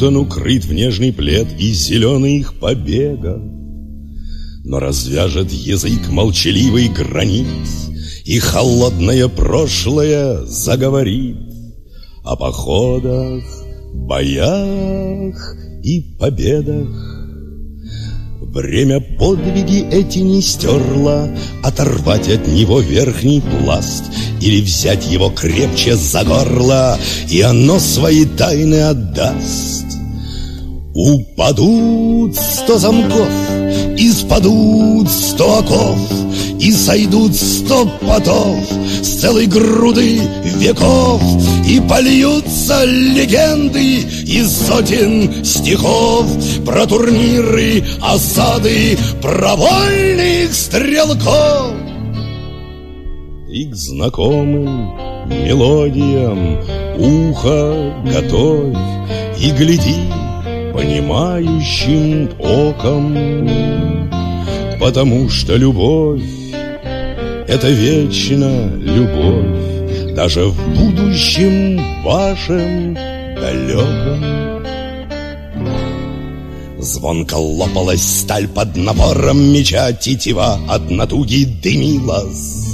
[0.00, 3.40] укутан, укрыт в нежный плед и зеленый их побега.
[4.64, 7.46] Но развяжет язык молчаливый гранит,
[8.24, 11.38] И холодное прошлое заговорит
[12.24, 13.42] О походах,
[13.94, 16.88] боях и победах.
[18.40, 21.28] Время подвиги эти не стерло,
[21.62, 24.04] Оторвать от него верхний пласт
[24.40, 29.79] Или взять его крепче за горло, И оно свои тайны отдаст.
[31.02, 33.30] Упадут сто замков,
[33.96, 35.98] Испадут сто оков,
[36.60, 38.58] И сойдут сто потов
[39.00, 40.20] С целой груды
[40.58, 41.22] веков,
[41.66, 46.26] И польются легенды Из сотен стихов
[46.66, 51.76] Про турниры, осады, Про вольных стрелков.
[53.48, 54.98] И к знакомым
[55.30, 56.58] мелодиям
[56.98, 58.76] Ухо готовь
[59.40, 60.19] и гляди
[60.72, 63.14] понимающим оком,
[64.78, 66.22] Потому что любовь—
[67.48, 74.40] это вечно любовь, Даже в будущем вашем далеком.
[76.78, 82.69] Звонко лопалась сталь под напором меча, Тетива от натуги дымилась.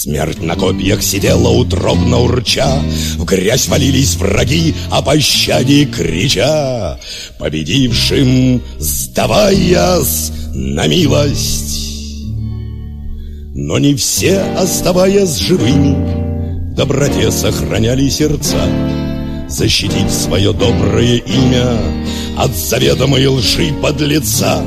[0.00, 2.80] Смерть на копьях сидела утробно урча,
[3.16, 7.00] В грязь валились враги, о пощаде крича,
[7.36, 12.28] Победившим сдаваясь на милость.
[13.56, 18.68] Но не все, оставаясь живыми, доброте сохраняли сердца,
[19.48, 21.76] Защитить свое доброе имя
[22.36, 24.62] от заведомой лжи подлеца.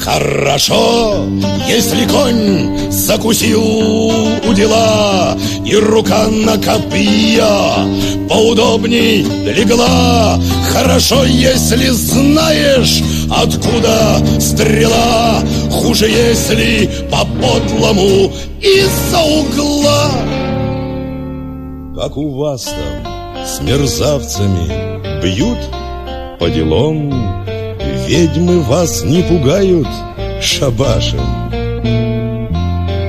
[0.00, 1.26] Хорошо,
[1.68, 7.86] если конь закусил у дела И рука на копья
[8.28, 10.38] поудобней легла.
[10.72, 15.42] Хорошо, если знаешь, откуда стрела.
[15.70, 20.10] Хуже, если по-подлому из-за угла.
[21.96, 25.58] Как у вас там с мерзавцами бьют
[26.38, 27.47] по делам
[28.08, 29.86] Ведьмы вас не пугают
[30.40, 31.20] шабашем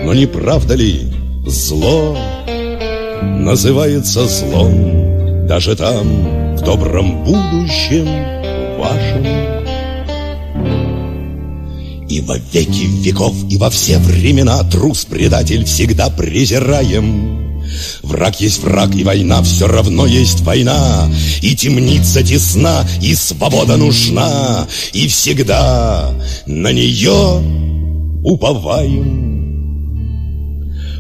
[0.04, 1.08] Но не правда ли
[1.48, 2.18] зло?
[3.22, 8.08] Называется злом Даже там, в добром будущем
[8.78, 9.26] вашем.
[12.10, 17.49] И во веки веков, и во все времена Трус-предатель всегда презираем
[18.03, 21.09] Враг есть враг, и война все равно есть война.
[21.41, 26.12] И темница тесна, и свобода нужна, и всегда
[26.46, 27.41] на нее
[28.24, 29.30] уповаем.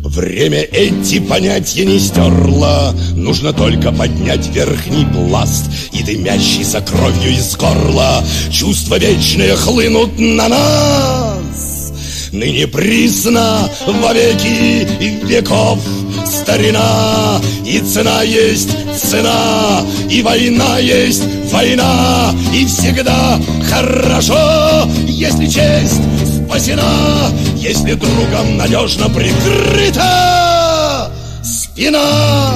[0.03, 8.23] Время эти понятия не стерло Нужно только поднять верхний пласт И дымящийся кровью из горла
[8.49, 11.91] Чувства вечные хлынут на нас
[12.31, 14.87] Ныне присно во веки
[15.25, 15.79] веков
[16.27, 23.39] старина И цена есть цена И война есть война И всегда
[23.69, 26.01] хорошо Если честь
[26.45, 31.11] спасена Если другом надежно прикрыта
[31.43, 32.51] Спина.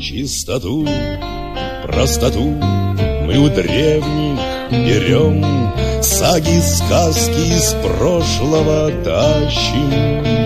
[0.00, 0.86] Чистоту,
[1.86, 2.44] простоту
[3.24, 4.38] Мы у древних
[4.70, 5.44] берем
[6.02, 10.41] Саги, сказки из прошлого тащим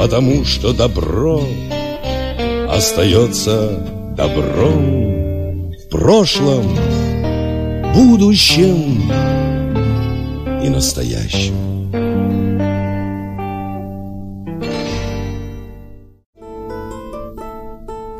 [0.00, 1.42] потому что добро
[2.70, 3.86] остается
[4.16, 6.74] добром в прошлом,
[7.94, 9.12] будущем
[10.62, 11.54] и настоящем.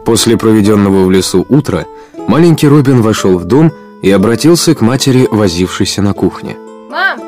[0.04, 1.86] После проведенного в лесу утра
[2.28, 3.72] маленький Робин вошел в дом
[4.02, 6.58] и обратился к матери, возившейся на кухне.
[6.90, 7.20] Мам,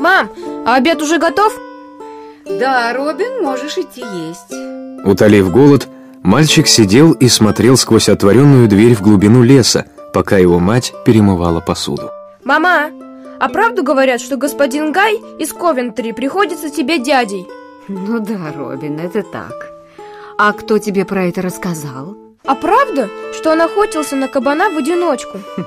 [0.00, 0.30] мам,
[0.66, 1.69] а обед уже готов?
[2.58, 5.06] Да, Робин, можешь идти есть.
[5.06, 5.88] Утолив голод,
[6.22, 12.10] мальчик сидел и смотрел сквозь отворенную дверь в глубину леса, пока его мать перемывала посуду.
[12.44, 12.90] Мама,
[13.38, 17.46] а правду говорят, что господин Гай из Ковентри приходится тебе дядей?
[17.88, 19.54] Ну да, Робин, это так.
[20.38, 22.16] А кто тебе про это рассказал?
[22.44, 25.38] А правда, что он охотился на кабана в одиночку?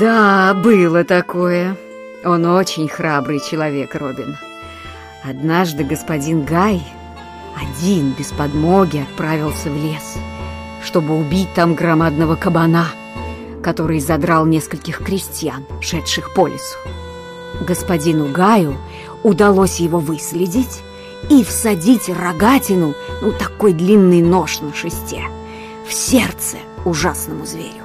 [0.00, 1.76] Да, было такое.
[2.24, 4.38] Он очень храбрый человек, Робин.
[5.26, 6.82] Однажды господин Гай
[7.56, 10.18] один без подмоги отправился в лес,
[10.84, 12.88] чтобы убить там громадного кабана,
[13.62, 16.76] который задрал нескольких крестьян, шедших по лесу.
[17.66, 18.76] Господину Гаю
[19.22, 20.82] удалось его выследить
[21.30, 22.92] и всадить рогатину,
[23.22, 25.22] ну такой длинный нож на шесте,
[25.88, 27.84] в сердце ужасному зверю.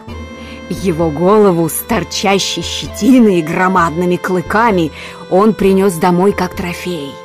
[0.70, 4.92] Его голову с торчащей щетиной и громадными клыками
[5.30, 7.14] он принес домой как трофей–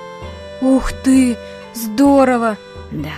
[0.60, 1.36] Ух ты,
[1.74, 2.56] здорово!
[2.90, 3.10] Да.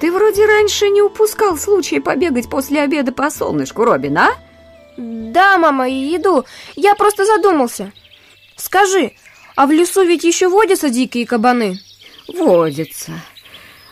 [0.00, 4.30] Ты вроде раньше не упускал случая побегать после обеда по солнышку, Робин, а?
[4.96, 6.44] Да, мама, иду.
[6.76, 7.92] Я просто задумался.
[8.56, 9.12] Скажи,
[9.56, 11.78] а в лесу ведь еще водятся дикие кабаны?
[12.28, 13.12] Водятся.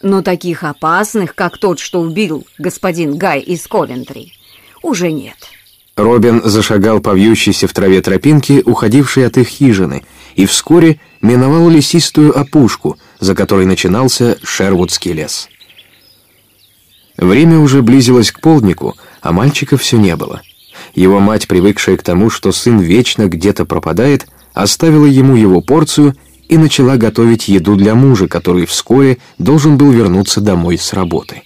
[0.03, 4.33] Но таких опасных, как тот, что убил господин Гай из Ковентри,
[4.83, 5.37] уже нет.
[5.97, 10.05] Робин зашагал по вьющейся в траве тропинке, уходившей от их хижины,
[10.35, 15.49] и вскоре миновал лесистую опушку, за которой начинался Шервудский лес.
[17.17, 20.41] Время уже близилось к полднику, а мальчика все не было.
[20.95, 26.17] Его мать, привыкшая к тому, что сын вечно где-то пропадает, оставила ему его порцию
[26.49, 31.43] и начала готовить еду для мужа, который вскоре должен был вернуться домой с работы.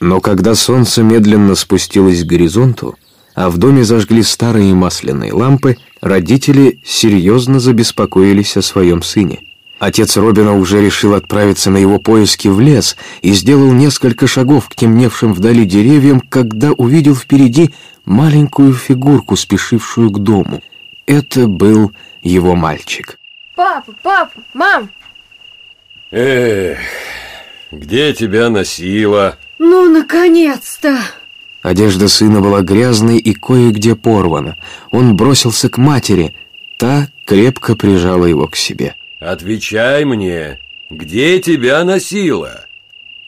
[0.00, 2.96] Но когда солнце медленно спустилось к горизонту,
[3.34, 9.40] а в доме зажгли старые масляные лампы, родители серьезно забеспокоились о своем сыне.
[9.78, 14.76] Отец Робина уже решил отправиться на его поиски в лес и сделал несколько шагов к
[14.76, 17.70] темневшим вдали деревьям, когда увидел впереди
[18.04, 20.62] маленькую фигурку, спешившую к дому.
[21.06, 21.92] Это был
[22.22, 23.18] его мальчик.
[23.56, 24.88] Папа, папа, мам!
[26.12, 26.78] Эх,
[27.72, 29.36] где тебя носило?
[29.58, 30.96] Ну, наконец-то!
[31.62, 34.56] Одежда сына была грязной и кое-где порвана.
[34.90, 36.34] Он бросился к матери.
[36.76, 38.96] Та крепко прижала его к себе.
[39.20, 40.58] Отвечай мне,
[40.90, 42.66] где тебя носило?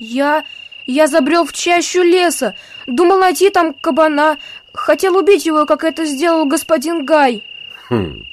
[0.01, 0.45] Я...
[0.87, 2.57] я забрел в чащу леса.
[2.89, 4.39] Думал найти там кабана.
[4.73, 7.45] Хотел убить его, как это сделал господин Гай.
[7.89, 8.25] Хм,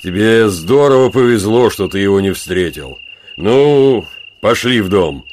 [0.00, 3.00] тебе здорово повезло, что ты его не встретил.
[3.36, 4.06] Ну,
[4.40, 5.24] пошли в дом.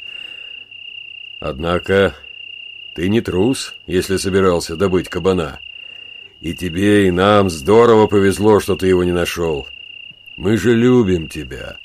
[1.38, 2.16] Однако
[2.94, 5.60] ты не трус, если собирался добыть кабана.
[6.40, 9.66] И тебе, и нам здорово повезло, что ты его не нашел.
[10.36, 11.76] Мы же любим тебя.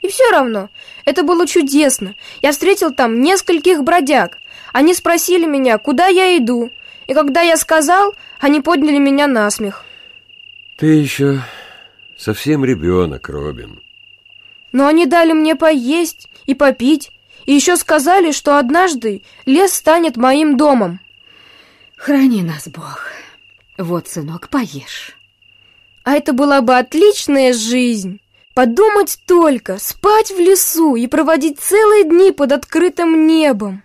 [0.00, 0.70] И все равно,
[1.04, 2.14] это было чудесно.
[2.40, 4.38] Я встретил там нескольких бродяг.
[4.72, 6.70] Они спросили меня, куда я иду.
[7.06, 9.84] И когда я сказал, они подняли меня на смех.
[10.76, 11.40] Ты еще
[12.16, 13.80] совсем ребенок, Робин.
[14.72, 17.10] Но они дали мне поесть и попить.
[17.46, 21.00] И еще сказали, что однажды лес станет моим домом.
[21.96, 23.08] Храни нас, Бог.
[23.78, 25.16] Вот, сынок, поешь.
[26.04, 28.20] А это была бы отличная жизнь.
[28.54, 33.82] Подумать только, спать в лесу и проводить целые дни под открытым небом.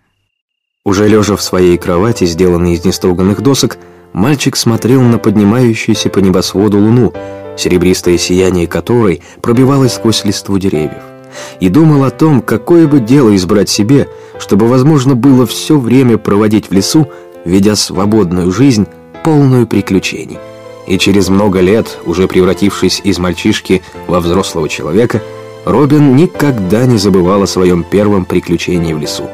[0.84, 3.78] Уже лежа в своей кровати, сделанной из неструганных досок,
[4.14, 7.14] мальчик смотрел на поднимающуюся по небосводу луну,
[7.58, 11.11] серебристое сияние которой пробивалось сквозь листву деревьев
[11.60, 14.08] и думал о том, какое бы дело избрать себе,
[14.40, 17.10] чтобы возможно было все время проводить в лесу,
[17.46, 18.88] ведя свободную жизнь,
[19.24, 20.40] полную приключений.
[20.88, 25.22] И через много лет, уже превратившись из мальчишки во взрослого человека,
[25.66, 29.30] Робин никогда не забывал о своем первом приключении в лесу.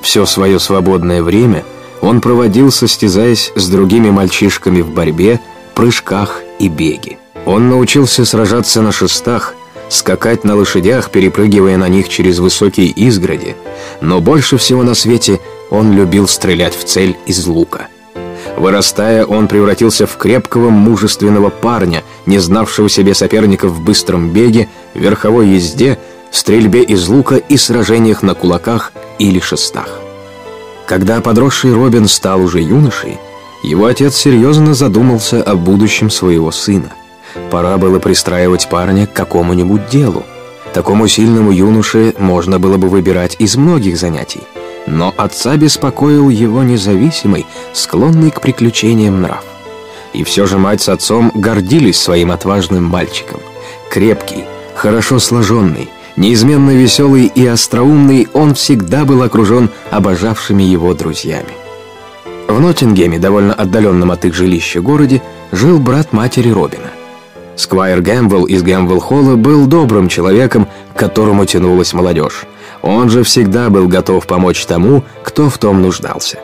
[0.00, 1.64] Все свое свободное время
[2.00, 5.40] он проводил, состязаясь с другими мальчишками в борьбе,
[5.74, 7.18] прыжках и беге.
[7.46, 9.54] Он научился сражаться на шестах–
[9.92, 13.56] скакать на лошадях, перепрыгивая на них через высокие изгороди,
[14.00, 17.88] но больше всего на свете он любил стрелять в цель из лука.
[18.56, 25.48] Вырастая, он превратился в крепкого, мужественного парня, не знавшего себе соперников в быстром беге, верховой
[25.48, 25.98] езде,
[26.30, 30.00] стрельбе из лука и сражениях на кулаках или шестах.
[30.86, 33.18] Когда подросший Робин стал уже юношей,
[33.62, 36.92] его отец серьезно задумался о будущем своего сына.
[37.50, 40.24] Пора было пристраивать парня к какому-нибудь делу.
[40.72, 44.42] Такому сильному юноше можно было бы выбирать из многих занятий.
[44.86, 49.44] Но отца беспокоил его независимый, склонный к приключениям нрав.
[50.12, 53.40] И все же мать с отцом гордились своим отважным мальчиком.
[53.90, 61.52] Крепкий, хорошо сложенный, неизменно веселый и остроумный, он всегда был окружен обожавшими его друзьями.
[62.48, 65.22] В Ноттингеме, довольно отдаленном от их жилища городе,
[65.52, 66.90] жил брат матери Робина.
[67.56, 72.46] Сквайр Гэмвелл из Гэмвелл-Холла был добрым человеком, к которому тянулась молодежь.
[72.82, 76.38] Он же всегда был готов помочь тому, кто в том нуждался.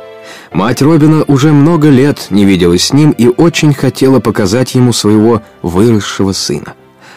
[0.53, 5.43] Мать Робина уже много лет не виделась с ним и очень хотела показать ему своего
[5.63, 6.75] выросшего сына.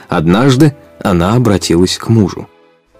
[0.10, 2.48] Однажды она обратилась к мужу.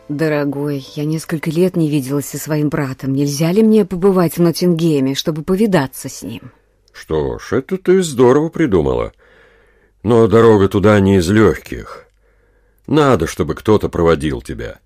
[0.08, 3.14] Дорогой, я несколько лет не виделась со своим братом.
[3.14, 6.52] Нельзя ли мне побывать в Ноттингеме, чтобы повидаться с ним?
[6.92, 9.14] Что ж, это ты здорово придумала.
[10.04, 12.06] Но дорога туда не из легких.
[12.88, 14.80] Надо, чтобы кто-то проводил тебя.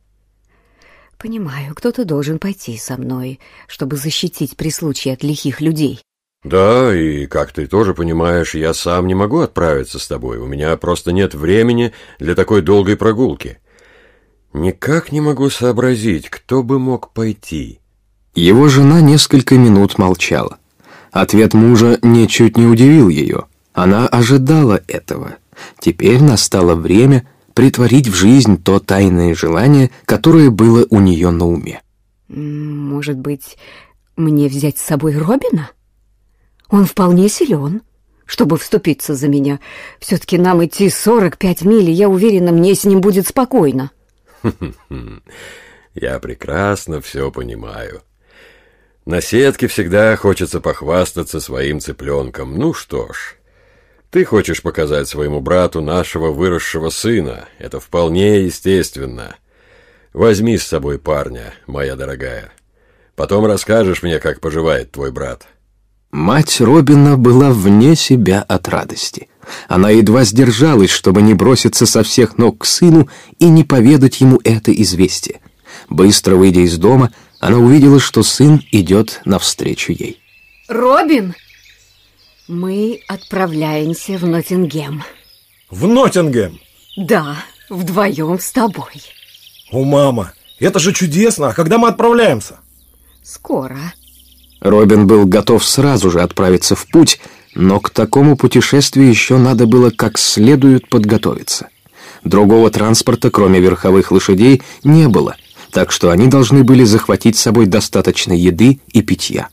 [1.18, 6.02] Понимаю, кто-то должен пойти со мной, чтобы защитить при случае от лихих людей.
[6.44, 10.38] Да, и, как ты тоже понимаешь, я сам не могу отправиться с тобой.
[10.38, 13.58] У меня просто нет времени для такой долгой прогулки.
[14.54, 17.80] Никак не могу сообразить, кто бы мог пойти.
[18.36, 20.60] Его жена несколько минут молчала.
[21.12, 23.46] Ответ мужа ничуть не удивил ее.
[23.76, 25.36] Она ожидала этого.
[25.80, 31.82] Теперь настало время притворить в жизнь то тайное желание, которое было у нее на уме.
[32.30, 33.58] Может быть,
[34.16, 35.72] мне взять с собой Робина?
[36.70, 37.82] Он вполне силен,
[38.26, 39.60] чтобы вступиться за меня.
[40.00, 43.92] Все-таки нам идти 45 миль, и я уверена, мне с ним будет спокойно.
[45.94, 48.02] Я прекрасно все понимаю.
[49.06, 52.58] На сетке всегда хочется похвастаться своим цыпленком.
[52.58, 53.35] Ну что ж,
[54.16, 57.50] ты хочешь показать своему брату нашего выросшего сына.
[57.60, 59.36] Это вполне естественно.
[60.14, 62.54] Возьми с собой парня, моя дорогая.
[63.18, 65.48] Потом расскажешь мне, как поживает твой брат.
[66.12, 69.28] Мать Робина была вне себя от радости.
[69.68, 74.40] Она едва сдержалась, чтобы не броситься со всех ног к сыну и не поведать ему
[74.46, 75.42] это известие.
[75.90, 80.22] Быстро выйдя из дома, она увидела, что сын идет навстречу ей.
[80.70, 81.36] «Робин!»
[82.48, 85.04] Мы отправляемся в Ноттингем.
[85.72, 86.60] В Ноттингем?
[86.96, 87.38] Да,
[87.70, 89.02] вдвоем с тобой.
[89.72, 91.48] О, мама, это же чудесно.
[91.48, 92.58] А когда мы отправляемся?
[93.24, 93.80] Скоро.
[94.62, 97.20] Робин был готов сразу же отправиться в путь,
[97.56, 101.70] но к такому путешествию еще надо было как следует подготовиться.
[102.24, 105.36] Другого транспорта, кроме верховых лошадей, не было,
[105.72, 109.50] так что они должны были захватить с собой достаточно еды и питья.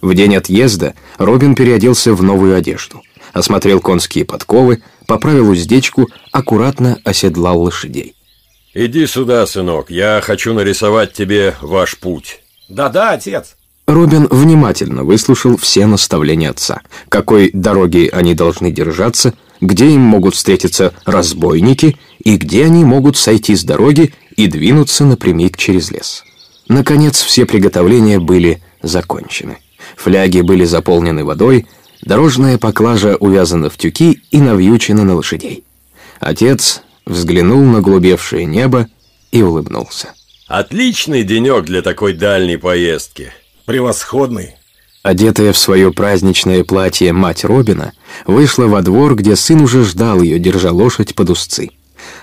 [0.00, 3.02] В день отъезда Робин переоделся в новую одежду,
[3.32, 8.14] осмотрел конские подковы, поправил уздечку, аккуратно оседлал лошадей.
[8.74, 12.40] «Иди сюда, сынок, я хочу нарисовать тебе ваш путь».
[12.68, 13.56] «Да-да, отец».
[13.86, 20.92] Робин внимательно выслушал все наставления отца, какой дороги они должны держаться, где им могут встретиться
[21.06, 26.22] разбойники и где они могут сойти с дороги и двинуться напрямик через лес.
[26.68, 29.56] Наконец, все приготовления были закончены.
[29.96, 31.66] Фляги были заполнены водой,
[32.02, 35.64] дорожная поклажа увязана в тюки и навьючена на лошадей.
[36.20, 38.88] Отец взглянул на глубевшее небо
[39.32, 40.14] и улыбнулся.
[40.46, 43.32] «Отличный денек для такой дальней поездки!»
[43.66, 44.54] «Превосходный!»
[45.02, 47.92] Одетая в свое праздничное платье мать Робина
[48.26, 51.70] вышла во двор, где сын уже ждал ее, держа лошадь под узцы.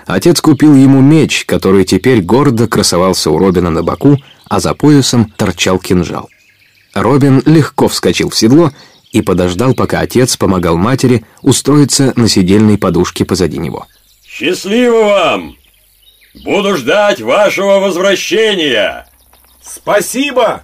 [0.06, 4.18] Отец купил ему меч, который теперь гордо красовался у Робина на боку,
[4.48, 6.28] а за поясом торчал кинжал.
[6.96, 8.72] Робин легко вскочил в седло
[9.12, 13.86] и подождал, пока отец помогал матери устроиться на сидельной подушке позади него.
[14.26, 15.56] «Счастливо вам!
[16.42, 19.06] Буду ждать вашего возвращения!»
[19.62, 20.62] «Спасибо!»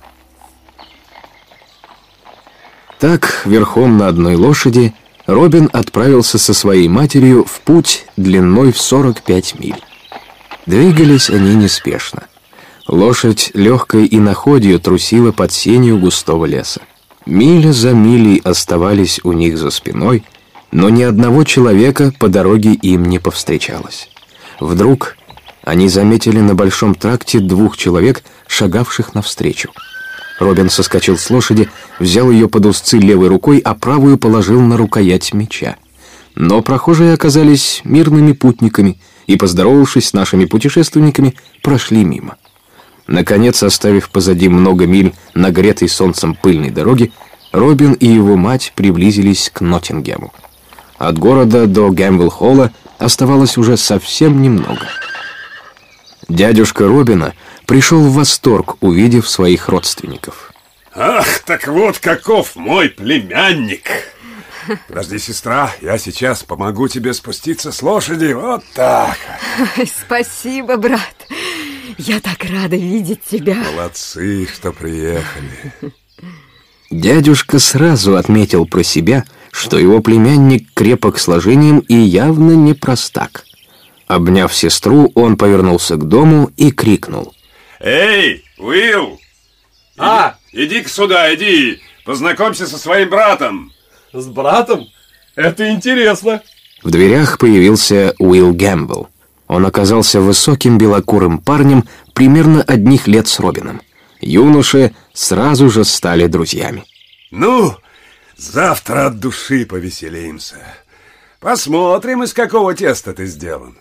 [2.99, 4.95] Так, верхом на одной лошади,
[5.27, 9.83] Робин отправился со своей матерью в путь длиной в 45 миль.
[10.65, 12.23] Двигались они неспешно.
[12.93, 16.83] Лошадь легкой и находью трусила под сенью густого леса.
[17.25, 20.25] Миля за милей оставались у них за спиной,
[20.73, 24.11] но ни одного человека по дороге им не повстречалось.
[24.61, 25.17] Вдруг
[25.65, 29.71] они заметили на большом тракте двух человек, шагавших навстречу.
[30.39, 35.33] Робин соскочил с лошади, взял ее под узцы левой рукой, а правую положил на рукоять
[35.33, 35.77] меча.
[36.35, 42.37] Но прохожие оказались мирными путниками, и, поздоровавшись с нашими путешественниками, прошли мимо.
[43.12, 47.12] Наконец, оставив позади много миль нагретой солнцем пыльной дороги,
[47.52, 50.33] Робин и его мать приблизились к Ноттингему.
[50.97, 54.88] От города до Гэмбл-Холла оставалось уже совсем немного.
[56.31, 57.35] Дядюшка Робина
[57.66, 60.50] пришел в восторг, увидев своих родственников.
[60.95, 63.90] Ах, так вот каков мой племянник!
[64.88, 68.33] Подожди, сестра, я сейчас помогу тебе спуститься с лошади.
[68.33, 69.19] Вот так.
[69.85, 71.26] Спасибо, брат.
[71.99, 73.57] Я так рада видеть тебя.
[73.73, 75.73] Молодцы, что приехали.
[76.91, 83.45] Дядюшка сразу отметил про себя, что его племянник крепок сложением и явно не простак.
[84.07, 87.35] Обняв сестру, он повернулся к дому и крикнул.
[87.81, 89.19] Эй, Уилл!
[89.97, 93.73] А, иди-ка сюда, иди, познакомься со своим братом.
[94.13, 94.87] С братом?
[95.35, 96.43] Это интересно.
[96.83, 99.09] В дверях появился Уилл Гэмбл.
[99.52, 103.82] Он оказался высоким белокурым парнем примерно одних лет с Робином.
[104.23, 106.85] Юноши сразу же стали друзьями.
[107.30, 107.76] Ну,
[108.35, 110.56] завтра от души повеселимся.
[111.38, 113.76] Посмотрим, из какого теста ты сделан.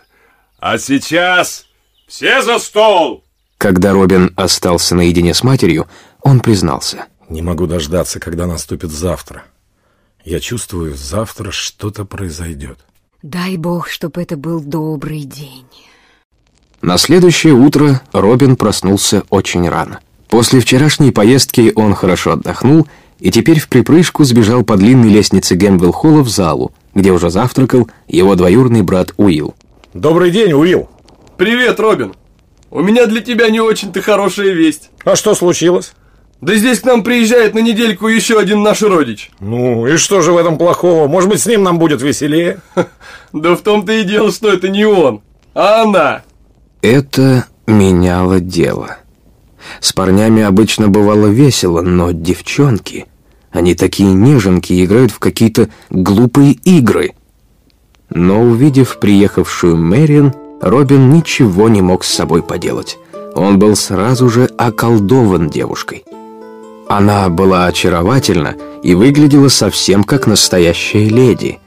[0.60, 1.68] А сейчас
[2.06, 3.24] все за стол!
[3.58, 5.88] Когда Робин остался наедине с матерью,
[6.20, 7.06] он признался.
[7.30, 9.46] Не могу дождаться, когда наступит завтра.
[10.26, 12.78] Я чувствую, завтра что-то произойдет.
[13.24, 15.66] Дай бог, чтобы это был добрый день.
[16.82, 20.00] На следующее утро Робин проснулся очень рано.
[20.28, 22.88] После вчерашней поездки он хорошо отдохнул
[23.20, 28.34] и теперь в припрыжку сбежал по длинной лестнице Гэмбвилл-холла в залу, где уже завтракал его
[28.34, 29.54] двоюродный брат Уилл.
[29.94, 30.90] Добрый день, Уилл.
[31.38, 32.16] Привет, Робин.
[32.72, 34.90] У меня для тебя не очень-то хорошая весть.
[35.06, 35.94] А что случилось?
[36.42, 39.30] Да здесь к нам приезжает на недельку еще один наш родич.
[39.40, 41.08] Ну, и что же в этом плохого?
[41.08, 42.60] Может быть, с ним нам будет веселее?
[43.34, 45.22] Да в том-то и дело, что это не он,
[45.54, 46.24] а она.
[46.82, 48.98] Это меняло дело.
[49.80, 53.06] С парнями обычно бывало весело, но девчонки...
[53.52, 57.12] Они такие неженки и играют в какие-то глупые игры.
[58.10, 62.98] Но увидев приехавшую Мэриан, Робин ничего не мог с собой поделать.
[63.36, 66.06] Он был сразу же околдован девушкой.
[66.92, 71.60] Она была очаровательна и выглядела совсем как настоящая леди.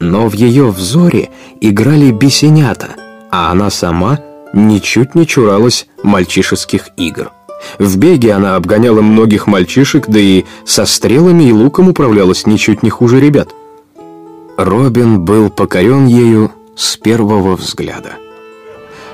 [0.00, 1.30] Но в ее взоре
[1.62, 2.90] играли бесенята,
[3.30, 4.18] а она сама
[4.52, 7.32] ничуть не чуралась мальчишеских игр.
[7.78, 12.90] В беге она обгоняла многих мальчишек, да и со стрелами и луком управлялась ничуть не
[12.90, 13.48] хуже ребят.
[14.58, 18.25] Робин был покорен ею с первого взгляда.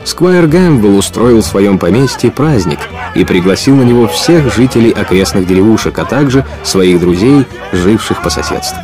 [0.05, 2.79] Сквайр Гэмбл устроил в своем поместье праздник
[3.15, 8.79] и пригласил на него всех жителей окрестных деревушек, а также своих друзей, живших по соседству.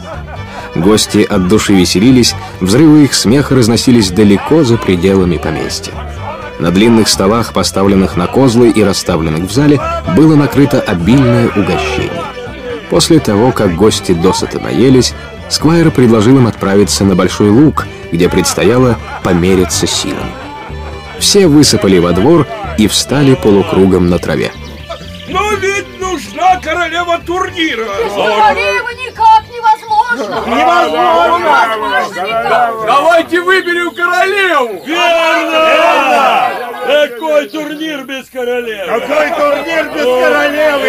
[0.75, 5.93] Гости от души веселились, взрывы их смеха разносились далеко за пределами поместья.
[6.61, 9.81] На длинных столах, поставленных на козлы и расставленных в зале,
[10.17, 12.23] было накрыто обильное угощение.
[12.91, 15.15] После того, как гости досыта наелись,
[15.49, 20.33] Сквайр предложил им отправиться на Большой Луг, где предстояло помериться силами.
[21.19, 22.47] Все высыпали во двор
[22.79, 24.53] и встали полукругом на траве.
[25.29, 27.85] Но ведь нужна королева турнира!
[27.85, 30.43] Королева никак невозможно!
[30.47, 31.67] Невозможно!
[32.87, 34.83] Давайте выберем королеву!
[34.87, 36.51] Верно!
[36.87, 38.87] Какой турнир без королевы?
[38.87, 40.89] Какой турнир без королевы?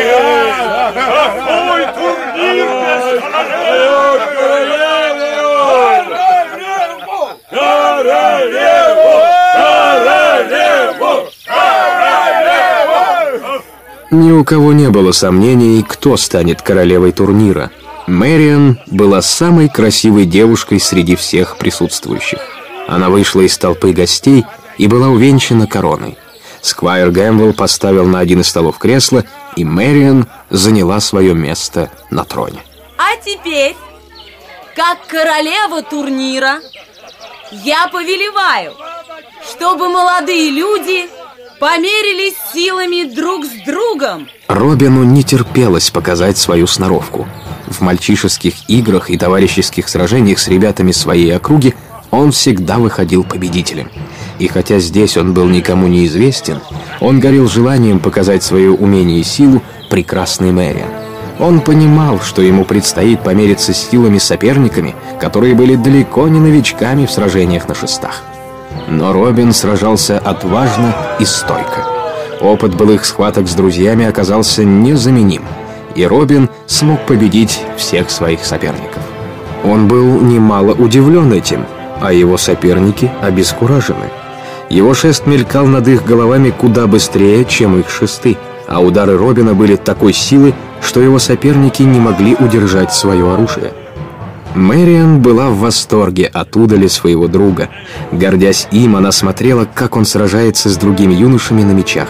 [0.94, 3.80] Какой турнир без королевы?
[6.70, 7.30] Королеву!
[7.52, 9.29] Королеву!
[10.00, 11.30] Королеву!
[11.46, 13.00] Королеву!
[14.12, 17.70] Ни у кого не было сомнений, кто станет королевой турнира.
[18.08, 22.40] Мэриан была самой красивой девушкой среди всех присутствующих.
[22.88, 24.46] Она вышла из толпы гостей
[24.78, 26.18] и была увенчана короной.
[26.62, 32.62] Сквайр Гэмбл поставил на один из столов кресло, и Мэриан заняла свое место на троне.
[32.98, 33.76] А теперь,
[34.76, 36.60] как королева турнира,
[37.52, 38.74] я повелеваю,
[39.52, 41.10] чтобы молодые люди
[41.60, 44.28] померились силами друг с другом.
[44.48, 47.28] Робину не терпелось показать свою сноровку.
[47.68, 51.74] В мальчишеских играх и товарищеских сражениях с ребятами своей округи
[52.12, 53.90] он всегда выходил победителем.
[54.40, 56.60] И хотя здесь он был никому не известен,
[57.00, 60.90] он горел желанием показать свое умение и силу прекрасной Мэриан.
[61.40, 67.68] Он понимал, что ему предстоит помериться силами соперниками, которые были далеко не новичками в сражениях
[67.68, 68.24] на шестах.
[68.88, 71.86] Но Робин сражался отважно и стойко.
[72.42, 75.44] Опыт былых схваток с друзьями оказался незаменим,
[75.96, 79.04] и Робин смог победить всех своих соперников.
[79.64, 81.66] Он был немало удивлен этим,
[82.02, 84.10] а его соперники обескуражены.
[84.70, 89.76] Его шест мелькал над их головами куда быстрее, чем их шесты, а удары Робина были
[89.76, 93.74] такой силы, что его соперники не могли удержать свое оружие.
[94.60, 97.70] Мэриан была в восторге от удали своего друга.
[98.12, 102.10] Гордясь им, она смотрела, как он сражается с другими юношами на мечах.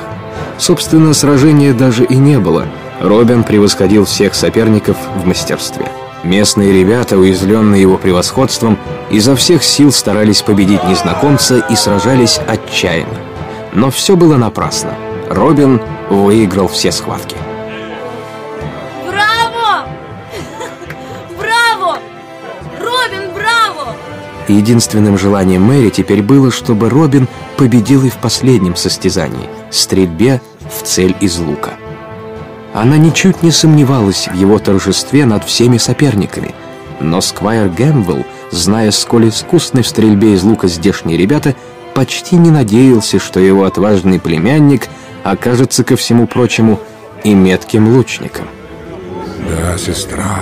[0.57, 2.65] Собственно, сражения даже и не было.
[3.01, 5.85] Робин превосходил всех соперников в мастерстве.
[6.23, 8.77] Местные ребята, уязвленные его превосходством,
[9.11, 13.19] изо всех сил старались победить незнакомца и сражались отчаянно.
[13.73, 14.95] Но все было напрасно.
[15.29, 17.35] Робин выиграл все схватки.
[24.49, 30.41] Единственным желанием Мэри теперь было, чтобы Робин победил и в последнем состязании– стрельбе
[30.75, 31.73] в цель из лука.
[32.73, 36.55] Она ничуть не сомневалась в его торжестве над всеми соперниками,
[36.99, 41.55] но Сквайр Гэмвелл, зная, сколь искусны в стрельбе из лука здешние ребята,
[41.93, 44.87] почти не надеялся, что его отважный племянник
[45.23, 46.79] окажется, ко всему прочему,
[47.23, 48.47] и метким лучником.
[49.47, 50.39] Да, сестра,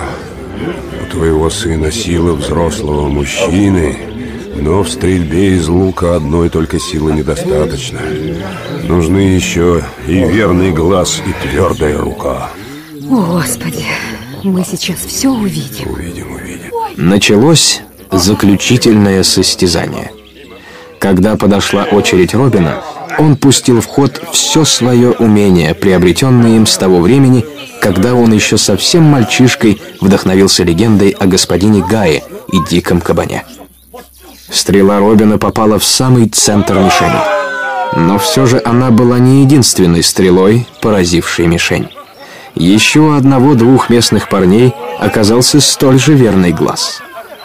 [1.10, 3.96] твоего сына сила взрослого мужчины,
[4.56, 8.00] но в стрельбе из лука одной только силы недостаточно.
[8.84, 12.50] Нужны еще и верный глаз, и твердая рука.
[13.10, 13.84] О, Господи,
[14.42, 15.90] мы сейчас все увидим.
[15.90, 16.70] Увидим, увидим.
[16.96, 20.12] Началось заключительное состязание.
[20.98, 22.82] Когда подошла очередь Робина,
[23.18, 27.44] он пустил в ход все свое умение, приобретенное им с того времени,
[27.80, 33.44] когда он еще совсем мальчишкой вдохновился легендой о господине Гае и диком кабане.
[34.50, 37.20] Стрела Робина попала в самый центр мишени.
[37.96, 41.88] Но все же она была не единственной стрелой, поразившей мишень.
[42.54, 47.02] Еще одного-двух местных парней оказался столь же верный глаз.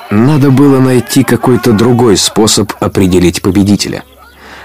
[0.10, 4.04] Надо было найти какой-то другой способ определить победителя.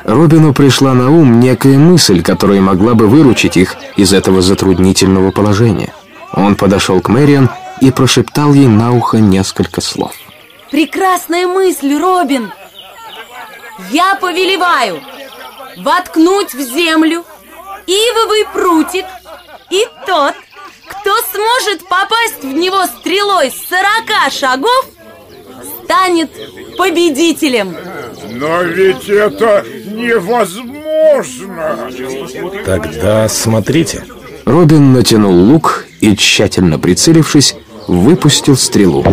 [0.09, 5.93] Робину пришла на ум некая мысль, которая могла бы выручить их из этого затруднительного положения.
[6.33, 7.51] Он подошел к Мэриан
[7.83, 10.15] и прошептал ей на ухо несколько слов.
[10.71, 12.51] Прекрасная мысль, Робин!
[13.91, 15.03] Я повелеваю
[15.77, 17.23] воткнуть в землю
[17.87, 19.05] ивовый прутик,
[19.69, 20.35] и тот,
[20.87, 24.87] кто сможет попасть в него стрелой с сорока шагов,
[25.89, 26.31] станет
[26.77, 27.75] победителем.
[28.33, 31.91] Но ведь это невозможно.
[32.67, 34.05] Тогда смотрите.
[34.45, 39.05] Робин натянул лук и, тщательно прицелившись, выпустил стрелу.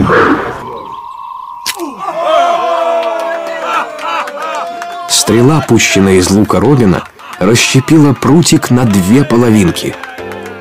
[5.09, 7.05] Стрела, пущенная из лука Робина,
[7.39, 9.95] расщепила прутик на две половинки.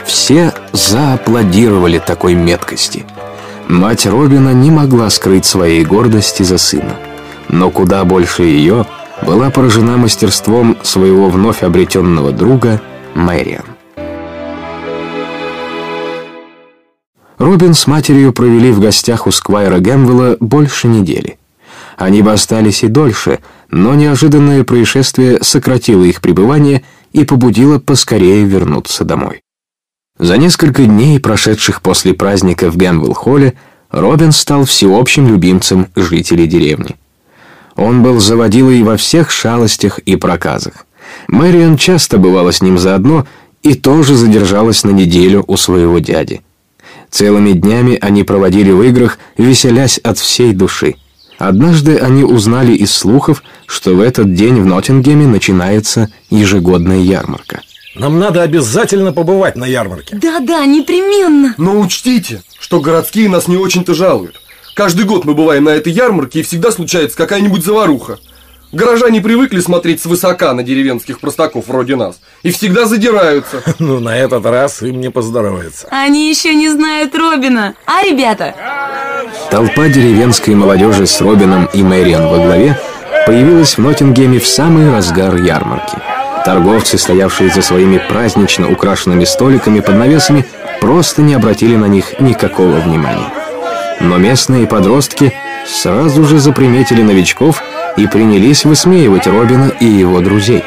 [0.07, 3.05] Все зааплодировали такой меткости.
[3.69, 6.97] Мать Робина не могла скрыть своей гордости за сына.
[7.49, 8.87] Но куда больше ее
[9.23, 12.81] была поражена мастерством своего вновь обретенного друга
[13.15, 13.65] Мэриан.
[17.39, 21.39] Робин с матерью провели в гостях у Сквайра Гэмвелла больше недели.
[21.97, 29.05] Они бы остались и дольше, но неожиданное происшествие сократило их пребывание и побудило поскорее вернуться
[29.05, 29.44] домой.
[30.19, 33.55] За несколько дней, прошедших после праздника в Гэмвилл-холле,
[33.91, 36.95] Робин стал всеобщим любимцем жителей деревни.
[37.75, 40.87] Он был заводилой во всех шалостях и проказах.
[41.27, 43.27] Мэриан часто бывала с ним заодно
[43.65, 46.43] и тоже задержалась на неделю у своего дяди.
[47.11, 50.95] Целыми днями они проводили в играх, веселясь от всей души.
[51.39, 57.63] Однажды они узнали из слухов, что в этот день в Ноттингеме начинается ежегодная ярмарка.
[57.95, 60.17] Нам надо обязательно побывать на ярмарке.
[60.17, 61.55] Да-да, непременно.
[61.59, 64.41] Но учтите, что городские нас не очень-то жалуют.
[64.75, 68.19] Каждый год мы бываем на этой ярмарке, и всегда случается какая-нибудь заваруха.
[68.73, 73.63] Горожане привыкли смотреть свысока на деревенских простаков вроде нас и всегда задираются.
[73.79, 75.87] Ну, на этот раз им не поздоровится.
[75.91, 77.75] Они еще не знают Робина.
[77.87, 78.55] А, ребята?
[79.51, 82.81] Толпа деревенской молодежи с Робином и Мэриан во главе
[83.27, 85.97] появилась в Ноттингеме в самый разгар ярмарки.
[86.45, 90.45] Торговцы, стоявшие за своими празднично украшенными столиками под навесами,
[90.81, 93.33] просто не обратили на них никакого внимания.
[94.01, 95.33] Но местные подростки
[95.67, 97.63] сразу же заприметили новичков
[97.97, 100.63] и принялись высмеивать Робина и его друзей.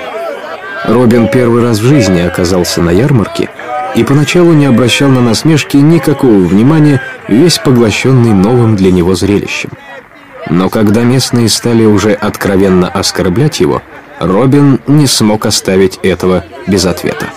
[0.86, 3.50] Робин первый раз в жизни оказался на ярмарке
[3.96, 9.72] и поначалу не обращал на насмешки никакого внимания, весь поглощенный новым для него зрелищем.
[10.50, 13.82] Но когда местные стали уже откровенно оскорблять его,
[14.20, 17.28] Робин не смог оставить этого без ответа.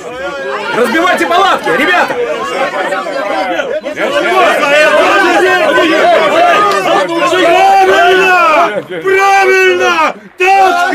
[0.75, 2.15] Разбивайте палатки, ребята!
[7.87, 8.83] Правильно!
[9.03, 10.15] Правильно!
[10.39, 10.95] Так!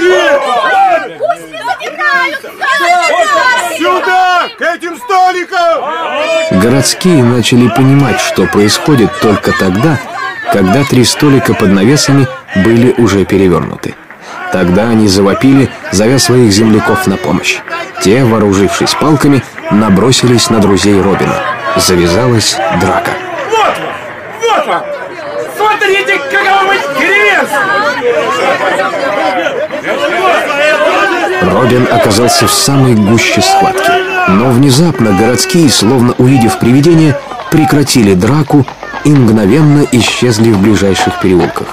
[3.78, 4.50] Сюда!
[4.58, 6.62] К этим столикам!
[6.62, 10.00] Городские начали понимать, что происходит только тогда,
[10.52, 13.94] когда три столика под навесами были уже перевернуты.
[14.56, 17.58] Тогда они завопили, зовя своих земляков на помощь.
[18.02, 21.42] Те, вооружившись палками, набросились на друзей Робина.
[21.76, 23.12] Завязалась драка.
[23.52, 23.94] Вот вам!
[24.42, 24.82] Вот вам!
[25.58, 26.78] Смотрите, какого мы
[31.52, 33.92] Робин оказался в самой гуще схватки.
[34.30, 37.20] Но внезапно городские, словно увидев привидение,
[37.52, 38.66] прекратили драку
[39.04, 41.68] и мгновенно исчезли в ближайших переулках.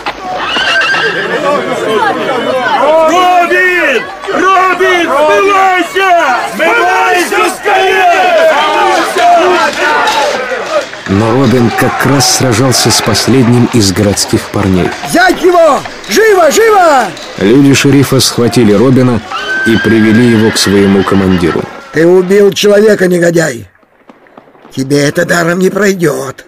[4.32, 5.11] Робин!
[5.22, 6.10] Робин, смывайся!
[6.54, 8.22] Смывайся скорее!
[11.08, 14.88] Но Робин как раз сражался с последним из городских парней.
[15.08, 15.80] Взять его!
[16.08, 17.06] Живо, живо!
[17.38, 19.20] Люди шерифа схватили Робина
[19.66, 21.62] и привели его к своему командиру.
[21.92, 23.68] Ты убил человека, негодяй.
[24.74, 26.46] Тебе это даром не пройдет.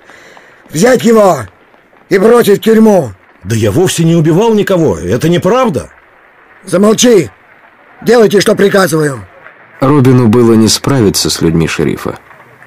[0.71, 1.41] Взять его
[2.09, 3.13] и бросить в тюрьму.
[3.45, 5.91] Да я вовсе не убивал никого, это неправда.
[6.65, 7.31] Замолчи.
[8.05, 9.27] Делайте, что приказываю.
[9.81, 12.19] Робину было не справиться с людьми шерифа.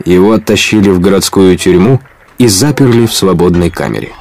[0.05, 1.99] Его оттащили в городскую тюрьму
[2.37, 4.11] и заперли в свободной камере.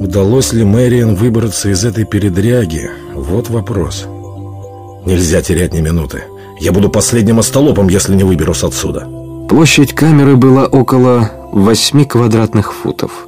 [0.00, 2.90] Удалось ли Мэриан выбраться из этой передряги?
[3.14, 4.06] Вот вопрос.
[5.04, 6.24] Нельзя терять ни минуты.
[6.60, 9.08] Я буду последним остолопом, если не выберусь отсюда.
[9.48, 13.26] Площадь камеры была около 8 квадратных футов.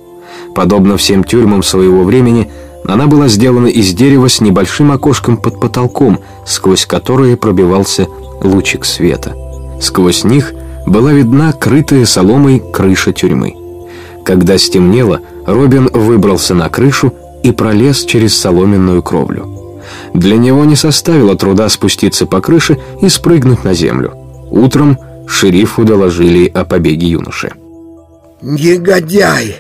[0.55, 2.51] Подобно всем тюрьмам своего времени,
[2.87, 8.09] она была сделана из дерева с небольшим окошком под потолком, сквозь которое пробивался
[8.43, 9.35] лучик света.
[9.81, 10.53] Сквозь них
[10.87, 13.55] была видна крытая соломой крыша тюрьмы.
[14.25, 19.47] Когда стемнело, Робин выбрался на крышу и пролез через соломенную кровлю.
[20.15, 24.15] Для него не составило труда спуститься по крыше и спрыгнуть на землю.
[24.51, 27.53] Утром шерифу доложили о побеге юноши.
[28.43, 29.57] Негодяй!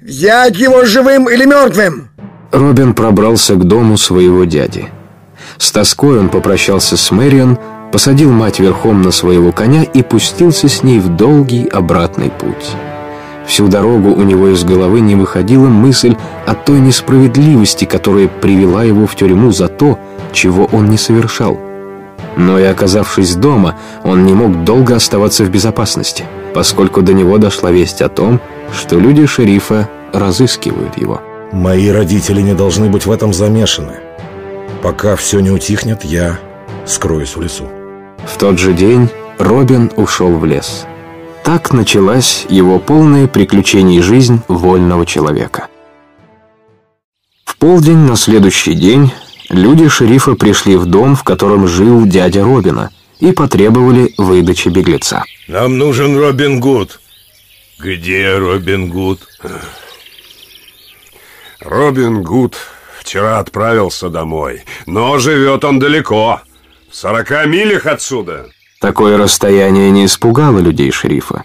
[0.00, 2.10] Взять его живым или мертвым?
[2.54, 4.88] Робин пробрался к дому своего дяди.
[5.58, 7.58] С тоской он попрощался с Мэриан,
[7.90, 12.70] посадил мать верхом на своего коня и пустился с ней в долгий обратный путь.
[13.44, 16.14] Всю дорогу у него из головы не выходила мысль
[16.46, 19.98] о той несправедливости, которая привела его в тюрьму за то,
[20.32, 21.58] чего он не совершал.
[22.36, 27.72] Но и оказавшись дома, он не мог долго оставаться в безопасности, поскольку до него дошла
[27.72, 28.40] весть о том,
[28.72, 31.20] что люди шерифа разыскивают его.
[31.54, 34.00] Мои родители не должны быть в этом замешаны.
[34.82, 36.40] Пока все не утихнет, я
[36.84, 37.68] скроюсь в лесу.
[38.26, 40.84] В тот же день Робин ушел в лес.
[41.44, 45.68] Так началась его полная приключений жизнь вольного человека.
[47.44, 49.12] В полдень на следующий день
[49.48, 52.90] люди шерифа пришли в дом, в котором жил дядя Робина,
[53.20, 55.22] и потребовали выдачи беглеца.
[55.46, 56.98] Нам нужен Робин Гуд.
[57.78, 59.20] Где Робин Гуд?
[61.64, 62.56] Робин Гуд
[63.00, 66.42] вчера отправился домой, но живет он далеко,
[66.90, 68.46] в сорока милях отсюда.
[68.80, 71.42] Такое расстояние не испугало людей шерифа.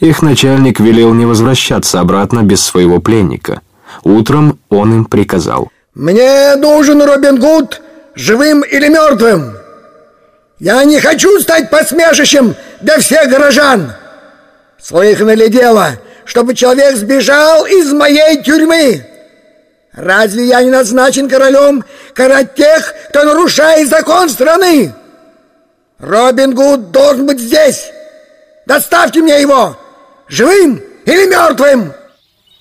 [0.00, 3.60] Их начальник велел не возвращаться обратно без своего пленника.
[4.04, 5.70] Утром он им приказал.
[5.94, 7.82] Мне нужен Робин Гуд,
[8.14, 9.52] живым или мертвым.
[10.58, 13.92] Я не хочу стать посмешищем для всех горожан.
[14.80, 19.04] Слыхано ли дело, чтобы человек сбежал из моей тюрьмы?
[19.98, 21.84] Разве я не назначен королем
[22.14, 24.94] карать тех, кто нарушает закон страны?
[25.98, 27.90] Робин Гуд должен быть здесь.
[28.64, 29.76] Доставьте мне его,
[30.28, 31.92] живым или мертвым.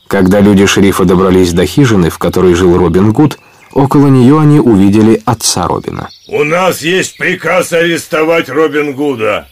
[0.08, 3.38] Когда люди шерифа добрались до хижины, в которой жил Робин Гуд,
[3.72, 6.10] около нее они увидели отца Робина.
[6.30, 9.48] У нас есть приказ арестовать Робин Гуда.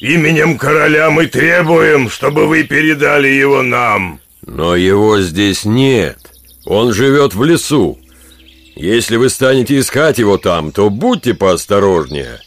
[0.00, 4.20] Именем короля мы требуем, чтобы вы передали его нам.
[4.46, 6.29] Но его здесь нет.
[6.64, 7.98] Он живет в лесу.
[8.76, 12.40] Если вы станете искать его там, то будьте поосторожнее.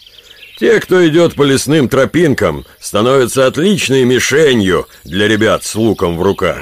[0.60, 6.60] Те, кто идет по лесным тропинкам, становятся отличной мишенью для ребят с луком в руках.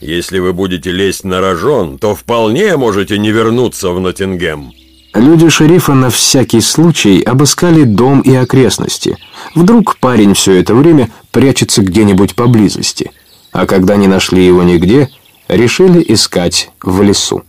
[0.00, 4.72] Если вы будете лезть на рожон, то вполне можете не вернуться в Ноттингем.
[5.14, 9.16] Люди шерифа на всякий случай обыскали дом и окрестности.
[9.54, 13.10] Вдруг парень все это время прячется где-нибудь поблизости.
[13.50, 15.08] А когда не нашли его нигде,
[15.48, 17.42] решили искать в лесу.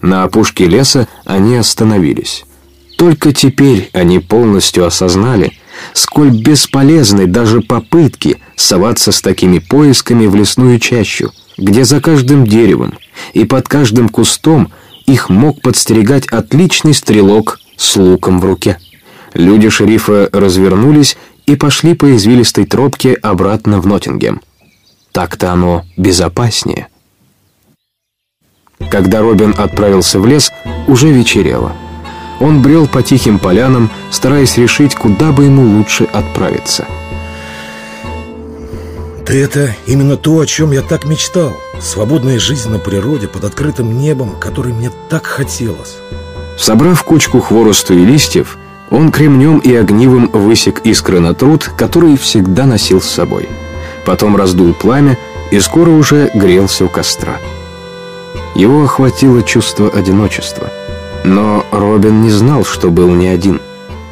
[0.00, 2.44] На опушке леса они остановились.
[2.96, 5.52] Только теперь они полностью осознали,
[5.92, 12.94] сколь бесполезны даже попытки соваться с такими поисками в лесную чащу, где за каждым деревом
[13.32, 14.72] и под каждым кустом
[15.06, 18.78] их мог подстерегать отличный стрелок с луком в руке.
[19.34, 24.40] Люди шерифа развернулись и пошли по извилистой тропке обратно в Ноттингем.
[25.12, 26.88] Так-то оно безопаснее.
[28.90, 30.52] Когда Робин отправился в лес,
[30.86, 31.72] уже вечерело.
[32.40, 36.86] Он брел по тихим полянам, стараясь решить, куда бы ему лучше отправиться.
[39.26, 41.56] Да это именно то, о чем я так мечтал.
[41.80, 45.96] Свободная жизнь на природе под открытым небом, которой мне так хотелось.
[46.58, 48.58] Собрав кучку хворосту и листьев,
[48.90, 53.48] он кремнем и огнивом высек искры на труд, который всегда носил с собой.
[54.04, 55.16] Потом раздул пламя
[55.50, 57.38] и скоро уже грелся у костра.
[58.54, 60.70] Его охватило чувство одиночества.
[61.24, 63.60] Но Робин не знал, что был не один.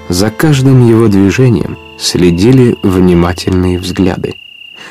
[0.08, 4.34] За каждым его движением следили внимательные взгляды.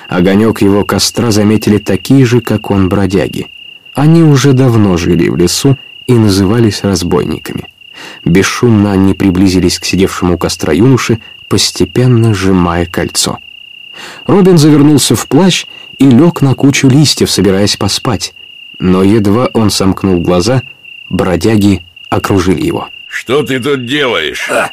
[0.07, 3.47] Огонек его костра заметили такие же, как он, бродяги.
[3.93, 7.65] Они уже давно жили в лесу и назывались разбойниками.
[8.23, 13.39] Бесшумно они приблизились к сидевшему у костра юноше, постепенно сжимая кольцо.
[14.25, 15.65] Робин завернулся в плащ
[15.97, 18.33] и лег на кучу листьев, собираясь поспать.
[18.81, 20.63] Но едва он сомкнул глаза,
[21.07, 22.89] бродяги окружили его.
[23.07, 24.49] Что ты тут делаешь?
[24.49, 24.71] А,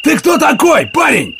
[0.00, 1.36] ты кто такой, парень?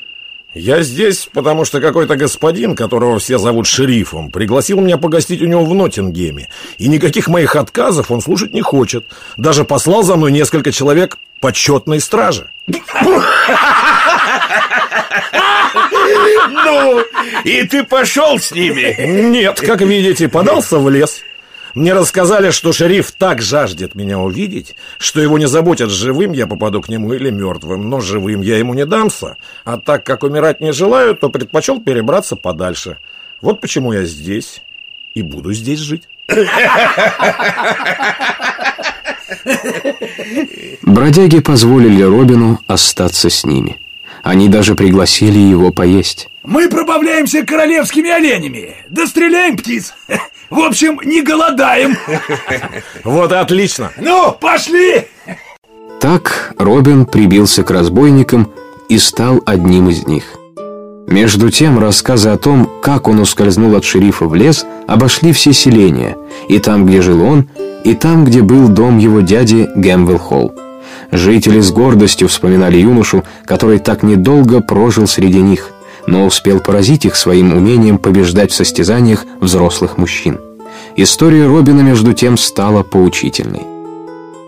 [0.53, 5.65] Я здесь, потому что какой-то господин, которого все зовут шерифом, пригласил меня погостить у него
[5.65, 6.49] в Ноттингеме.
[6.77, 9.07] И никаких моих отказов он слушать не хочет.
[9.39, 12.51] Даже послал за мной несколько человек почетной стражи.
[16.51, 17.01] Ну,
[17.45, 18.95] и ты пошел с ними?
[19.07, 21.23] Нет, как видите, подался в лес.
[21.75, 26.81] Мне рассказали, что шериф так жаждет меня увидеть, что его не заботят, живым я попаду
[26.83, 27.89] к нему или мертвым.
[27.89, 29.37] Но живым я ему не дамся.
[29.65, 32.99] А так как умирать не желаю, то предпочел перебраться подальше.
[33.41, 34.63] Вот почему я здесь
[35.15, 36.09] и буду здесь жить.
[40.83, 43.79] Бродяги позволили Робину остаться с ними.
[44.23, 46.29] Они даже пригласили его поесть.
[46.43, 49.95] Мы пробавляемся королевскими оленями, да стреляем птиц.
[50.51, 51.97] В общем, не голодаем.
[53.05, 53.93] Вот отлично.
[53.99, 55.07] Ну, пошли!
[56.01, 58.51] Так Робин прибился к разбойникам
[58.89, 60.25] и стал одним из них.
[61.07, 66.17] Между тем, рассказы о том, как он ускользнул от шерифа в лес, обошли все селения,
[66.49, 67.49] и там, где жил он,
[67.85, 70.55] и там, где был дом его дяди Гэмвелл Холл.
[71.11, 75.71] Жители с гордостью вспоминали юношу, который так недолго прожил среди них–
[76.07, 80.39] но успел поразить их своим умением побеждать в состязаниях взрослых мужчин.
[80.97, 83.63] История Робина, между тем, стала поучительной.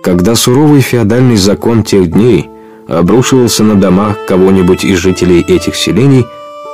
[0.03, 2.51] Когда суровый феодальный закон тех дней
[2.89, 6.27] обрушивался на дома кого-нибудь из жителей этих селений,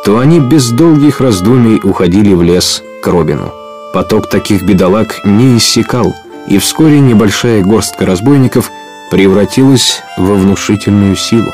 [0.04, 3.52] то они без долгих раздумий уходили в лес к Робину.
[3.92, 6.14] Поток таких бедолаг не иссякал,
[6.46, 8.70] и вскоре небольшая горстка разбойников
[9.10, 11.52] превратилась во внушительную силу.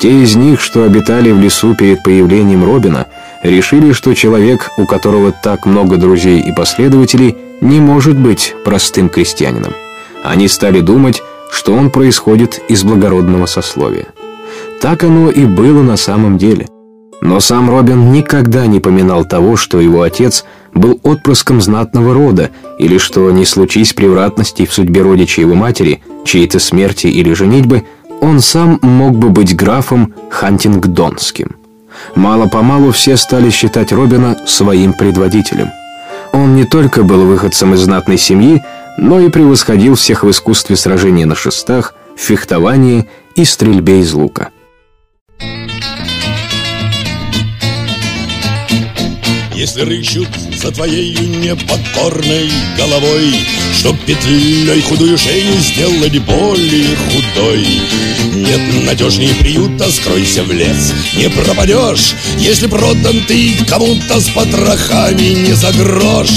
[0.00, 3.06] Те из них, что обитали в лесу перед появлением Робина,
[3.42, 9.74] решили, что человек, у которого так много друзей и последователей, не может быть простым крестьянином.
[10.24, 14.06] Они стали думать, что он происходит из благородного сословия.
[14.80, 16.66] Так оно и было на самом деле.
[17.20, 22.96] Но сам Робин никогда не поминал того, что его отец был отпрыском знатного рода, или
[22.96, 27.84] что, не случись превратностей в судьбе родичей его матери, чьей-то смерти или женитьбы–
[28.20, 31.56] он сам мог бы быть графом Хантингдонским.
[32.14, 35.70] Мало-помалу все стали считать Робина своим предводителем.
[36.32, 38.62] Он не только был выходцем из знатной семьи,
[38.98, 44.50] но и превосходил всех в искусстве сражения на шестах, фехтовании и стрельбе из лука.
[49.54, 50.28] Если рыщут
[50.62, 53.34] за твоей непокорной головой
[53.78, 57.66] Чтоб петлей худую шею сделать более худой.
[58.34, 65.52] Нет надежнее приюта, скройся в лес Не пропадешь, если продан ты кому-то с потрохами не
[65.54, 66.28] за грош.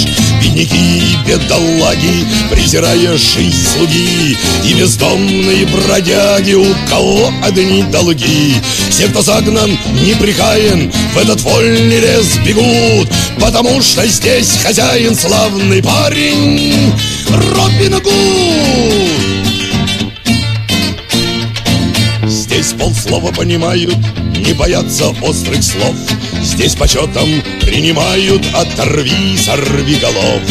[0.41, 8.55] Бедняки и бедолаги, презирая жизнь слуги И бездомные бродяги, у кого одни долги.
[8.89, 13.09] Все, кто загнан, неприкаян, в этот вольный лес бегут
[13.39, 16.93] Потому что здесь хозяин славный парень
[17.29, 18.13] Робин Гуд.
[22.29, 23.97] Здесь полслова понимают,
[24.37, 25.95] не боятся острых слов
[26.41, 27.29] Здесь почетом
[27.61, 30.41] принимают оторви, сорви голов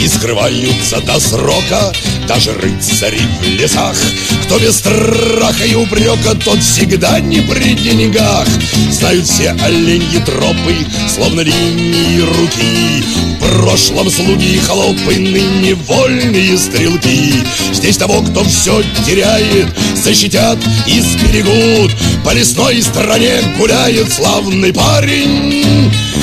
[0.00, 1.92] И скрываются до срока
[2.26, 3.96] даже рыцари в лесах.
[4.44, 8.48] Кто без страха и упрека, тот всегда не при деньгах.
[8.90, 10.76] Знают все оленьи тропы,
[11.08, 13.04] словно линии руки.
[13.38, 17.34] В прошлом слуги и холопы, ныне вольные стрелки.
[17.72, 19.66] Здесь того, кто все теряет,
[19.96, 21.90] защитят и сберегут.
[22.24, 25.31] По лесной стране гуляет славный парень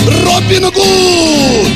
[0.08, 1.70] Робин Гуд!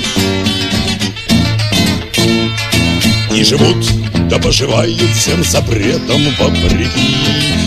[3.35, 4.03] И живут
[4.33, 7.15] да поживают всем запретом вопреки.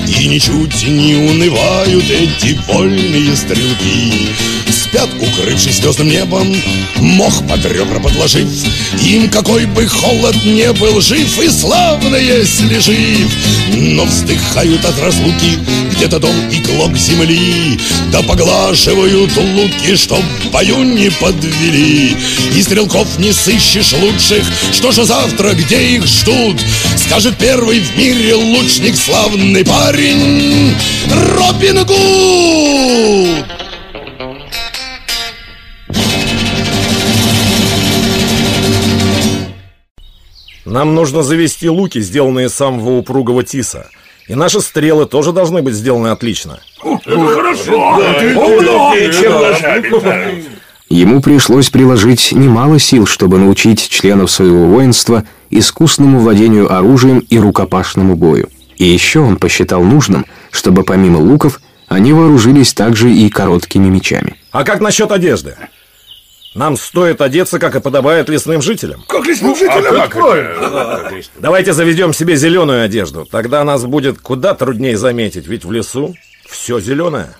[0.08, 4.30] И ничуть не унывают эти вольные стрелки.
[4.68, 6.52] Спят, укрывшись звездным небом,
[6.96, 8.48] мох под ребра подложив.
[9.00, 13.30] Им какой бы холод не был жив и славно, если жив.
[13.72, 15.58] Но вздыхают от разлуки
[15.96, 17.78] где-то дом и клок земли.
[18.12, 22.16] Да поглаживают луки, чтоб в бою не подвели.
[22.54, 26.60] И стрелков не сыщешь лучших, что же завтра, где их ждут?
[26.96, 30.74] Скажет первый в мире лучник славный парень
[31.10, 33.46] Робин Гуд.
[40.64, 43.88] Нам нужно завести луки, сделанные самого упругого тиса
[44.28, 47.98] И наши стрелы тоже должны быть сделаны отлично Это хорошо!
[48.34, 48.94] Умно!
[50.88, 58.14] Ему пришлось приложить немало сил, чтобы научить членов своего воинства искусному владению оружием и рукопашному
[58.14, 58.48] бою.
[58.76, 64.36] И еще он посчитал нужным, чтобы помимо луков они вооружились также и короткими мечами.
[64.52, 65.56] А как насчет одежды?
[66.56, 69.04] Нам стоит одеться, как и подобает лесным жителям.
[69.06, 70.00] Как лесным ну, жителям?
[70.00, 73.28] А как Давайте заведем себе зеленую одежду.
[73.30, 76.16] Тогда нас будет куда труднее заметить, ведь в лесу
[76.48, 77.36] все зеленое.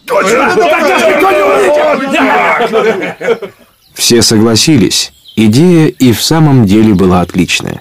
[3.94, 5.14] Все согласились.
[5.34, 7.80] Идея и в самом деле была отличная.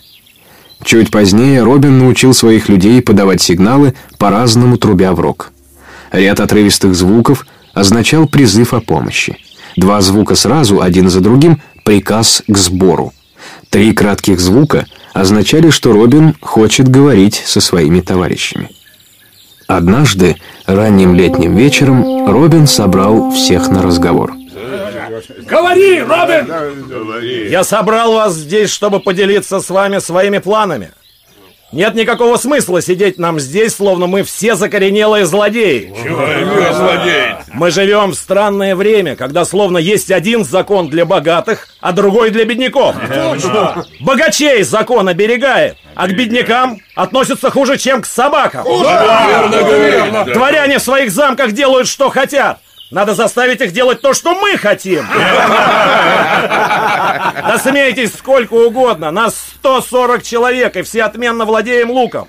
[0.86, 5.52] Чуть позднее Робин научил своих людей подавать сигналы, по-разному трубя в рог.
[6.14, 9.38] Ряд отрывистых звуков означал призыв о помощи.
[9.76, 13.14] Два звука сразу, один за другим, приказ к сбору.
[13.70, 18.70] Три кратких звука означали, что Робин хочет говорить со своими товарищами.
[19.68, 24.34] Однажды, ранним летним вечером, Робин собрал всех на разговор.
[25.48, 27.50] Говори, Робин!
[27.50, 30.92] Я собрал вас здесь, чтобы поделиться с вами своими планами.
[31.76, 35.94] Нет никакого смысла сидеть нам здесь, словно мы все закоренелые злодеи.
[36.02, 37.36] Чего злодеи?
[37.52, 42.46] Мы живем в странное время, когда словно есть один закон для богатых, а другой для
[42.46, 42.96] бедняков.
[43.14, 43.86] Точно!
[44.00, 48.64] Богачей закон оберегает, а к беднякам относятся хуже, чем к собакам.
[48.66, 52.60] Верно, Дворяне в своих замках делают, что хотят.
[52.92, 55.06] Надо заставить их делать то, что мы хотим.
[56.38, 59.12] Да смейтесь сколько угодно.
[59.12, 62.28] Нас 140 человек, и все отменно владеем луком.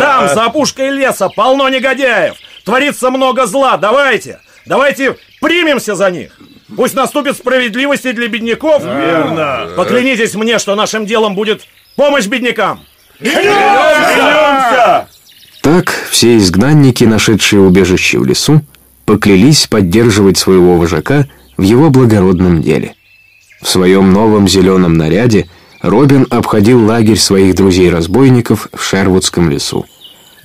[0.00, 2.34] Там, за опушкой леса, полно негодяев.
[2.64, 3.76] Творится много зла.
[3.76, 6.32] Давайте, давайте примемся за них.
[6.74, 8.82] Пусть наступит справедливость и для бедняков.
[8.82, 9.68] Верно.
[9.76, 12.80] Поклянитесь мне, что нашим делом будет помощь беднякам.
[13.18, 15.06] Клянемся!
[15.62, 18.60] Так все изгнанники, нашедшие убежище в лесу,
[19.04, 21.26] поклялись поддерживать своего вожака
[21.56, 22.94] в его благородном деле.
[23.62, 25.48] В своем новом зеленом наряде
[25.80, 29.86] Робин обходил лагерь своих друзей-разбойников в Шервудском лесу.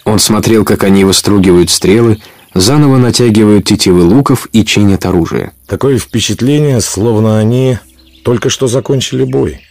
[0.05, 2.19] Он смотрел, как они выстругивают стрелы,
[2.53, 5.51] заново натягивают тетивы луков и чинят оружие.
[5.67, 7.77] Такое впечатление, словно они
[8.23, 9.61] только что закончили бой.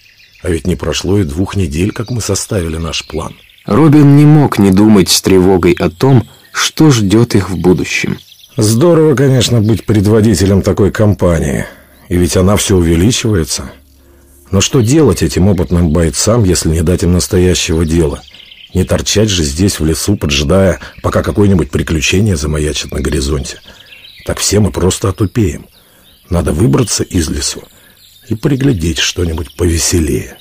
[0.42, 3.34] А ведь не прошло и двух недель, как мы составили наш план.
[3.66, 8.18] Робин не мог не думать с тревогой о том, что ждет их в будущем.
[8.60, 11.64] Здорово, конечно, быть предводителем такой компании.
[12.08, 13.70] И ведь она все увеличивается.
[14.50, 18.20] Но что делать этим опытным бойцам, если не дать им настоящего дела?
[18.74, 23.60] Не торчать же здесь в лесу, поджидая, пока какое-нибудь приключение замаячит на горизонте.
[24.26, 25.66] Так все мы просто отупеем.
[26.28, 27.62] Надо выбраться из лесу
[28.28, 30.36] и приглядеть что-нибудь повеселее.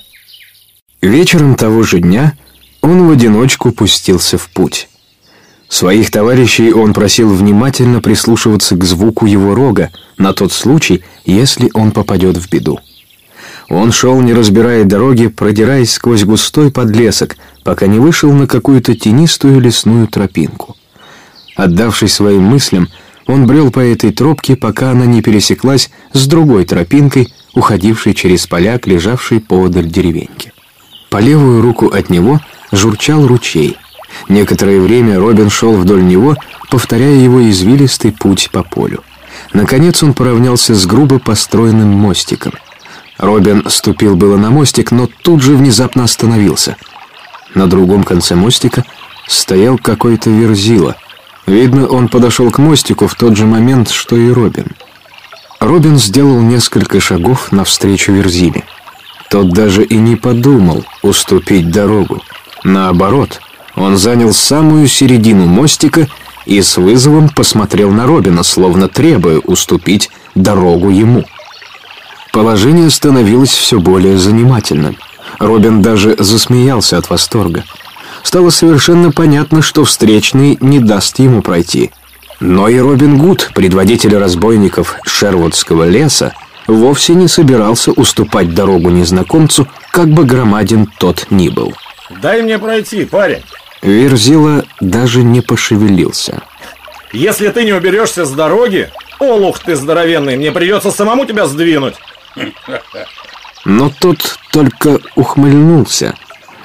[1.03, 2.35] Вечером того же дня
[2.81, 4.89] он в одиночку пустился в путь.
[5.69, 11.91] Своих товарищей он просил внимательно прислушиваться к звуку его рога на тот случай, если он
[11.91, 12.79] попадет в беду.
[13.69, 19.59] Он шел, не разбирая дороги, продираясь сквозь густой подлесок, пока не вышел на какую-то тенистую
[19.59, 20.77] лесную тропинку.
[21.57, 22.87] Отдавшись своим мыслям,
[23.25, 28.87] он брел по этой тропке, пока она не пересеклась с другой тропинкой, уходившей через поляк,
[28.87, 30.53] лежавший поодаль деревеньки.
[31.09, 32.39] По левую руку от него
[32.71, 33.75] журчал ручей—
[34.29, 36.35] Некоторое время Робин шел вдоль него,
[36.69, 39.03] повторяя его извилистый путь по полю.
[39.53, 42.53] Наконец он поравнялся с грубо построенным мостиком.
[43.17, 46.75] Робин ступил было на мостик, но тут же внезапно остановился.
[47.55, 48.83] На другом конце мостика
[49.27, 50.95] стоял какой-то верзила.
[51.45, 54.67] Видно, он подошел к мостику в тот же момент, что и Робин.
[55.59, 58.63] Робин сделал несколько шагов навстречу Верзиле.
[59.29, 62.21] Тот даже и не подумал уступить дорогу.
[62.63, 63.41] Наоборот,
[63.77, 66.07] он занял самую середину мостика
[66.45, 71.25] и с вызовом посмотрел на Робина, словно требуя уступить дорогу ему.
[72.33, 74.97] Положение становилось все более занимательным.
[75.39, 77.63] Робин даже засмеялся от восторга.
[78.23, 81.91] Стало совершенно понятно, что встречный не даст ему пройти.
[82.39, 86.33] Но и Робин Гуд, предводитель разбойников Шервудского леса,
[86.67, 91.73] вовсе не собирался уступать дорогу незнакомцу, как бы громаден тот ни был.
[92.21, 93.43] Дай мне пройти, парень.
[93.81, 96.41] Верзила даже не пошевелился.
[97.13, 101.95] Если ты не уберешься с дороги, олух ты здоровенный, мне придется самому тебя сдвинуть.
[103.65, 106.15] Но тот только ухмыльнулся.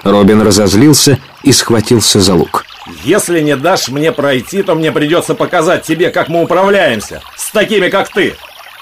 [0.03, 2.65] Робин разозлился и схватился за лук.
[3.05, 7.23] Если не дашь мне пройти, то мне придется показать тебе, как мы управляемся.
[7.37, 8.35] С такими, как ты.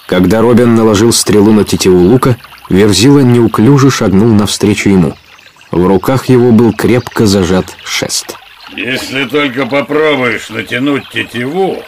[0.07, 2.37] Когда Робин наложил стрелу на тетиву лука,
[2.71, 5.17] Верзила неуклюже шагнул навстречу ему.
[5.71, 8.37] В руках его был крепко зажат шест.
[8.77, 11.83] Если только попробуешь натянуть тетиву,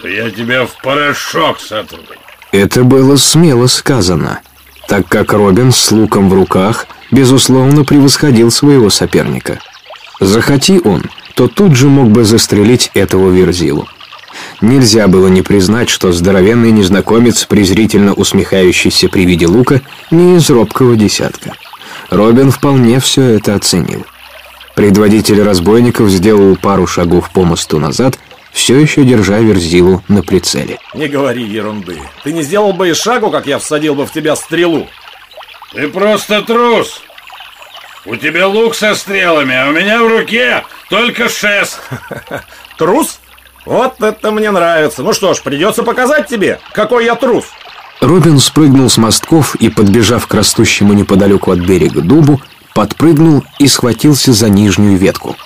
[0.00, 1.98] то я тебя в порошок сотру.
[2.52, 4.40] Это было смело сказано,
[4.88, 9.58] так как Робин с луком в руках, безусловно, превосходил своего соперника.
[10.20, 11.02] Захоти он,
[11.34, 13.88] то тут же мог бы застрелить этого Верзилу.
[14.60, 20.96] Нельзя было не признать, что здоровенный незнакомец, презрительно усмехающийся при виде лука, не из робкого
[20.96, 21.54] десятка.
[22.10, 24.06] Робин вполне все это оценил.
[24.74, 28.18] Предводитель разбойников сделал пару шагов по мосту назад,
[28.52, 30.78] все еще держа Верзилу на прицеле.
[30.94, 32.00] Не говори ерунды.
[32.22, 34.88] Ты не сделал бы и шагу, как я всадил бы в тебя стрелу.
[35.72, 37.02] Ты просто трус.
[38.06, 41.80] У тебя лук со стрелами, а у меня в руке только шест.
[42.78, 43.18] Трус?
[43.64, 45.02] Вот это мне нравится.
[45.02, 47.46] Ну что ж, придется показать тебе, какой я трус.
[48.00, 52.40] Робин спрыгнул с мостков и, подбежав к растущему неподалеку от берега дубу,
[52.74, 55.36] подпрыгнул и схватился за нижнюю ветку.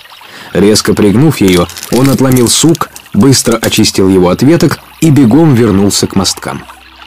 [0.53, 6.15] Резко пригнув ее, он отломил сук, быстро очистил его от веток и бегом вернулся к
[6.15, 6.63] мосткам.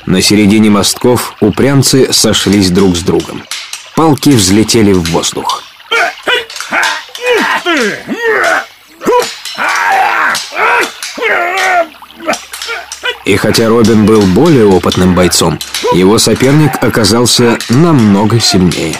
[0.06, 3.42] На середине мостков упрямцы сошлись друг с другом.
[3.94, 5.62] Палки взлетели в воздух.
[13.24, 15.58] И хотя Робин был более опытным бойцом,
[15.94, 18.96] его соперник оказался намного сильнее.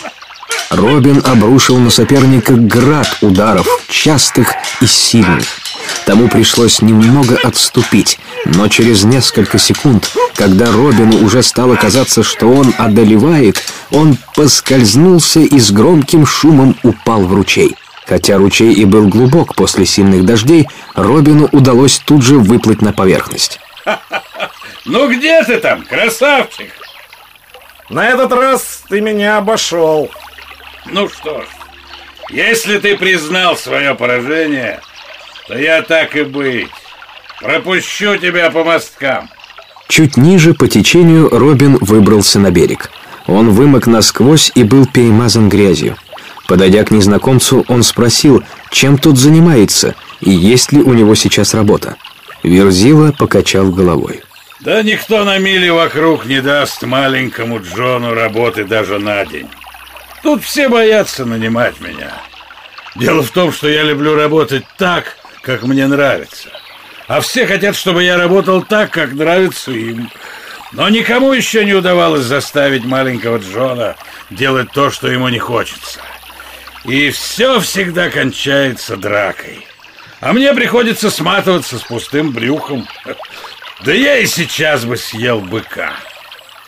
[0.70, 5.44] Робин обрушил на соперника град ударов, частых и сильных.
[6.06, 12.72] Тому пришлось немного отступить, но через несколько секунд, когда Робину уже стало казаться, что он
[12.78, 17.76] одолевает, он поскользнулся и с громким шумом упал в ручей.
[18.06, 23.60] Хотя ручей и был глубок после сильных дождей, Робину удалось тут же выплыть на поверхность.
[24.84, 26.72] Ну где ты там, красавчик?
[27.88, 30.10] На этот раз ты меня обошел.
[30.86, 31.44] Ну что ж,
[32.30, 34.80] если ты признал свое поражение,
[35.46, 36.70] то я так и быть.
[37.40, 39.28] Пропущу тебя по мосткам.
[39.88, 42.90] Чуть ниже по течению Робин выбрался на берег.
[43.26, 45.96] Он вымок насквозь и был перемазан грязью.
[46.48, 51.96] Подойдя к незнакомцу, он спросил, чем тот занимается и есть ли у него сейчас работа.
[52.42, 54.22] Верзила покачал головой.
[54.60, 59.48] Да никто на миле вокруг не даст маленькому Джону работы даже на день.
[60.22, 62.12] Тут все боятся нанимать меня.
[62.94, 66.50] Дело в том, что я люблю работать так, как мне нравится.
[67.08, 70.10] А все хотят, чтобы я работал так, как нравится им.
[70.72, 73.96] Но никому еще не удавалось заставить маленького Джона
[74.30, 76.00] делать то, что ему не хочется.
[76.84, 79.66] И все всегда кончается дракой.
[80.22, 82.86] А мне приходится сматываться с пустым брюхом.
[83.84, 85.94] Да я и сейчас бы съел быка.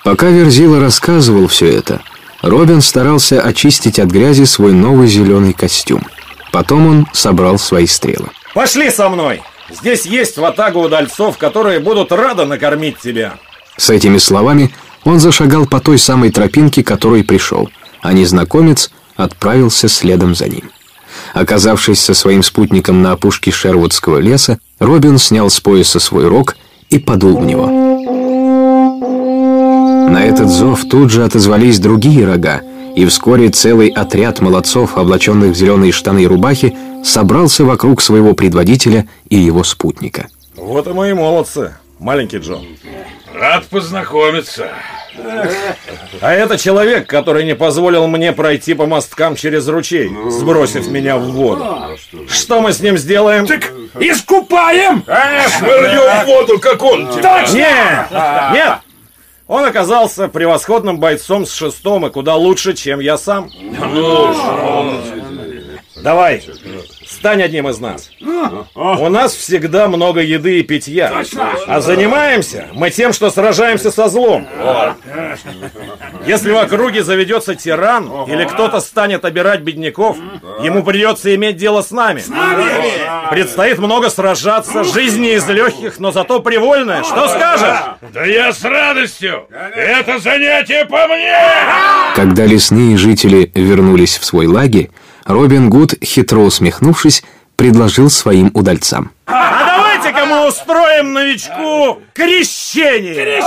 [0.02, 2.00] Пока Верзила рассказывал все это,
[2.42, 6.02] Робин старался очистить от грязи свой новый зеленый костюм.
[6.50, 8.30] Потом он собрал свои стрелы.
[8.52, 9.42] Пошли со мной!
[9.70, 13.34] Здесь есть ватага удальцов, которые будут рады накормить тебя.
[13.76, 14.74] С этими словами
[15.04, 17.70] он зашагал по той самой тропинке, которой пришел,
[18.02, 20.68] а незнакомец отправился следом за ним.
[21.34, 26.56] Оказавшись со своим спутником на опушке Шервудского леса, Робин снял с пояса свой рог
[26.90, 27.66] и подул в него.
[30.08, 32.62] На этот зов тут же отозвались другие рога,
[32.94, 39.08] и вскоре целый отряд молодцов, облаченных в зеленые штаны и рубахи, собрался вокруг своего предводителя
[39.28, 40.28] и его спутника.
[40.56, 41.74] Вот и мои молодцы.
[41.98, 42.64] маленький Джон.
[43.34, 44.68] Рад познакомиться.
[46.20, 51.30] А это человек, который не позволил мне пройти по мосткам через ручей, сбросив меня в
[51.30, 51.96] воду.
[52.28, 53.46] Что мы с ним сделаем?
[53.46, 55.04] Так искупаем!
[55.06, 57.40] А, швырнем в воду, как он тебя.
[57.40, 57.56] Точно!
[57.56, 58.06] Нет!
[58.52, 58.78] Нет!
[59.46, 63.50] Он оказался превосходным бойцом с шестом и куда лучше, чем я сам.
[66.04, 66.42] Давай,
[67.06, 68.10] стань одним из нас.
[68.74, 71.24] У нас всегда много еды и питья.
[71.66, 74.46] А занимаемся мы тем, что сражаемся со злом.
[76.26, 80.18] Если в округе заведется тиран или кто-то станет обирать бедняков,
[80.62, 82.22] ему придется иметь дело с нами.
[83.30, 87.02] Предстоит много сражаться, жизнь не из легких, но зато привольная.
[87.02, 87.78] Что скажешь?
[88.12, 89.46] Да я с радостью!
[89.74, 91.34] Это занятие по мне!
[92.14, 94.90] Когда лесные жители вернулись в свой лагерь,
[95.24, 97.24] Робин Гуд, хитро усмехнувшись,
[97.56, 99.10] предложил своим удальцам.
[99.26, 103.42] А давайте-ка мы устроим новичку крещение!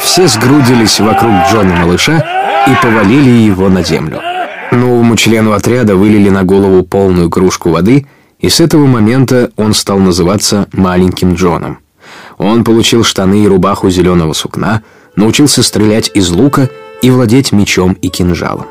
[0.00, 4.20] Все сгрудились вокруг Джона Малыша и повалили его на землю.
[4.72, 8.06] Новому члену отряда вылили на голову полную кружку воды,
[8.40, 11.78] и с этого момента он стал называться «маленьким Джоном».
[12.36, 14.82] Он получил штаны и рубаху зеленого сукна,
[15.14, 16.68] научился стрелять из лука
[17.04, 18.64] и владеть мечом и кинжалом.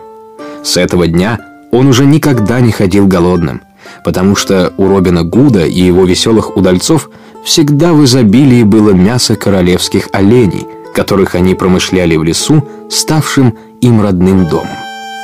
[0.63, 1.39] С этого дня
[1.71, 3.61] он уже никогда не ходил голодным,
[4.03, 7.11] потому что у Робина Гуда и его веселых удальцов
[7.45, 10.65] всегда в изобилии было мясо королевских оленей,
[10.95, 14.77] которых они промышляли в лесу, ставшим им родным домом.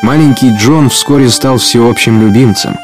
[0.03, 2.75] Маленький Джон вскоре стал всеобщим любимцем,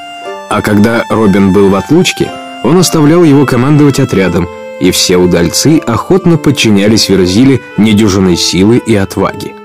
[0.50, 2.32] а когда Робин был в отлучке,
[2.64, 4.48] он оставлял его командовать отрядом,
[4.82, 9.65] и все удальцы охотно подчинялись Верзиле недюжиной силы и отваги.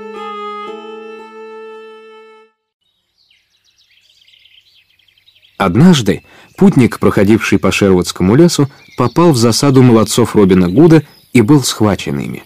[5.60, 6.22] Однажды
[6.56, 11.02] путник, проходивший по Шервудскому лесу, попал в засаду молодцов Робина Гуда
[11.34, 12.44] и был схвачен ими.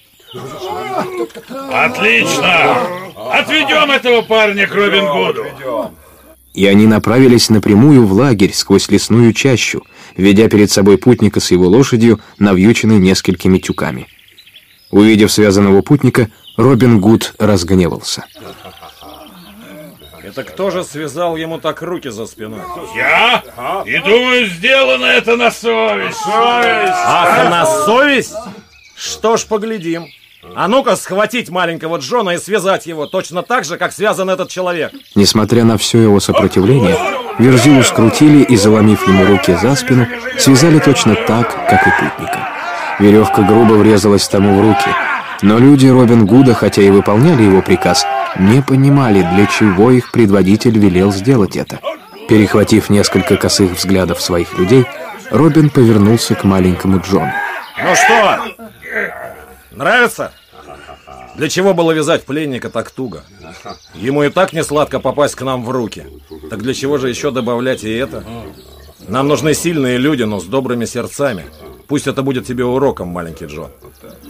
[1.73, 2.77] Отлично!
[3.33, 5.45] Отведем этого парня к Робин Гуду.
[6.55, 9.85] И они направились напрямую в лагерь сквозь лесную чащу,
[10.17, 14.09] ведя перед собой путника с его лошадью, навьюченной несколькими тюками.
[14.91, 18.25] Увидев связанного путника, Робин Гуд разгневался.
[20.37, 22.59] Это кто же связал ему так руки за спиной?
[22.97, 23.41] Я?
[23.87, 26.19] И думаю, сделано это на совесть.
[26.27, 28.35] Ах, на совесть?
[28.97, 30.09] Что ж, поглядим.
[30.57, 34.91] А ну-ка схватить маленького Джона и связать его точно так же, как связан этот человек.
[35.15, 36.97] Несмотря на все его сопротивление,
[37.39, 42.49] Верзилу скрутили и, заломив ему руки за спину, связали точно так, как и путника.
[42.99, 44.91] Веревка грубо врезалась тому в руки,
[45.43, 48.05] но люди Робин Гуда, хотя и выполняли его приказ,
[48.39, 51.81] не понимали, для чего их предводитель велел сделать это.
[52.29, 54.87] Перехватив несколько косых взглядов своих людей,
[55.31, 57.33] Робин повернулся к маленькому Джону.
[57.83, 58.55] Ну что,
[59.73, 60.33] нравится?
[61.37, 63.25] Для чего было вязать пленника так туго?
[63.95, 66.07] Ему и так не сладко попасть к нам в руки.
[66.49, 68.25] Так для чего же еще добавлять и это?
[69.09, 71.45] Нам нужны сильные люди, но с добрыми сердцами.
[71.87, 73.71] Пусть это будет тебе уроком, маленький Джон.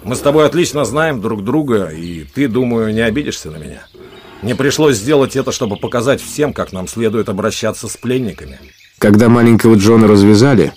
[0.02, 3.86] Мы с тобой отлично знаем друг друга, и ты, думаю, не обидишься на меня.
[4.42, 8.58] Мне пришлось сделать это, чтобы показать всем, как нам следует обращаться с пленниками.
[8.98, 10.72] Когда маленького Джона развязали,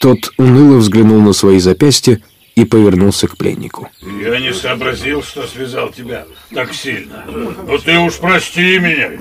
[0.00, 2.20] тот уныло взглянул на свои запястья
[2.54, 3.88] и повернулся к пленнику.
[4.02, 7.24] Я не сообразил, что связал тебя так сильно.
[7.66, 9.12] Но ты уж прости меня.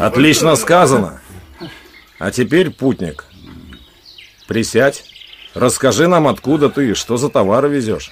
[0.00, 1.20] Отлично сказано.
[2.18, 3.24] А теперь, путник,
[4.46, 5.04] присядь.
[5.54, 8.10] Расскажи нам, откуда ты и что за товары везешь.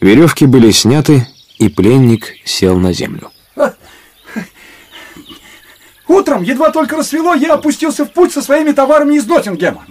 [0.00, 1.26] Веревки были сняты,
[1.58, 3.30] и пленник сел на землю.
[6.06, 9.84] Утром, едва только рассвело, я опустился в путь со своими товарами из Ноттингема.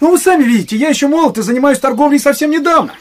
[0.00, 2.92] Ну, вы сами видите, я еще молод и занимаюсь торговлей совсем недавно.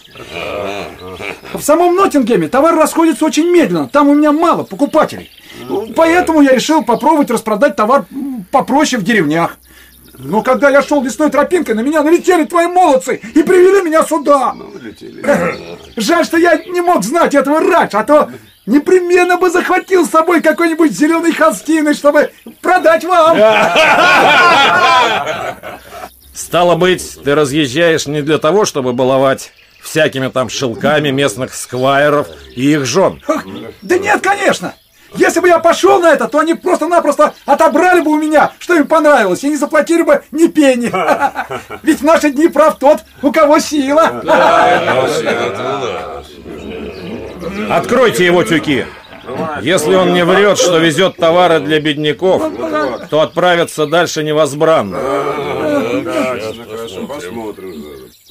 [1.54, 5.30] В самом Ноттингеме товар расходится очень медленно, там у меня мало покупателей.
[5.96, 8.06] Поэтому я решил попробовать распродать товар
[8.52, 9.58] попроще в деревнях.
[10.18, 14.56] Но когда я шел лесной тропинкой, на меня налетели твои молодцы и привели меня сюда.
[15.96, 18.32] Жаль, что я не мог знать этого раньше, а то
[18.66, 23.38] непременно бы захватил с собой какой-нибудь зеленый холстины, чтобы продать вам.
[26.34, 29.52] Стало быть, ты разъезжаешь не для того, чтобы баловать
[29.82, 33.22] всякими там шелками местных сквайров и их жен.
[33.82, 34.74] Да нет, конечно.
[35.16, 38.88] Если бы я пошел на это, то они просто-напросто отобрали бы у меня, что им
[38.88, 40.92] понравилось, и не заплатили бы ни пени.
[41.84, 44.24] Ведь в наши дни прав тот, у кого сила.
[47.70, 48.86] Откройте его тюки.
[49.62, 52.44] Если он не врет, что везет товары для бедняков,
[53.10, 54.98] то отправится дальше невозбранно.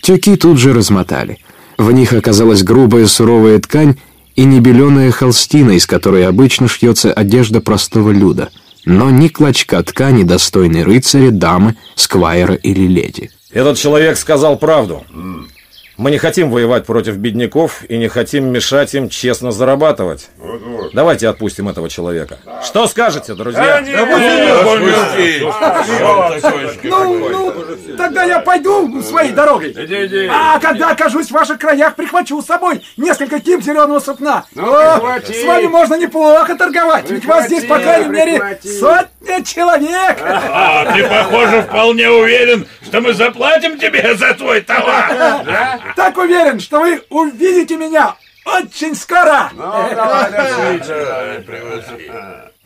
[0.03, 1.39] Тюки тут же размотали.
[1.79, 3.97] В них оказалась грубая суровая ткань
[4.37, 8.51] и небеленая холстина, из которой обычно шьется одежда простого люда,
[8.85, 13.31] но ни клочка ткани, достойной рыцаря, дамы, сквайра или леди.
[13.51, 15.05] Этот человек сказал правду.
[16.03, 20.31] Мы не хотим воевать против бедняков и не хотим мешать им честно зарабатывать.
[20.93, 22.39] Давайте отпустим этого человека.
[22.65, 23.81] Что скажете, друзья?
[26.83, 27.55] Ну, ну,
[27.97, 29.77] тогда я пойду своей дорогой.
[30.29, 34.45] А когда окажусь в ваших краях, прихвачу с собой несколько ким зеленого сукна.
[34.57, 40.19] О, с вами можно неплохо торговать, ведь вас здесь, по крайней мере, сотня человек.
[40.21, 45.92] А, ты, похоже, вполне уверен, что мы заплатим тебе за твой товар.
[45.97, 49.51] Так уверен, что вы увидите меня очень скоро.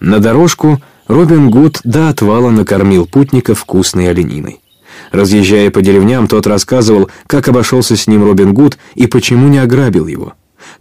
[0.00, 4.60] На дорожку Робин Гуд до отвала накормил путника вкусной олениной.
[5.12, 10.06] Разъезжая по деревням, тот рассказывал, как обошелся с ним Робин Гуд и почему не ограбил
[10.06, 10.34] его.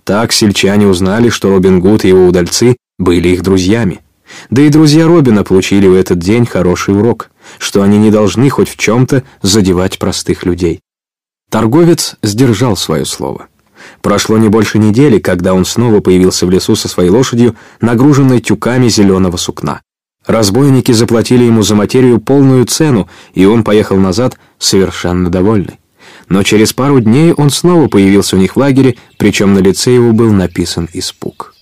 [0.03, 4.01] Так сельчане узнали, что Робин Гуд и его удальцы были их друзьями.
[4.49, 7.29] Да и друзья Робина получили в этот день хороший урок,
[7.59, 10.81] что они не должны хоть в чем-то задевать простых людей.
[11.49, 13.47] Торговец сдержал свое слово.
[14.01, 18.87] Прошло не больше недели, когда он снова появился в лесу со своей лошадью, нагруженной тюками
[18.87, 19.81] зеленого сукна.
[20.25, 25.79] Разбойники заплатили ему за материю полную цену, и он поехал назад совершенно довольный.
[26.29, 30.11] Но через пару дней он снова появился у них в лагере, причем на лице его
[30.11, 31.54] был написан испуг.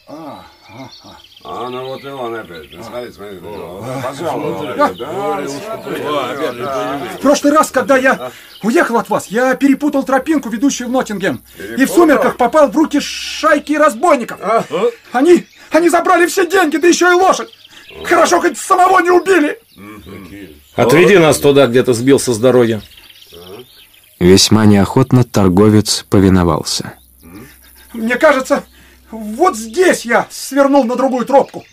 [1.55, 2.67] А, ну вот и он опять.
[2.83, 3.37] Смотри, смотри.
[7.17, 8.31] В прошлый раз, когда я
[8.63, 11.43] уехал от вас, я перепутал тропинку, ведущую в Ноттингем.
[11.77, 14.39] И в сумерках попал в руки шайки разбойников.
[15.11, 17.49] Они, они забрали все деньги, да еще и лошадь.
[18.05, 19.59] Хорошо, хоть самого не убили.
[20.75, 22.81] Отведи нас туда, где ты сбился с дороги.
[24.19, 26.93] Весьма неохотно торговец повиновался.
[27.93, 28.63] Мне кажется,
[29.13, 31.63] вот здесь я свернул на другую тропку.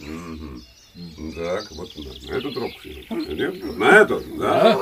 [1.34, 1.90] Так, вот
[2.28, 2.88] на эту тропку.
[3.10, 4.78] Нет, на эту, да.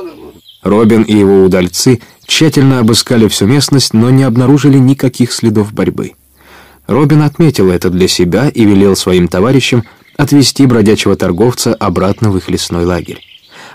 [0.63, 6.15] Робин и его удальцы тщательно обыскали всю местность, но не обнаружили никаких следов борьбы.
[6.89, 9.85] Робин отметил это для себя и велел своим товарищам
[10.17, 13.23] отвезти бродячего торговца обратно в их лесной лагерь.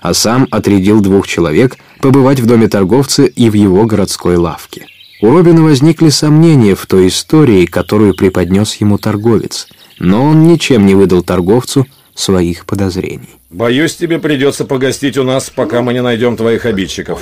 [0.02, 4.88] А сам отрядил двух человек побывать в доме торговца и в его городской лавке.
[5.24, 10.96] У Робина возникли сомнения в той истории, которую преподнес ему торговец, но он ничем не
[10.96, 13.30] выдал торговцу своих подозрений.
[13.50, 17.22] Боюсь, тебе придется погостить у нас, пока мы не найдем твоих обидчиков.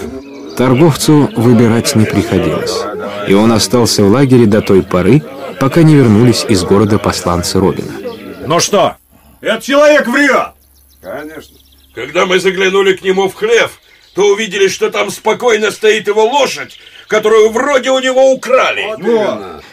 [0.57, 2.73] Торговцу выбирать не приходилось,
[3.27, 5.21] и он остался в лагере до той поры,
[5.59, 7.93] пока не вернулись из города посланцы Робина.
[8.47, 8.95] Ну что?
[9.41, 10.53] Этот человек врет.
[11.03, 11.55] Конечно.
[11.93, 13.79] Когда мы заглянули к нему в хлев,
[14.15, 16.79] то увидели, что там спокойно стоит его лошадь,
[17.11, 18.95] которую вроде у него украли.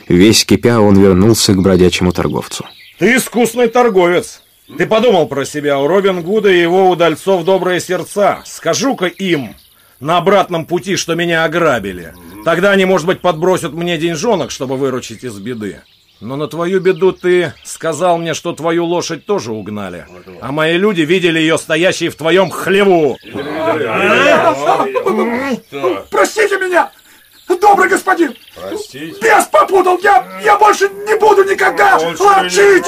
[0.08, 2.66] Весь кипя он вернулся к бродячему торговцу.
[2.98, 4.42] Ты искусный торговец.
[4.76, 8.42] Ты подумал про себя, у Робин Гуда и его удальцов добрые сердца.
[8.44, 9.54] Скажу-ка им
[10.00, 12.12] на обратном пути, что меня ограбили.
[12.44, 15.80] Тогда они, может быть, подбросят мне деньжонок, чтобы выручить из беды.
[16.20, 20.06] Но на твою беду ты сказал мне, что твою лошадь тоже угнали.
[20.40, 23.16] А мои люди видели ее стоящей в твоем хлеву.
[26.10, 26.90] Простите меня,
[27.56, 28.34] добрый господин.
[28.54, 29.20] Простите.
[29.20, 32.84] Бес попутал, я, я больше не буду никогда ловчить.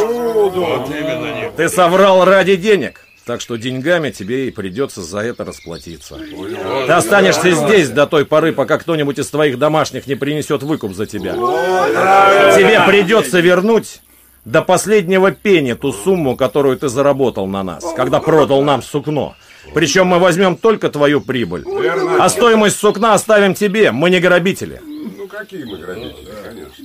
[1.56, 3.06] Ты соврал ради денег.
[3.26, 6.16] Так что деньгами тебе и придется за это расплатиться.
[6.86, 11.06] Ты останешься здесь до той поры, пока кто-нибудь из твоих домашних не принесет выкуп за
[11.06, 11.34] тебя.
[11.34, 14.00] Тебе придется вернуть
[14.44, 19.36] до последнего пени ту сумму, которую ты заработал на нас, когда продал нам сукно.
[19.74, 21.64] Причем мы возьмем только твою прибыль.
[22.18, 24.80] А стоимость сукна оставим тебе, мы не грабители.
[24.84, 26.84] Ну, какие мы грабители, конечно.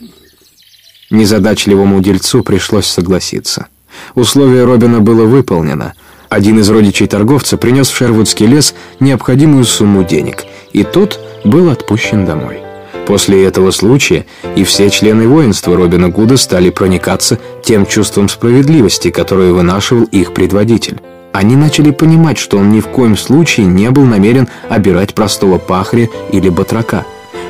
[1.09, 3.67] Незадачливому дельцу пришлось согласиться.
[4.15, 5.93] Условие Робина было выполнено.
[6.29, 12.25] Один из родичей торговца принес в Шервудский лес необходимую сумму денег, и тот был отпущен
[12.25, 12.59] домой.
[13.07, 19.53] После этого случая и все члены воинства Робина Гуда стали проникаться тем чувством справедливости, которое
[19.53, 20.99] вынашивал их предводитель.
[21.35, 26.07] Они начали понимать, что он ни в коем случае не был намерен обирать простого пахаря
[26.31, 27.05] или батрака.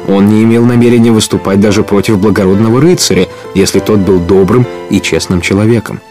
[0.08, 5.40] Он не имел намерения выступать даже против благородного рыцаря, если тот был добрым и честным
[5.40, 6.02] человеком.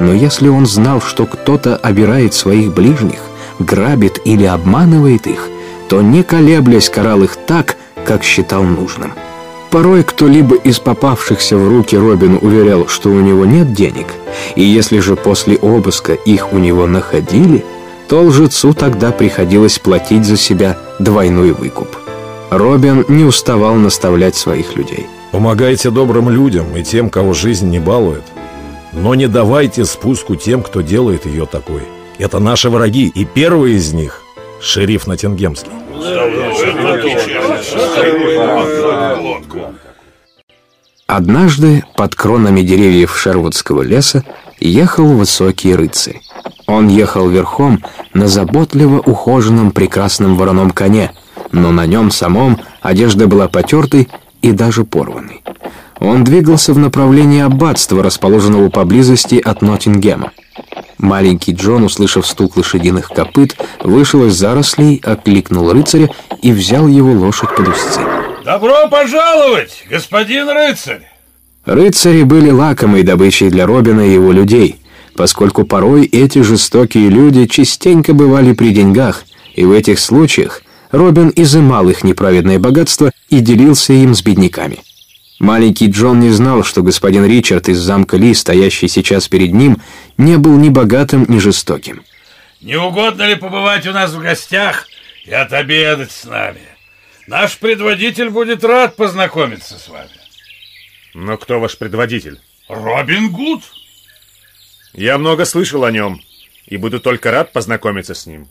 [0.00, 3.20] Но если он знал, что кто-то обирает своих ближних,
[3.58, 5.50] грабит или обманывает их,
[5.90, 7.76] то не колеблясь карал их так,
[8.06, 9.12] как считал нужным.
[9.70, 14.06] Порой кто-либо из попавшихся в руки Робину уверял, что у него нет денег,
[14.56, 17.64] и если же после обыска их у него находили,
[18.08, 21.88] то лжецу тогда приходилось платить за себя двойной выкуп.
[22.50, 25.06] Робин не уставал наставлять своих людей.
[25.32, 28.24] Помогайте добрым людям и тем, кого жизнь не балует.
[28.92, 31.82] Но не давайте спуску тем, кто делает ее такой.
[32.16, 34.22] Это наши враги, и первый из них—
[34.60, 35.70] шериф Натингемский.
[41.06, 44.24] Однажды под кронами деревьев Шервудского леса
[44.60, 46.20] ехал высокий рыцарь.
[46.66, 47.82] Он ехал верхом
[48.12, 51.12] на заботливо ухоженном прекрасном вороном коне,
[51.50, 54.08] но на нем самом одежда была потертой
[54.42, 55.42] и даже порванной.
[55.98, 60.32] Он двигался в направлении аббатства, расположенного поблизости от Ноттингема.
[60.98, 66.10] Маленький Джон, услышав стук лошадиных копыт, вышел из зарослей, окликнул рыцаря
[66.42, 68.00] и взял его лошадь под узцы.
[68.44, 71.02] Добро пожаловать, господин рыцарь!
[71.64, 74.80] Рыцари были лакомой добычей для Робина и его людей,
[75.14, 79.24] поскольку порой эти жестокие люди частенько бывали при деньгах,
[79.54, 84.78] и в этих случаях Робин изымал их неправедное богатство и делился им с бедняками.
[85.38, 89.80] Маленький Джон не знал, что господин Ричард из замка Ли, стоящий сейчас перед ним,
[90.16, 92.02] не был ни богатым, ни жестоким.
[92.60, 94.88] Не угодно ли побывать у нас в гостях
[95.24, 96.62] и отобедать с нами?
[97.28, 100.08] Наш предводитель будет рад познакомиться с вами.
[101.14, 102.40] Но кто ваш предводитель?
[102.68, 103.62] Робин Гуд.
[104.92, 106.20] Я много слышал о нем
[106.66, 108.48] и буду только рад познакомиться с ним.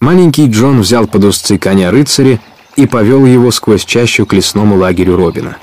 [0.00, 2.40] Маленький Джон взял под узцы коня рыцаря
[2.76, 5.58] и повел его сквозь чащу к лесному лагерю Робина.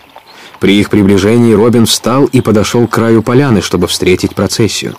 [0.61, 4.95] При их приближении Робин встал и подошел к краю поляны, чтобы встретить процессию.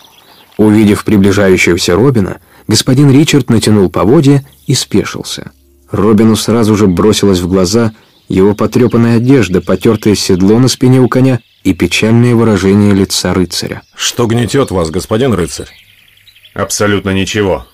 [0.57, 5.53] Увидев приближающегося Робина, господин Ричард натянул поводья и спешился.
[5.93, 7.93] Робину сразу же бросилась в глаза
[8.29, 13.83] его потрепанная одежда, потертое седло на спине у коня и печальное выражение лица рыцаря.
[13.95, 15.71] Что гнетет вас, господин рыцарь?
[16.55, 17.67] Абсолютно ничего.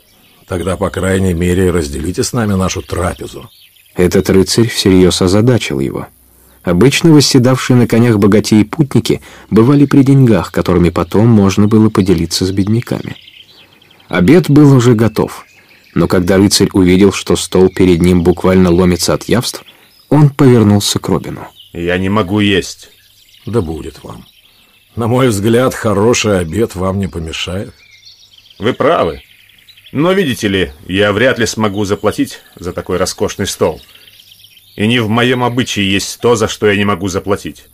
[0.47, 3.49] Тогда, по крайней мере, разделите с нами нашу трапезу.
[3.95, 6.07] Этот рыцарь всерьез озадачил его.
[6.63, 12.51] Обычно восседавшие на конях богатеи путники бывали при деньгах, которыми потом можно было поделиться с
[12.51, 13.17] бедняками.
[14.09, 15.45] Обед был уже готов,
[15.95, 19.65] но когда рыцарь увидел, что стол перед ним буквально ломится от явств,
[20.09, 21.47] он повернулся к Робину.
[21.73, 22.91] «Я не могу есть».
[23.47, 24.27] «Да будет вам.
[24.97, 27.73] На мой взгляд, хороший обед вам не помешает».
[28.59, 29.23] «Вы правы.
[29.93, 33.81] Но, видите ли, я вряд ли смогу заплатить за такой роскошный стол.
[34.79, 37.65] И не в моем обычае есть то, за что я не могу заплатить».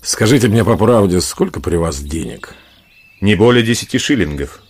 [0.00, 2.54] «Скажите мне по правде, сколько при вас денег?»
[3.20, 4.60] «Не более десяти шиллингов».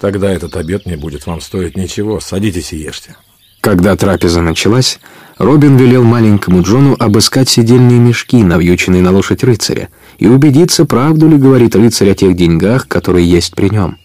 [0.00, 2.20] «Тогда этот обед не будет вам стоить ничего.
[2.20, 3.16] Садитесь и ешьте».
[3.60, 4.98] Когда трапеза началась,
[5.36, 11.36] Робин велел маленькому Джону обыскать сидельные мешки, навьюченные на лошадь рыцаря, и убедиться, правду ли
[11.36, 13.98] говорит рыцарь о тех деньгах, которые есть при нем.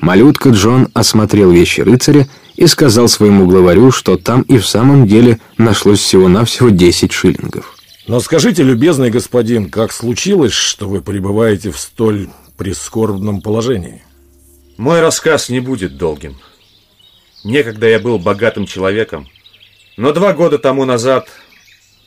[0.00, 2.26] Малютка Джон осмотрел вещи рыцаря
[2.60, 7.74] и сказал своему главарю, что там и в самом деле нашлось всего-навсего 10 шиллингов.
[8.06, 14.02] Но скажите, любезный господин, как случилось, что вы пребываете в столь прискорбном положении?
[14.76, 16.36] Мой рассказ не будет долгим.
[17.44, 19.26] Некогда я был богатым человеком,
[19.96, 21.30] но два года тому назад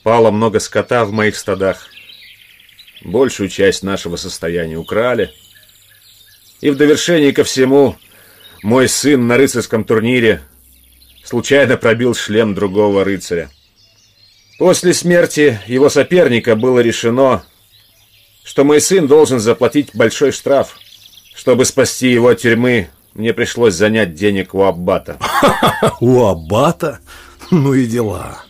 [0.04, 1.88] пало много скота в моих стадах.
[3.04, 5.32] Большую часть нашего состояния украли.
[6.62, 7.98] И в довершении ко всему,
[8.64, 10.42] мой сын на рыцарском турнире
[11.24, 13.50] случайно пробил шлем другого рыцаря.
[14.58, 17.44] После смерти его соперника было решено,
[18.44, 20.78] что мой сын должен заплатить большой штраф.
[21.36, 25.18] Чтобы спасти его от тюрьмы, мне пришлось занять денег у аббата.
[26.00, 27.00] У аббата?
[27.52, 28.44] Ну и дела.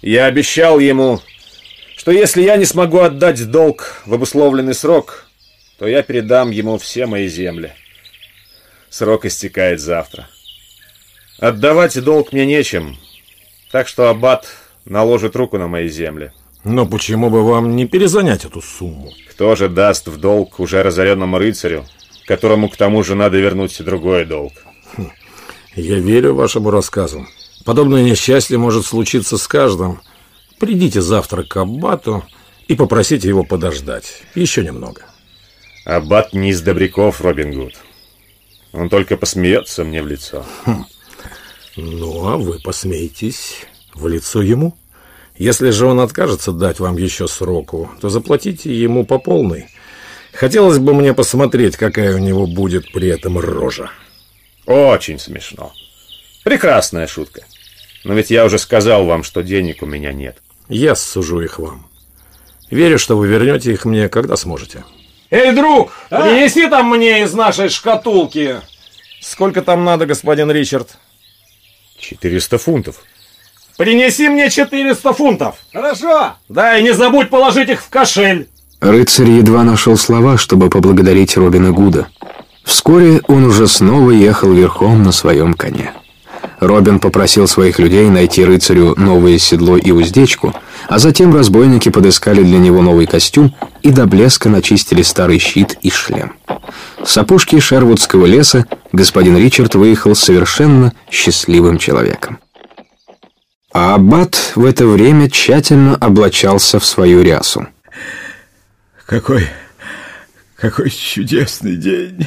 [0.00, 1.20] Я обещал ему,
[1.96, 5.26] что если я не смогу отдать долг в обусловленный срок,
[5.78, 7.72] то я передам ему все мои земли.
[8.90, 10.28] Срок истекает завтра.
[11.38, 12.96] Отдавать долг мне нечем,
[13.70, 14.46] так что аббат
[14.84, 16.32] наложит руку на мои земли.
[16.64, 19.12] Но почему бы вам не перезанять эту сумму?
[19.30, 21.84] Кто же даст в долг уже разоренному рыцарю,
[22.26, 24.52] которому к тому же надо вернуть другой долг?
[24.96, 25.10] Хм,
[25.76, 27.26] я верю вашему рассказу.
[27.64, 30.00] Подобное несчастье может случиться с каждым.
[30.58, 32.24] Придите завтра к аббату
[32.66, 34.22] и попросите его подождать.
[34.34, 35.02] Еще немного.
[35.84, 37.74] Аббат не из добряков, Робин Гуд.
[38.72, 40.44] Он только посмеется мне в лицо.
[40.64, 40.84] Хм.
[41.76, 44.76] Ну, а вы посмеетесь в лицо ему?
[45.36, 49.68] Если же он откажется дать вам еще сроку, то заплатите ему по полной.
[50.32, 53.90] Хотелось бы мне посмотреть, какая у него будет при этом рожа.
[54.66, 55.72] Очень смешно.
[56.44, 57.42] Прекрасная шутка.
[58.04, 60.38] Но ведь я уже сказал вам, что денег у меня нет.
[60.68, 61.88] Я сужу их вам.
[62.70, 64.84] Верю, что вы вернете их мне, когда сможете.
[65.30, 66.22] Эй, друг, а?
[66.22, 68.60] принеси там мне из нашей шкатулки.
[69.20, 70.96] Сколько там надо, господин Ричард?
[71.98, 72.96] 400 фунтов.
[73.76, 75.56] Принеси мне 400 фунтов.
[75.72, 76.34] Хорошо.
[76.48, 78.48] Да, и не забудь положить их в кошель.
[78.80, 82.08] Рыцарь едва нашел слова, чтобы поблагодарить Робина Гуда.
[82.64, 85.92] Вскоре он уже снова ехал верхом на своем коне.
[86.60, 90.54] Робин попросил своих людей найти рыцарю новое седло и уздечку,
[90.88, 95.90] а затем разбойники подыскали для него новый костюм и до блеска начистили старый щит и
[95.90, 96.34] шлем.
[97.04, 102.38] С опушки Шервудского леса господин Ричард выехал совершенно счастливым человеком.
[103.72, 107.68] А аббат в это время тщательно облачался в свою рясу.
[109.06, 109.46] Какой,
[110.56, 112.26] какой чудесный день!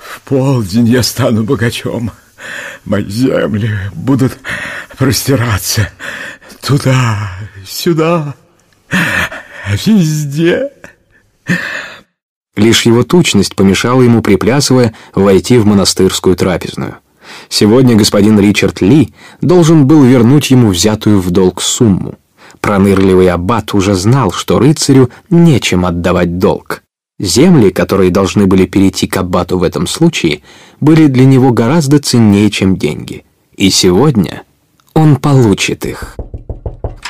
[0.00, 2.10] В полдень я стану богачом.
[2.84, 4.38] Мои земли будут
[4.96, 5.90] простираться
[6.60, 7.30] туда,
[7.66, 8.34] сюда,
[9.86, 10.70] везде.
[12.56, 16.96] Лишь его тучность помешала ему, приплясывая, войти в монастырскую трапезную.
[17.48, 22.14] Сегодня господин Ричард Ли должен был вернуть ему взятую в долг сумму.
[22.60, 26.83] Пронырливый аббат уже знал, что рыцарю нечем отдавать долг.
[27.20, 30.42] Земли, которые должны были перейти к аббату в этом случае,
[30.80, 33.24] были для него гораздо ценнее, чем деньги.
[33.56, 34.42] И сегодня
[34.94, 36.16] он получит их.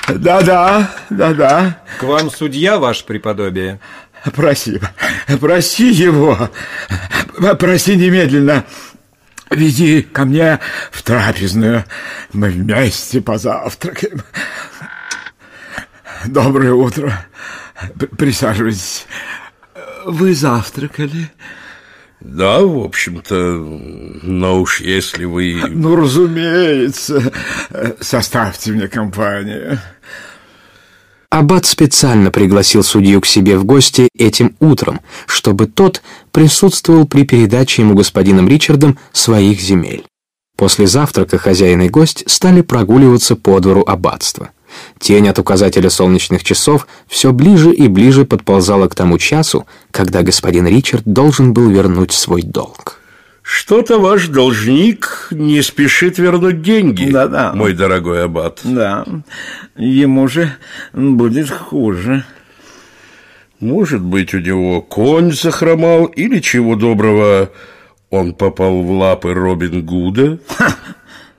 [0.07, 1.79] Да-да, да-да.
[1.99, 3.81] К вам судья, ваше преподобие.
[4.35, 4.79] Проси,
[5.41, 6.51] проси его,
[7.59, 8.65] проси немедленно.
[9.51, 11.85] Веди ко мне в трапезную,
[12.33, 14.23] мы вместе позавтракаем.
[16.27, 17.27] Доброе утро.
[18.19, 19.07] Присаживайтесь.
[20.05, 21.31] Вы завтракали?
[22.21, 23.35] Да, в общем-то,
[24.23, 25.63] но уж если вы...
[25.69, 27.33] Ну, разумеется.
[28.01, 29.79] Составьте мне компанию.
[31.31, 36.01] Аббат специально пригласил судью к себе в гости этим утром, чтобы тот
[36.31, 40.05] присутствовал при передаче ему господином Ричардом своих земель.
[40.57, 44.51] После завтрака хозяин и гость стали прогуливаться по двору аббатства.
[44.99, 50.67] Тень от указателя солнечных часов все ближе и ближе подползала к тому часу, когда господин
[50.67, 53.01] Ричард должен был вернуть свой долг.
[53.43, 57.53] Что-то ваш должник не спешит вернуть деньги, Да-да.
[57.55, 58.61] мой дорогой аббат.
[58.65, 59.05] Да,
[59.77, 60.57] ему же
[60.95, 62.25] будет хуже.
[63.61, 67.51] Может быть, у него конь захромал, или чего доброго
[68.11, 70.39] он попал в лапы Робин Гуда?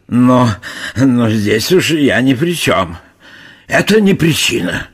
[0.08, 0.50] Но,
[0.96, 2.98] но здесь уж я ни при чем.
[3.68, 4.88] Это не причина.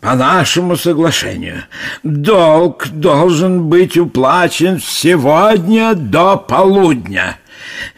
[0.00, 1.64] По нашему соглашению,
[2.02, 7.38] долг должен быть уплачен сегодня до полудня.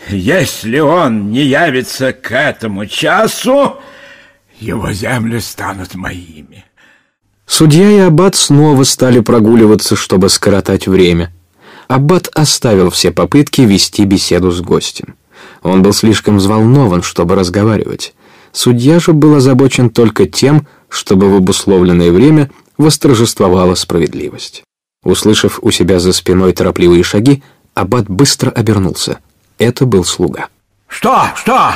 [0.08, 3.76] Если он не явится к этому часу,
[4.58, 6.64] его земли станут моими.
[7.46, 11.32] Судья и аббат снова стали прогуливаться, чтобы скоротать время.
[11.86, 15.14] Аббат оставил все попытки вести беседу с гостем.
[15.62, 18.14] Он был слишком взволнован, чтобы разговаривать.
[18.52, 24.62] Судья же был озабочен только тем, чтобы в обусловленное время восторжествовала справедливость.
[25.04, 27.42] Услышав у себя за спиной торопливые шаги,
[27.74, 29.18] аббат быстро обернулся.
[29.58, 30.48] Это был слуга.
[30.86, 31.28] Что?
[31.36, 31.72] Что?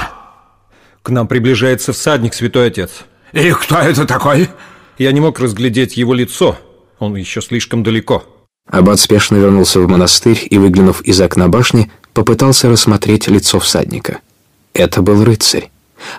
[1.03, 2.91] К нам приближается всадник, святой отец.
[3.33, 4.51] И кто это такой?
[4.99, 6.59] Я не мог разглядеть его лицо.
[6.99, 8.25] Он еще слишком далеко.
[8.69, 14.19] Аббат спешно вернулся в монастырь и, выглянув из окна башни, попытался рассмотреть лицо всадника.
[14.75, 15.71] Это был рыцарь.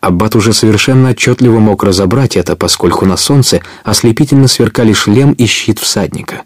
[0.01, 5.79] Аббат уже совершенно отчетливо мог разобрать это, поскольку на солнце ослепительно сверкали шлем и щит
[5.79, 6.43] всадника.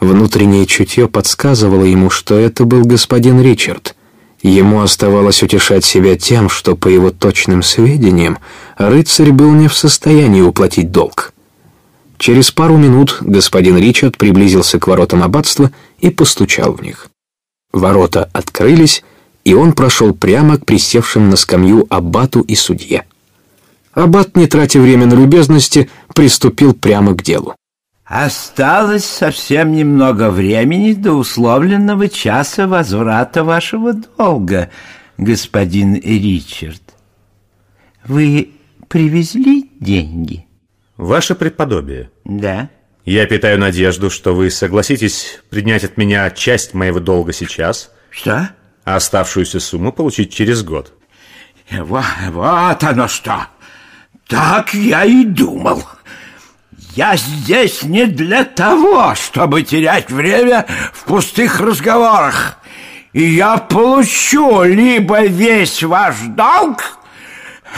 [0.00, 3.94] Внутреннее чутье подсказывало ему, что это был господин Ричард.
[4.42, 8.38] Ему оставалось утешать себя тем, что, по его точным сведениям,
[8.78, 11.34] рыцарь был не в состоянии уплатить долг.
[12.16, 17.08] Через пару минут господин Ричард приблизился к воротам аббатства и постучал в них.
[17.72, 19.04] Ворота открылись,
[19.44, 23.04] и он прошел прямо к присевшим на скамью аббату и судье.
[23.92, 27.54] Аббат, не тратя время на любезности, приступил прямо к делу.
[28.04, 34.70] Осталось совсем немного времени до условленного часа возврата вашего долга,
[35.16, 36.82] господин Ричард.
[38.04, 38.50] Вы
[38.88, 40.44] привезли деньги?
[40.96, 42.10] Ваше предподобие.
[42.24, 42.68] Да.
[43.04, 47.92] Я питаю надежду, что вы согласитесь принять от меня часть моего долга сейчас.
[48.10, 48.50] Что?
[48.84, 50.92] А оставшуюся сумму получить через год.
[51.70, 53.46] Вот, вот оно что.
[54.26, 55.84] Так я и думал.
[56.94, 62.58] Я здесь не для того, чтобы терять время в пустых разговорах.
[63.12, 66.98] И я получу либо весь ваш долг,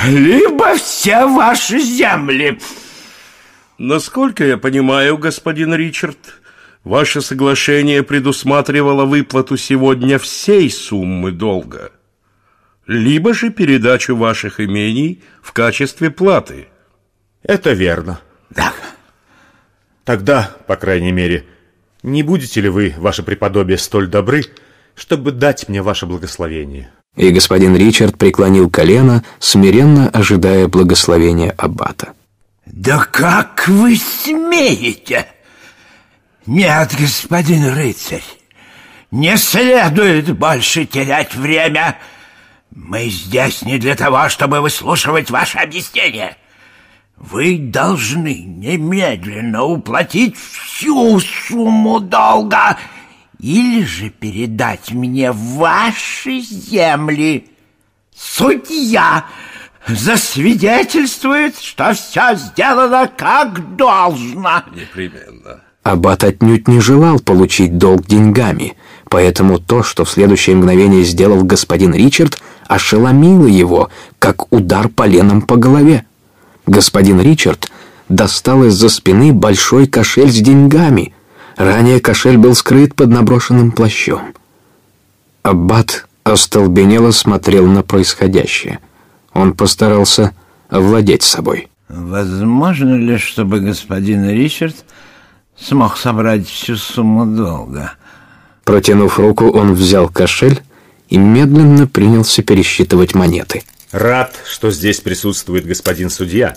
[0.06, 2.58] либо все ваши земли.
[3.78, 6.18] Насколько я понимаю, господин Ричард,
[6.84, 11.92] ваше соглашение предусматривало выплату сегодня всей суммы долга.
[12.86, 16.66] либо же передачу ваших имений в качестве платы.
[17.42, 18.20] Это верно.
[18.50, 18.72] Да.
[20.04, 21.46] Тогда, по крайней мере,
[22.02, 24.44] не будете ли вы, ваше преподобие, столь добры,
[24.94, 26.90] чтобы дать мне ваше благословение?
[27.16, 32.14] И господин Ричард преклонил колено, смиренно ожидая благословения аббата.
[32.66, 35.26] Да как вы смеете?
[36.46, 38.24] Нет, господин рыцарь,
[39.10, 41.98] не следует больше терять время.
[42.74, 46.36] Мы здесь не для того, чтобы выслушивать ваше объяснение.
[47.16, 52.76] Вы должны немедленно уплатить всю сумму долга
[53.38, 57.48] или же передать мне ваши земли.
[58.14, 59.26] Судья
[59.86, 64.64] засвидетельствует, что все сделано как должно.
[64.74, 65.61] Непременно.
[65.82, 68.76] Аббат отнюдь не желал получить долг деньгами,
[69.08, 75.56] поэтому то, что в следующее мгновение сделал господин Ричард, ошеломило его, как удар поленом по
[75.56, 76.04] голове.
[76.66, 77.70] Господин Ричард
[78.08, 81.14] достал из-за спины большой кошель с деньгами.
[81.56, 84.34] Ранее кошель был скрыт под наброшенным плащом.
[85.42, 88.78] Аббат остолбенело смотрел на происходящее.
[89.34, 90.32] Он постарался
[90.68, 91.68] овладеть собой.
[91.88, 94.76] Возможно ли, чтобы господин Ричард
[95.58, 97.92] смог собрать всю сумму долга?
[98.64, 100.62] Протянув руку, он взял кошель
[101.08, 103.62] и медленно принялся пересчитывать монеты.
[103.90, 106.56] Рад, что здесь присутствует господин судья.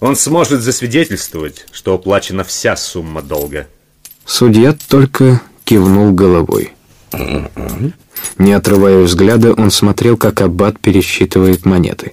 [0.00, 3.66] Он сможет засвидетельствовать, что уплачена вся сумма долга.
[4.24, 6.72] Судья только кивнул головой.
[8.38, 12.12] Не отрывая взгляда, он смотрел, как аббат пересчитывает монеты.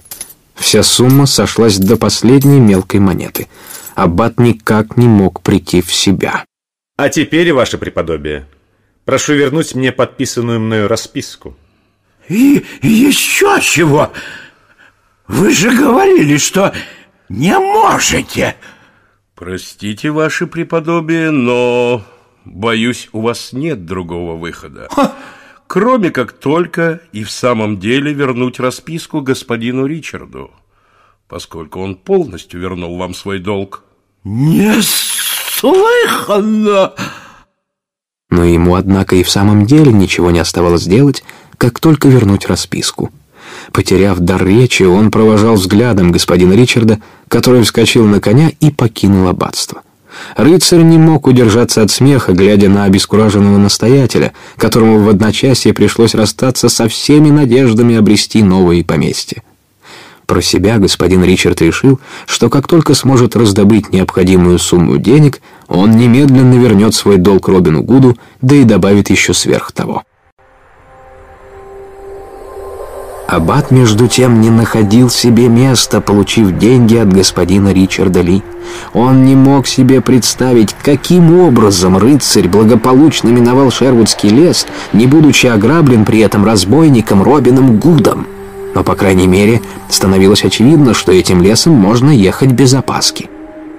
[0.54, 3.48] Вся сумма сошлась до последней мелкой монеты.
[3.98, 6.44] Аббат никак не мог прийти в себя.
[6.96, 8.46] А теперь, ваше преподобие,
[9.04, 11.56] прошу вернуть мне подписанную мною расписку.
[12.28, 14.12] И еще чего?
[15.26, 16.72] Вы же говорили, что
[17.28, 18.54] не можете.
[19.34, 22.04] Простите, ваше преподобие, но,
[22.44, 24.88] боюсь, у вас нет другого выхода.
[25.66, 30.52] Кроме как только и в самом деле вернуть расписку господину Ричарду,
[31.26, 33.82] поскольку он полностью вернул вам свой долг.
[34.24, 36.92] Неслыханно!
[38.30, 41.24] Но ему, однако, и в самом деле ничего не оставалось делать,
[41.56, 43.10] как только вернуть расписку.
[43.72, 49.82] Потеряв дар речи, он провожал взглядом господина Ричарда, который вскочил на коня и покинул аббатство.
[50.36, 56.68] Рыцарь не мог удержаться от смеха, глядя на обескураженного настоятеля, которому в одночасье пришлось расстаться
[56.68, 59.42] со всеми надеждами обрести новые поместья.
[60.28, 66.52] Про себя господин Ричард решил, что как только сможет раздобыть необходимую сумму денег, он немедленно
[66.62, 70.02] вернет свой долг Робину Гуду, да и добавит еще сверх того.
[73.26, 78.42] Аббат, между тем, не находил себе места, получив деньги от господина Ричарда Ли.
[78.92, 86.04] Он не мог себе представить, каким образом рыцарь благополучно миновал Шервудский лес, не будучи ограблен
[86.04, 88.26] при этом разбойником Робином Гудом.
[88.74, 93.28] Но, по крайней мере, становилось очевидно, что этим лесом можно ехать без опаски.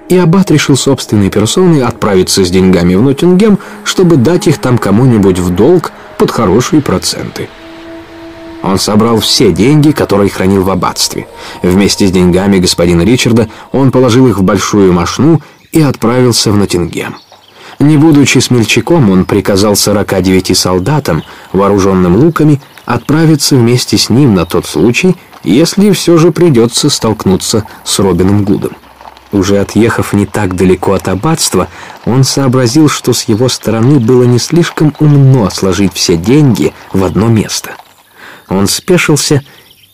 [0.08, 5.38] И Аббат решил собственной персоной отправиться с деньгами в Ноттингем, чтобы дать их там кому-нибудь
[5.38, 7.48] в долг под хорошие проценты.
[8.62, 11.26] Он собрал все деньги, которые хранил в аббатстве.
[11.62, 15.40] Вместе с деньгами господина Ричарда он положил их в большую мошну
[15.72, 17.16] и отправился в Ноттингем.
[17.80, 24.66] Не будучи смельчаком, он приказал 49 солдатам, вооруженным луками, отправиться вместе с ним на тот
[24.66, 28.76] случай, если все же придется столкнуться с Робином Гудом.
[29.32, 31.68] Уже отъехав не так далеко от аббатства,
[32.04, 37.26] он сообразил, что с его стороны было не слишком умно сложить все деньги в одно
[37.26, 37.70] место–
[38.50, 39.42] он спешился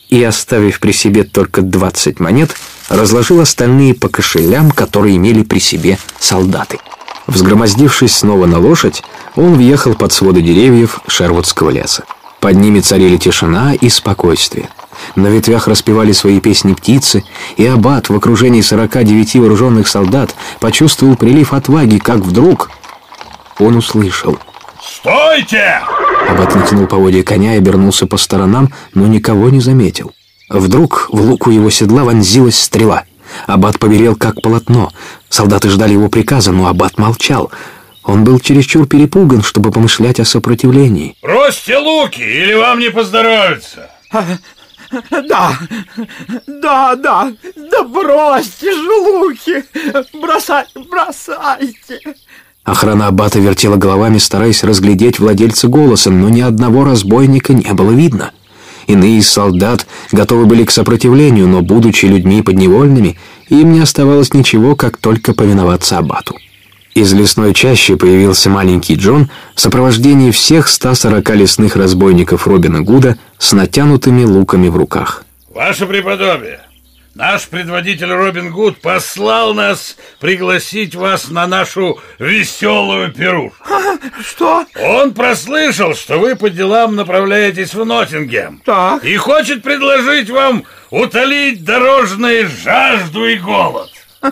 [0.09, 2.57] и, оставив при себе только 20 монет,
[2.89, 6.79] разложил остальные по кошелям, которые имели при себе солдаты.
[7.27, 9.03] Взгромоздившись снова на лошадь,
[9.35, 12.05] он въехал под своды деревьев Шервудского леса.
[12.41, 14.69] Под ними царили тишина и спокойствие.
[15.15, 17.25] На ветвях распевали свои песни птицы,
[17.57, 22.71] и аббат в окружении 49 вооруженных солдат почувствовал прилив отваги, как вдруг
[23.59, 24.39] он услышал—
[24.87, 25.81] «Стойте!»
[26.29, 30.13] Аббат натянул поводья коня и обернулся по сторонам, но никого не заметил.
[30.49, 33.05] Вдруг в луку его седла вонзилась стрела.
[33.47, 34.91] Аббат побелел, как полотно.
[35.29, 37.51] Солдаты ждали его приказа, но Аббат молчал.
[38.05, 41.17] Он был чересчур перепуган, чтобы помышлять о сопротивлении.
[41.23, 43.91] «Бросьте луки, или вам не поздоровится!»
[45.11, 45.59] Да,
[46.47, 49.65] да, да, да бросьте же луки,
[50.21, 52.01] бросай, бросайте.
[52.65, 58.33] Охрана аббата вертела головами, стараясь разглядеть владельца голоса, но ни одного разбойника не было видно.
[58.87, 63.19] Иные из солдат готовы были к сопротивлению, но, будучи людьми подневольными,
[63.49, 66.37] им не оставалось ничего, как только повиноваться аббату.
[66.95, 73.53] Из лесной чащи появился маленький Джон в сопровождении всех 140 лесных разбойников Робина Гуда с
[73.53, 75.25] натянутыми луками в руках.
[75.53, 76.61] Ваше преподобие,
[77.17, 83.65] наш предводитель Робин Гуд послал нас пригласить вас на нашу веселую пирушку.
[84.23, 84.67] Что?
[84.83, 88.61] Он прослышал, что вы по делам направляетесь в Ноттингем.
[88.65, 89.03] Так.
[89.05, 93.91] И хочет предложить вам утолить дорожные жажду и голод.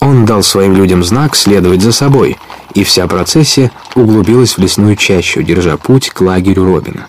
[0.00, 2.36] Он дал своим людям знак следовать за собой,
[2.74, 7.08] и вся процессия углубилась в лесную чащу, держа путь к лагерю Робина.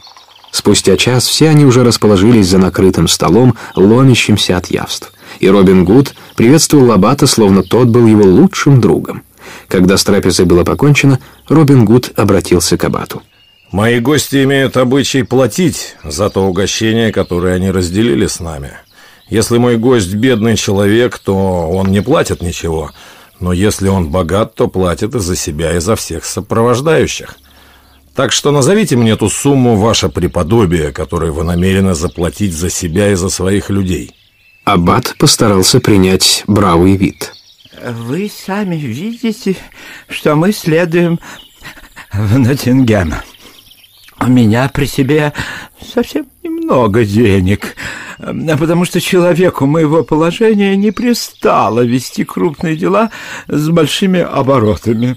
[0.51, 5.13] Спустя час все они уже расположились за накрытым столом, ломящимся от явств.
[5.39, 9.23] И Робин Гуд приветствовал Лабата, словно тот был его лучшим другом.
[9.67, 13.21] Когда с трапезой было покончено, Робин Гуд обратился к Абату.
[13.71, 18.71] «Мои гости имеют обычай платить за то угощение, которое они разделили с нами.
[19.29, 22.91] Если мой гость бедный человек, то он не платит ничего,
[23.39, 27.35] но если он богат, то платит и за себя, и за всех сопровождающих.
[28.19, 33.15] Так что назовите мне ту сумму, ваше преподобие, которую вы намерены заплатить за себя и
[33.15, 34.11] за своих людей».
[34.65, 37.31] Аббат постарался принять бравый вид.
[37.81, 39.55] Вы сами видите,
[40.09, 41.17] что мы следуем
[42.11, 43.13] в Ноттингем.
[44.19, 45.31] У меня при себе
[45.93, 47.77] совсем немного денег,
[48.17, 53.11] потому что человеку моего положения не пристало вести крупные дела
[53.47, 55.15] с большими оборотами.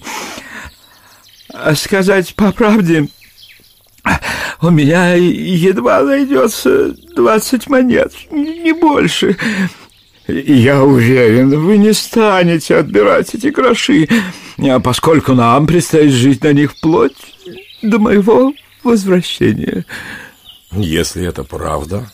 [1.52, 3.08] А сказать по правде,
[4.60, 9.36] у меня едва найдется двадцать монет, не больше.
[10.28, 14.08] Я уверен, вы не станете отбирать эти гроши,
[14.58, 17.16] а поскольку нам предстоит жить на них вплоть
[17.82, 18.54] до моего
[18.84, 19.84] возвращения.
[20.70, 22.10] Если это правда,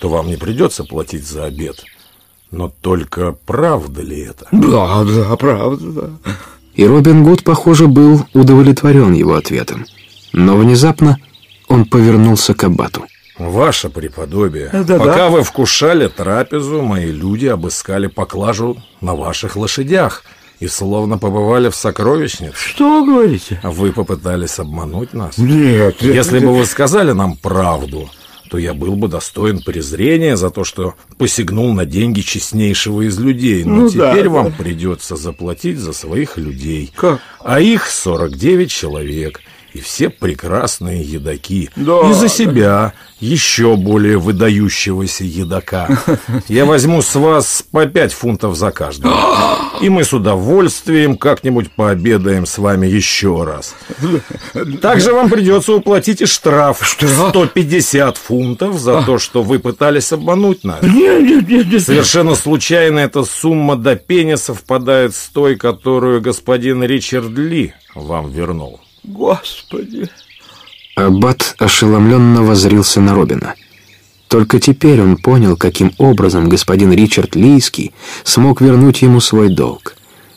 [0.00, 1.84] то вам не придется платить за обед.
[2.50, 4.48] Но только правда ли это?
[4.50, 6.10] Да, да, правда, да.
[6.74, 9.86] И Робин Гуд, похоже, был удовлетворен его ответом.
[10.32, 11.18] Но внезапно
[11.68, 13.04] он повернулся к Аббату.
[13.38, 14.98] Ваше преподобие, Да-да.
[14.98, 20.24] пока вы вкушали трапезу, мои люди обыскали поклажу на ваших лошадях
[20.60, 22.54] и словно побывали в сокровищнице.
[22.54, 23.58] Что вы говорите?
[23.62, 25.38] Вы попытались обмануть нас?
[25.38, 26.02] Нет.
[26.02, 26.58] Если нет, бы нет.
[26.60, 28.10] вы сказали нам правду,
[28.50, 33.62] то я был бы достоин презрения за то, что посягнул на деньги честнейшего из людей.
[33.62, 34.30] Но Ну да, теперь да.
[34.30, 36.92] вам придется заплатить за своих людей.
[36.96, 37.20] Как?
[37.38, 39.40] А их 49 человек.
[39.72, 41.70] И все прекрасные едаки.
[41.76, 42.92] Да, и за да.
[43.20, 45.88] Еще более выдающегося едока.
[46.48, 49.14] Я возьму с вас по 5 фунтов за каждого.
[49.80, 53.74] И мы с удовольствием как-нибудь пообедаем с вами еще раз.
[54.82, 56.80] Также вам придется уплатить и штраф.
[56.82, 60.82] 150 фунтов за то, что вы пытались обмануть нас.
[60.82, 61.82] Нет, нет, нет, нет.
[61.82, 68.80] Совершенно случайно эта сумма до пени совпадает с той, которую господин Ричард Ли вам вернул.
[69.02, 70.08] Господи.
[71.06, 73.54] Аббат ошеломленно возрился на Робина.
[74.28, 79.96] Только теперь он понял, каким образом господин Ричард Лийский смог вернуть ему свой долг.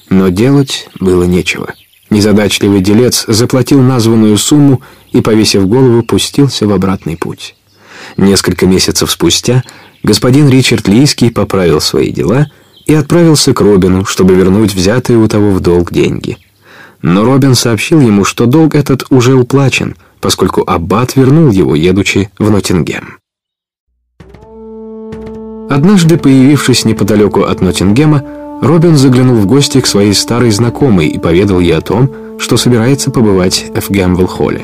[0.09, 1.73] Но делать было нечего.
[2.09, 4.81] Незадачливый делец заплатил названную сумму
[5.11, 7.55] и, повесив голову, пустился в обратный путь.
[8.17, 9.63] Несколько месяцев спустя
[10.03, 12.47] господин Ричард Лийский поправил свои дела
[12.85, 16.37] и отправился к Робину, чтобы вернуть взятые у того в долг деньги.
[17.01, 22.49] Но Робин сообщил ему, что долг этот уже уплачен, поскольку Аббат вернул его, едучи в
[22.49, 23.19] Ноттингем.
[25.69, 28.23] Однажды, появившись неподалеку от Ноттингема,
[28.61, 32.09] Робин заглянул в гости к своей старой знакомой и поведал ей о том,
[32.39, 34.63] что собирается побывать в Гэмвелл-холле.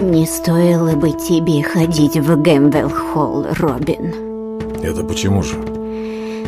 [0.00, 4.14] Не стоило бы тебе ходить в Гэмвелл-холл, Робин,
[4.82, 5.56] Это почему же?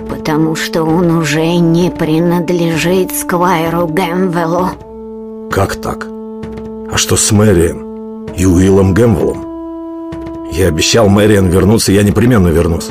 [0.09, 4.69] потому что он уже не принадлежит Сквайру Гэмвеллу.
[5.51, 6.07] Как так?
[6.07, 7.86] А что с Мэриан
[8.37, 9.47] и Уиллом Гэмвеллом?
[10.53, 12.91] Я обещал Мэриан вернуться, я непременно вернусь.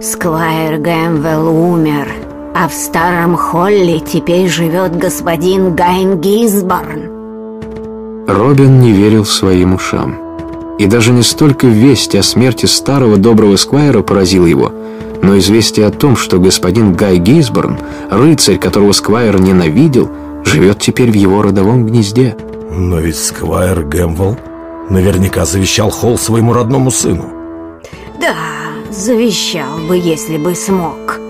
[0.00, 2.08] Сквайр Гэмвелл умер,
[2.54, 7.18] а в старом холле теперь живет господин Гай Гизборн.
[8.26, 10.18] Робин не верил своим ушам.
[10.78, 14.72] И даже не столько весть о смерти старого доброго Сквайра поразила его,
[15.22, 17.78] но известие о том, что господин Гай Гисборн,
[18.10, 20.08] рыцарь, которого Сквайр ненавидел,
[20.44, 22.36] живет теперь в его родовом гнезде.
[22.70, 24.36] Но ведь Сквайр Гэмвелл
[24.90, 27.26] наверняка завещал холл своему родному сыну.
[28.20, 28.34] Да,
[28.90, 31.20] завещал бы, если бы смог.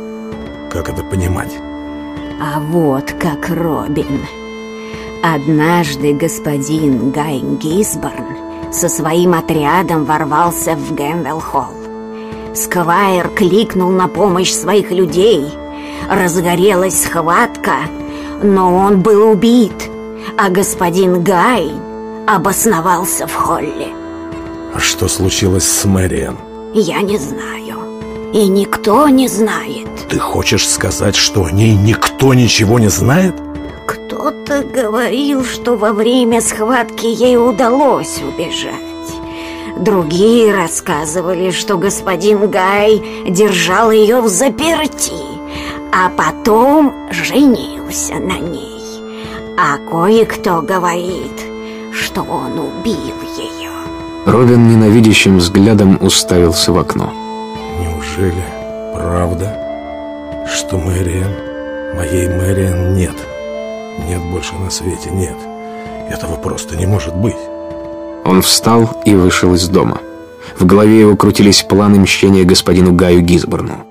[0.71, 1.53] Как это понимать?
[2.41, 4.21] А вот как Робин.
[5.23, 11.75] Однажды господин Гай Гисборн со своим отрядом ворвался в Гэмвелл-холл.
[12.55, 15.47] Сквайр кликнул на помощь своих людей.
[16.09, 17.77] Разгорелась схватка,
[18.43, 19.91] но он был убит,
[20.37, 21.73] а господин Гай
[22.29, 23.89] обосновался в холле.
[24.75, 26.37] А что случилось с Мэриан?
[26.75, 27.79] Я не знаю.
[28.35, 29.89] И никто не знает.
[30.11, 33.35] Ты хочешь сказать, что о ней никто ничего не знает?
[33.87, 38.75] Кто-то говорил, что во время схватки ей удалось убежать.
[39.79, 45.15] Другие рассказывали, что господин Гай держал ее в заперти,
[45.93, 48.69] а потом женился на ней.
[49.57, 51.48] А кое-кто говорит,
[51.99, 53.71] что он убил ее.
[54.25, 57.13] Робин ненавидящим взглядом уставился в окно.
[57.81, 58.45] Неужели
[58.95, 61.33] правда, что Мэриан,
[61.97, 63.15] моей Мэриан нет?
[64.07, 65.37] Нет больше на свете, нет.
[66.09, 67.37] Этого просто не может быть.
[68.25, 69.99] Он встал и вышел из дома.
[70.59, 73.88] В голове его крутились планы мщения господину Гаю Гизборну.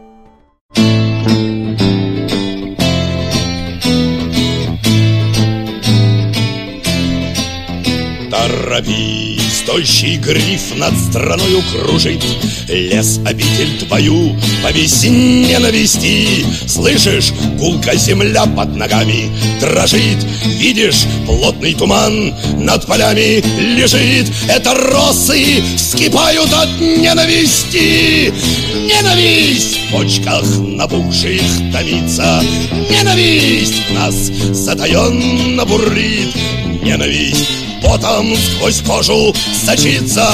[8.77, 12.23] Торопись, тощий гриф над страною кружит.
[12.67, 16.45] Лес обитель твою по весне навести.
[16.67, 20.23] Слышишь, гулка земля под ногами дрожит.
[20.59, 24.27] Видишь, плотный туман над полями лежит.
[24.47, 28.31] Это росы вскипают от ненависти.
[28.75, 31.41] Ненависть в почках набухших
[31.73, 32.43] томится.
[32.91, 34.15] Ненависть в нас
[34.55, 36.35] затаенно бурлит.
[36.83, 39.33] Ненависть потом сквозь кожу
[39.65, 40.27] сочится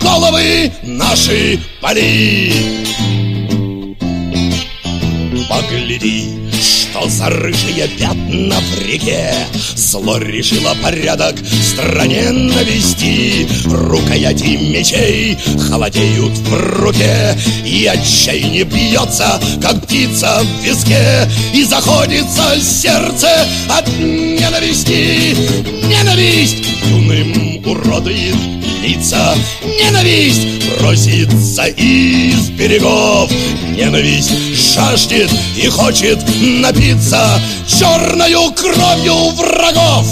[0.00, 2.52] Головы наши пали
[5.48, 6.39] Погляди,
[6.90, 9.32] что за рыжие пятна в реке.
[9.76, 13.46] Зло решило порядок в стране навести.
[13.66, 15.38] Рукояти мечей
[15.68, 21.28] холодеют в руке И отчаяние бьется, как птица в виске.
[21.54, 23.28] И заходится сердце
[23.68, 25.36] от ненависти.
[25.86, 29.34] Ненависть юным уродует лица.
[29.64, 33.30] Ненависть просится из берегов.
[33.76, 40.06] Ненависть жаждет и хочет напиться Черною кровью врагов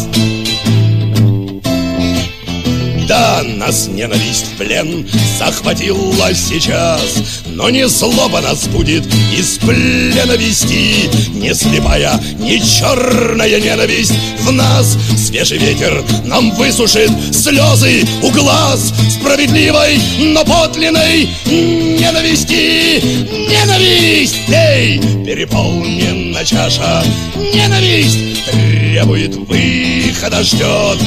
[3.09, 5.09] да, нас ненависть в плен
[5.39, 7.43] захватила сейчас.
[7.47, 14.99] Но не злоба нас будет из плена вести Не слепая, не черная ненависть в нас.
[15.17, 23.01] Свежий ветер нам высушит слезы у глаз Справедливой, но подлинной ненависти.
[23.33, 27.03] Ненависть, эй, переполнена чаша.
[27.37, 30.99] Ненависть требует выхода, ждет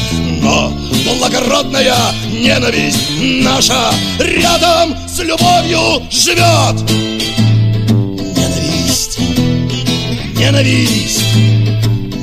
[0.41, 0.73] Но
[1.19, 1.90] благородная
[2.25, 3.09] ненависть
[3.43, 6.81] наша Рядом с любовью живет.
[8.31, 9.19] Ненависть,
[10.37, 11.21] ненависть,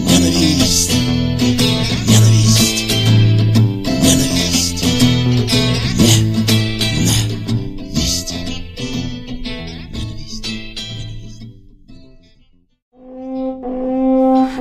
[0.09, 0.93] ненависть
[2.07, 2.85] Ненависть,
[4.03, 4.85] ненависть,
[5.99, 6.55] ненависть.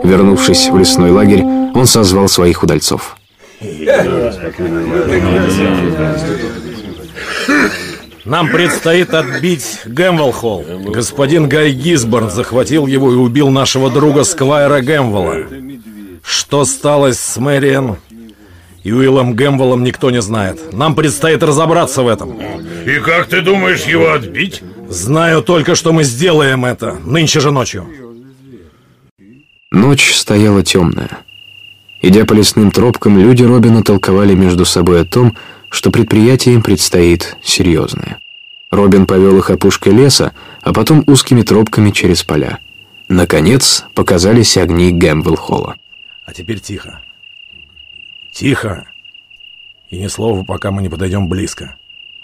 [0.03, 3.16] Вернувшись в лесной лагерь, он созвал своих удальцов.
[8.25, 10.65] Нам предстоит отбить Гэмвелл-холл.
[10.87, 15.45] Господин Гай Гизборн захватил его и убил нашего друга Сквайра Гэмвелла.
[16.21, 17.95] Что стало с Мэриэн
[18.83, 20.73] и Уиллом Гэмвеллом, никто не знает.
[20.73, 22.37] Нам предстоит разобраться в этом.
[22.85, 24.61] И как ты думаешь его отбить?
[24.89, 27.87] Знаю только, что мы сделаем это нынче же ночью.
[29.71, 31.26] Ночь стояла темная.
[32.01, 35.35] Идя по лесным тропкам, люди Робина толковали между собой о том,
[35.69, 38.19] что предприятие им предстоит серьезное.
[38.69, 42.59] Робин повел их опушкой леса, а потом узкими тропками через поля.
[43.07, 45.75] Наконец показались огни Гэмвелл-холла.
[46.25, 47.01] А теперь тихо.
[48.31, 48.85] Тихо.
[49.89, 51.77] И ни слова, пока мы не подойдем близко.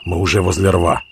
[0.04, 1.04] Мы уже возле рва.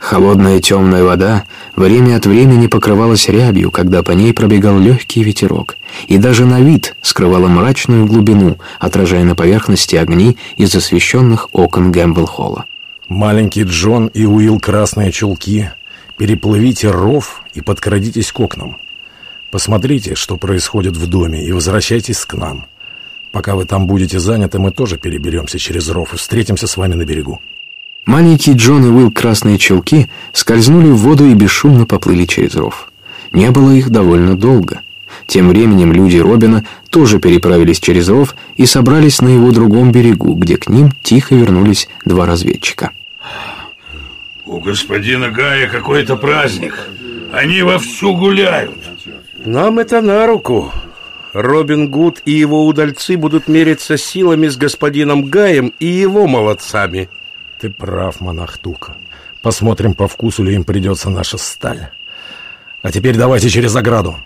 [0.00, 1.44] Холодная темная вода
[1.76, 5.76] время от времени покрывалась рябью, когда по ней пробегал легкий ветерок,
[6.08, 12.64] и даже на вид скрывала мрачную глубину, отражая на поверхности огни из освещенных окон Гэмбл-холла.
[13.08, 15.70] Маленький Джон и Уилл Красные Чулки,
[16.16, 18.78] переплывите ров и подкрадитесь к окнам.
[19.50, 22.64] Посмотрите, что происходит в доме, и возвращайтесь к нам.
[23.32, 27.04] Пока вы там будете заняты, мы тоже переберемся через ров и встретимся с вами на
[27.04, 27.40] берегу.
[28.06, 32.90] Маленький Джон и Уилл Красные Челки скользнули в воду и бесшумно поплыли через ров.
[33.32, 34.80] Не было их довольно долго.
[35.26, 40.56] Тем временем люди Робина тоже переправились через ров и собрались на его другом берегу, где
[40.56, 42.90] к ним тихо вернулись два разведчика.
[44.44, 46.88] У господина Гая какой-то праздник.
[47.32, 48.74] Они вовсю гуляют.
[49.44, 50.72] Нам это на руку.
[51.32, 57.08] Робин Гуд и его удальцы будут мериться силами с господином Гаем и его молодцами.
[57.60, 58.96] Ты прав, монах Тука.
[59.42, 61.90] Посмотрим, по вкусу ли им придется наша сталь.
[62.80, 64.16] А теперь давайте через ограду.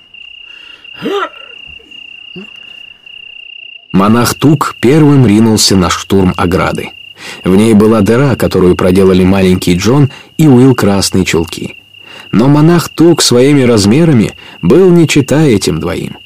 [3.90, 6.92] Монах Тук первым ринулся на штурм ограды.
[7.42, 11.76] В ней была дыра, которую проделали маленький Джон и Уилл Красные Чулки.
[12.30, 16.18] Но монах Тук своими размерами был не читая этим двоим.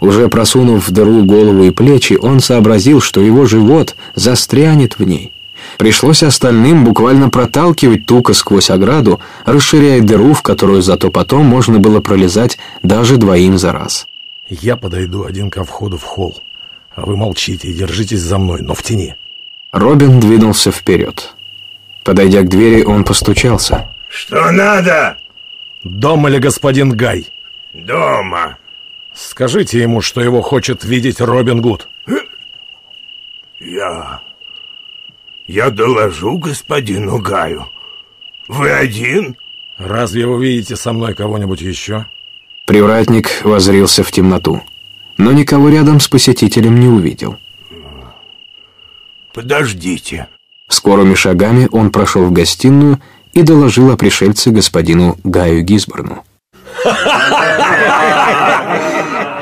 [0.00, 5.32] Уже просунув в дыру голову и плечи, он сообразил, что его живот застрянет в ней.
[5.78, 12.00] Пришлось остальным буквально проталкивать Тука сквозь ограду, расширяя дыру, в которую зато потом можно было
[12.00, 14.06] пролезать даже двоим за раз.
[14.48, 16.40] Я подойду один ко входу в холл,
[16.94, 19.16] а вы молчите и держитесь за мной, но в тени.
[19.72, 21.34] Робин двинулся вперед.
[22.04, 23.90] Подойдя к двери, он постучался.
[24.08, 25.18] Что надо?
[25.82, 27.28] Дома ли господин Гай?
[27.74, 28.56] Дома.
[29.12, 31.88] Скажите ему, что его хочет видеть Робин Гуд.
[33.58, 34.20] Я...
[35.46, 37.66] Я доложу господину Гаю.
[38.48, 39.36] Вы один?
[39.78, 42.06] Разве вы видите со мной кого-нибудь еще?
[42.66, 44.62] Привратник возрился в темноту,
[45.18, 47.36] но никого рядом с посетителем не увидел.
[49.32, 50.28] Подождите.
[50.68, 53.00] Скорыми шагами он прошел в гостиную
[53.32, 56.24] и доложил о пришельце господину Гаю Гисборну.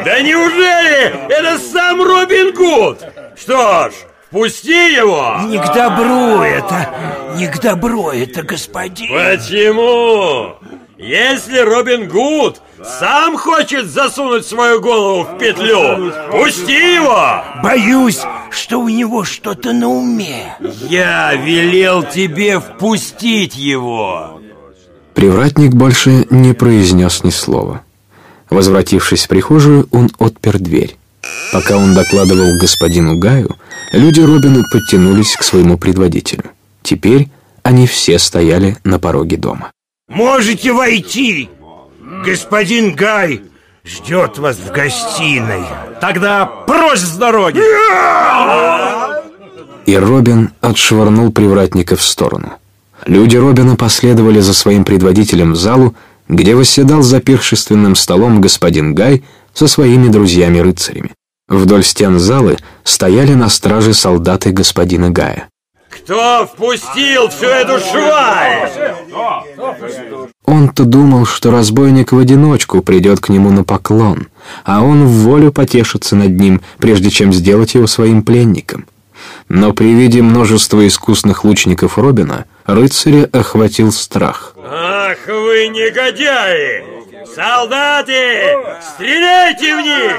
[0.05, 2.98] Да неужели это сам Робин Гуд?
[3.36, 3.93] Что ж,
[4.35, 5.43] Пусти его!
[5.47, 6.90] Не к добру это,
[7.36, 9.06] не к добру это, господин.
[9.06, 10.56] Почему?
[10.98, 12.61] Если Робин Гуд
[12.98, 17.44] сам хочет засунуть свою голову в петлю, пусти его!
[17.62, 20.56] Боюсь, что у него что-то на уме.
[20.89, 24.40] Я велел тебе впустить его.
[25.15, 27.82] Привратник больше не произнес ни слова.
[28.51, 30.97] Возвратившись в прихожую, он отпер дверь.
[31.52, 33.56] Пока он докладывал господину Гаю,
[33.96, 36.44] люди Робина подтянулись к своему предводителю.
[36.82, 37.28] Теперь
[37.62, 39.70] они все стояли на пороге дома.
[40.08, 41.48] «Можете войти!
[42.24, 43.42] Господин Гай
[43.84, 45.64] ждет вас в гостиной!»
[46.00, 47.60] «Тогда прочь с дороги!»
[49.86, 52.54] И Робин отшвырнул привратника в сторону.
[53.06, 55.94] Люди Робина последовали за своим предводителем в залу,
[56.28, 61.12] где восседал за пиршественным столом господин Гай со своими друзьями-рыцарями.
[61.48, 65.48] Вдоль стен залы стояли на страже солдаты господина Гая.
[65.90, 68.70] Кто впустил всю эту шваль?
[70.44, 74.28] Он-то думал, что разбойник в одиночку придет к нему на поклон,
[74.65, 78.86] а он в волю потешится над ним, прежде чем сделать его своим пленником.
[79.48, 84.55] Но при виде множества искусных лучников Робина рыцаря охватил страх.
[84.62, 87.03] Ах вы негодяи!
[87.32, 90.16] Солдаты, стреляйте в них,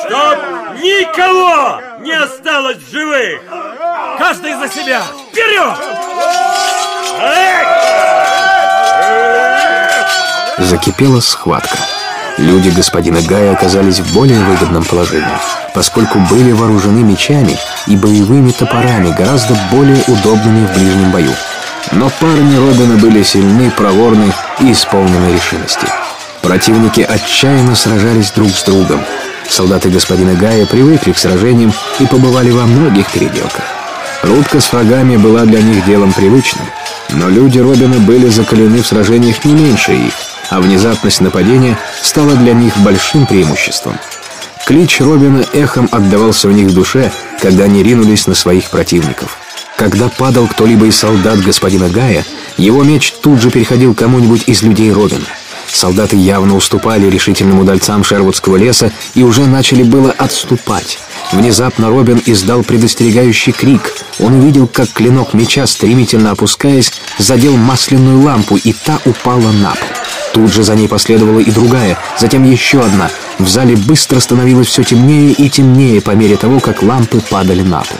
[0.00, 0.38] чтоб
[0.82, 3.42] никого не осталось в живых!
[4.18, 5.02] Каждый за себя!
[5.30, 5.74] Вперед!
[10.58, 11.78] Закипела схватка.
[12.38, 15.26] Люди господина Гая оказались в более выгодном положении,
[15.74, 21.32] поскольку были вооружены мечами и боевыми топорами, гораздо более удобными в ближнем бою.
[21.92, 25.86] Но парни Робина были сильны, проворны и исполнены решимости.
[26.42, 29.04] Противники отчаянно сражались друг с другом.
[29.48, 33.64] Солдаты господина Гая привыкли к сражениям и побывали во многих переделках.
[34.22, 36.66] Рудка с врагами была для них делом привычным,
[37.10, 40.12] но люди Робина были закалены в сражениях не меньше их,
[40.50, 43.98] а внезапность нападения стала для них большим преимуществом.
[44.66, 47.10] Клич Робина эхом отдавался у них в душе,
[47.40, 49.38] когда они ринулись на своих противников.
[49.76, 52.24] Когда падал кто-либо из солдат господина Гая,
[52.56, 55.24] его меч тут же переходил кому-нибудь из людей Робина.
[55.72, 60.98] Солдаты явно уступали решительным удальцам Шервудского леса и уже начали было отступать.
[61.32, 63.92] Внезапно Робин издал предостерегающий крик.
[64.18, 69.88] Он увидел, как клинок меча, стремительно опускаясь, задел масляную лампу, и та упала на пол.
[70.32, 73.10] Тут же за ней последовала и другая, затем еще одна.
[73.38, 77.80] В зале быстро становилось все темнее и темнее по мере того, как лампы падали на
[77.80, 77.98] пол.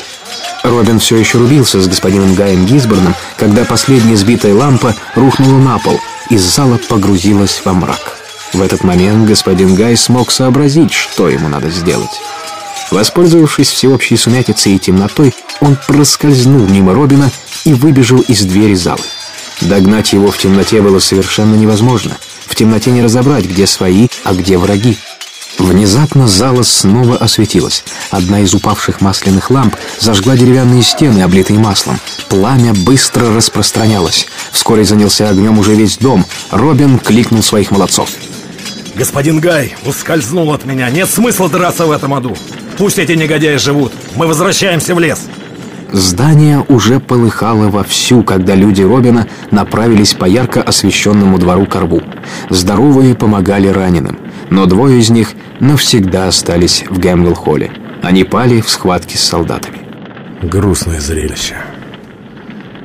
[0.62, 6.00] Робин все еще рубился с господином Гаем Гисборном, когда последняя сбитая лампа рухнула на пол,
[6.30, 8.18] и зала погрузилась во мрак.
[8.52, 12.20] В этот момент господин Гай смог сообразить, что ему надо сделать.
[12.90, 17.30] Воспользовавшись всеобщей сумятицей и темнотой, он проскользнул мимо Робина
[17.64, 19.02] и выбежал из двери залы.
[19.60, 22.16] Догнать его в темноте было совершенно невозможно.
[22.46, 24.96] В темноте не разобрать, где свои, а где враги.
[25.58, 27.84] Внезапно зала снова осветилась.
[28.10, 31.98] Одна из упавших масляных ламп зажгла деревянные стены, облитые маслом.
[32.28, 34.28] Пламя быстро распространялось.
[34.52, 36.24] Вскоре занялся огнем уже весь дом.
[36.50, 38.10] Робин кликнул своих молодцов.
[38.94, 40.90] Господин Гай ускользнул от меня.
[40.90, 42.36] Нет смысла драться в этом аду.
[42.76, 43.92] Пусть эти негодяи живут.
[44.14, 45.20] Мы возвращаемся в лес.
[45.92, 52.02] Здание уже полыхало вовсю, когда люди Робина направились по ярко освещенному двору к рву.
[52.50, 54.18] Здоровые помогали раненым,
[54.50, 57.70] но двое из них навсегда остались в Гэмвилл-холле.
[58.02, 59.78] Они пали в схватке с солдатами.
[60.42, 61.56] Грустное зрелище.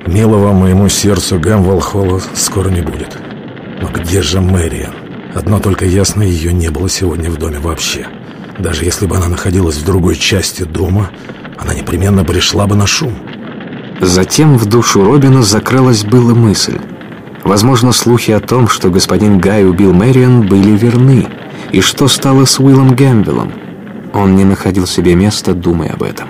[0.06, 3.18] Милого моему сердцу Гэмвилл-холла скоро не будет.
[3.82, 4.94] Но где же Мэриан?
[5.34, 8.08] Одно только ясно, ее не было сегодня в доме вообще.
[8.60, 11.10] Даже если бы она находилась в другой части дома,
[11.58, 13.16] она непременно пришла бы на шум.
[14.02, 16.80] Затем в душу Робина закралась была мысль.
[17.44, 21.28] Возможно, слухи о том, что господин Гай убил Мэриан, были верны.
[21.74, 23.52] И что стало с Уиллом Гэмбеллом?
[24.14, 26.30] Он не находил себе места, думая об этом.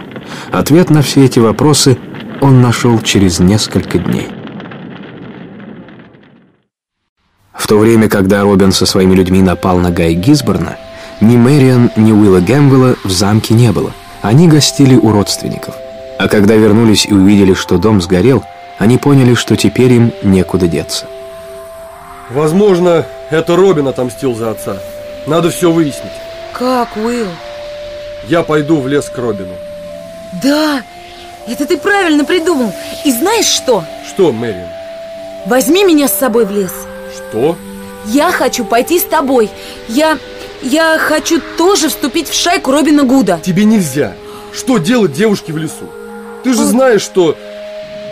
[0.54, 1.98] Ответ на все эти вопросы
[2.40, 4.30] он нашел через несколько дней.
[7.54, 10.78] В то время, когда Робин со своими людьми напал на Гай Гисборна,
[11.20, 13.92] ни Мэриан, ни Уилла Гэмбелла в замке не было.
[14.22, 15.76] Они гостили у родственников.
[16.20, 18.46] А когда вернулись и увидели, что дом сгорел,
[18.80, 21.06] они поняли, что теперь им некуда деться.
[22.30, 24.78] Возможно, это Робин отомстил за отца.
[25.26, 26.12] Надо все выяснить.
[26.54, 27.30] Как, Уилл?
[28.28, 29.54] Я пойду в лес к Робину.
[30.42, 30.82] Да,
[31.48, 32.74] это ты правильно придумал.
[33.06, 33.84] И знаешь что?
[34.08, 34.70] Что, Мэриан?
[35.46, 36.74] Возьми меня с собой в лес.
[37.16, 37.58] Что?
[38.06, 39.50] Я хочу пойти с тобой.
[39.88, 40.18] Я...
[40.62, 43.42] Я хочу тоже вступить в шайку Робина Гуда.
[43.44, 44.14] Тебе нельзя.
[44.54, 45.90] Что делать девушке в лесу?
[46.46, 47.36] Ты же знаешь, что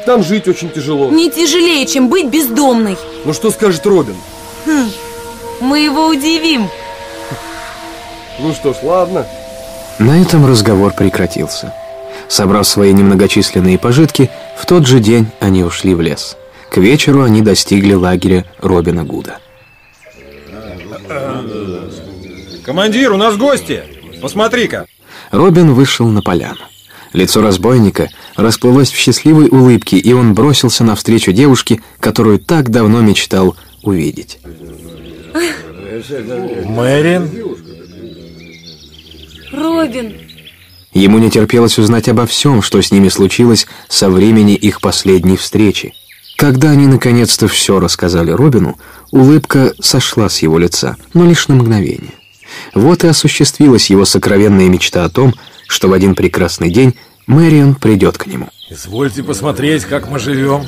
[0.05, 1.09] там жить очень тяжело.
[1.09, 2.97] Не тяжелее, чем быть бездомной.
[3.23, 4.15] Ну что скажет Робин?
[4.65, 4.91] Хм,
[5.61, 6.67] мы его удивим.
[8.41, 9.26] Ну что ж, ладно.
[9.99, 11.73] На этом разговор прекратился.
[12.27, 16.38] Собрав свои немногочисленные пожитки, в тот же день они ушли в лес.
[16.69, 19.38] К вечеру они достигли лагеря Робина Гуда.
[22.65, 23.84] Командир, у нас гости!
[24.22, 24.88] Посмотри-ка!
[25.31, 26.61] Робин вышел на поляну.
[27.13, 33.55] Лицо разбойника расплылось в счастливой улыбке, и он бросился навстречу девушке, которую так давно мечтал
[33.84, 34.39] увидеть.
[36.65, 37.30] Мэрин?
[39.52, 40.14] Робин!
[40.94, 45.94] Ему не терпелось узнать обо всем, что с ними случилось со времени их последней встречи.
[46.38, 48.78] Когда они наконец-то все рассказали Робину,
[49.11, 52.14] улыбка сошла с его лица, но лишь на мгновение.
[52.73, 55.34] Вот и осуществилась его сокровенная мечта о том,
[55.68, 56.95] что в один прекрасный день
[57.28, 58.49] Мэрион придет к нему.
[58.69, 60.65] Извольте посмотреть, как мы живем.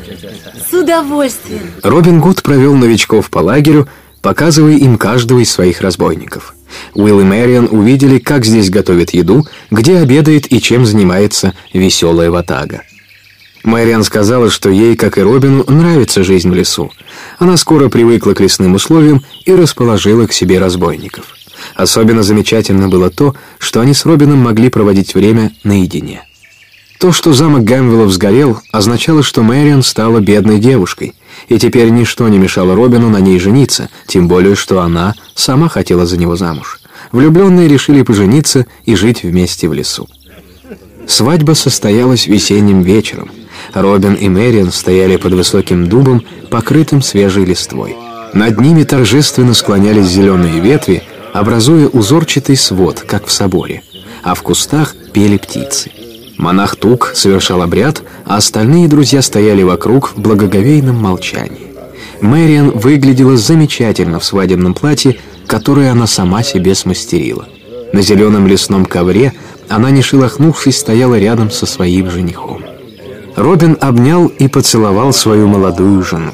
[0.70, 1.72] С удовольствием.
[1.82, 3.90] Робин Гуд провел новичков по лагерю,
[4.22, 6.56] показывая им каждого из своих разбойников.
[6.94, 12.84] Уилл и Мэрион увидели, как здесь готовят еду, где обедает и чем занимается веселая ватага.
[13.64, 16.92] Мэриан сказала, что ей, как и Робину, нравится жизнь в лесу.
[17.40, 21.26] Она скоро привыкла к лесным условиям и расположила к себе разбойников.
[21.76, 26.24] Особенно замечательно было то, что они с Робином могли проводить время наедине.
[27.00, 31.14] То, что замок Гамвиллов сгорел, означало, что Мэриан стала бедной девушкой,
[31.48, 36.06] и теперь ничто не мешало Робину на ней жениться, тем более, что она сама хотела
[36.06, 36.80] за него замуж.
[37.12, 40.08] Влюбленные решили пожениться и жить вместе в лесу.
[41.08, 43.30] Свадьба состоялась весенним вечером.
[43.74, 47.96] Робин и Мэриан стояли под высоким дубом, покрытым свежей листвой.
[48.34, 51.04] Над ними торжественно склонялись зеленые ветви,
[51.34, 53.84] образуя узорчатый свод, как в соборе,
[54.24, 55.92] а в кустах пели птицы.
[56.38, 61.74] Монах Тук совершал обряд, а остальные друзья стояли вокруг в благоговейном молчании.
[62.22, 67.48] Мэриан выглядела замечательно в свадебном платье, которое она сама себе смастерила.
[67.92, 69.34] На зеленом лесном ковре
[69.70, 72.64] она, не шелохнувшись, стояла рядом со своим женихом.
[73.36, 76.32] Робин обнял и поцеловал свою молодую жену.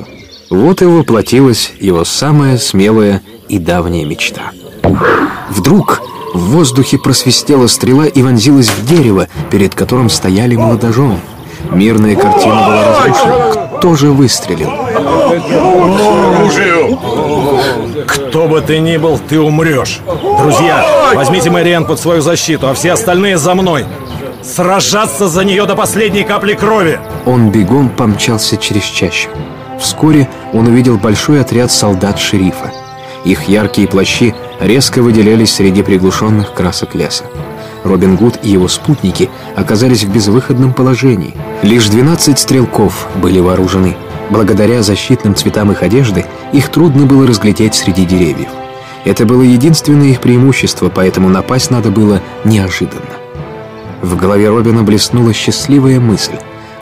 [0.50, 4.52] Вот и воплотилась его самая смелая и давняя мечта.
[5.50, 6.02] Вдруг
[6.34, 11.20] в воздухе просвистела стрела и вонзилась в дерево, перед которым стояли молодожены.
[11.72, 13.70] Мирная картина была разрушена.
[13.78, 14.72] Кто же выстрелил?
[18.08, 20.00] Кто бы ты ни был, ты умрешь.
[20.42, 23.86] Друзья, возьмите Мэриэн под свою защиту, а все остальные за мной.
[24.42, 27.00] Сражаться за нее до последней капли крови.
[27.26, 29.30] Он бегом помчался через чащу.
[29.80, 32.72] Вскоре он увидел большой отряд солдат шерифа.
[33.26, 37.26] Их яркие плащи резко выделялись среди приглушенных красок леса.
[37.84, 41.36] Робин Гуд и его спутники оказались в безвыходном положении.
[41.62, 43.96] Лишь 12 стрелков были вооружены.
[44.30, 48.50] Благодаря защитным цветам их одежды их трудно было разглядеть среди деревьев.
[49.06, 53.02] Это было единственное их преимущество, поэтому напасть надо было неожиданно.
[54.02, 56.36] В голове Робина блеснула счастливая мысль.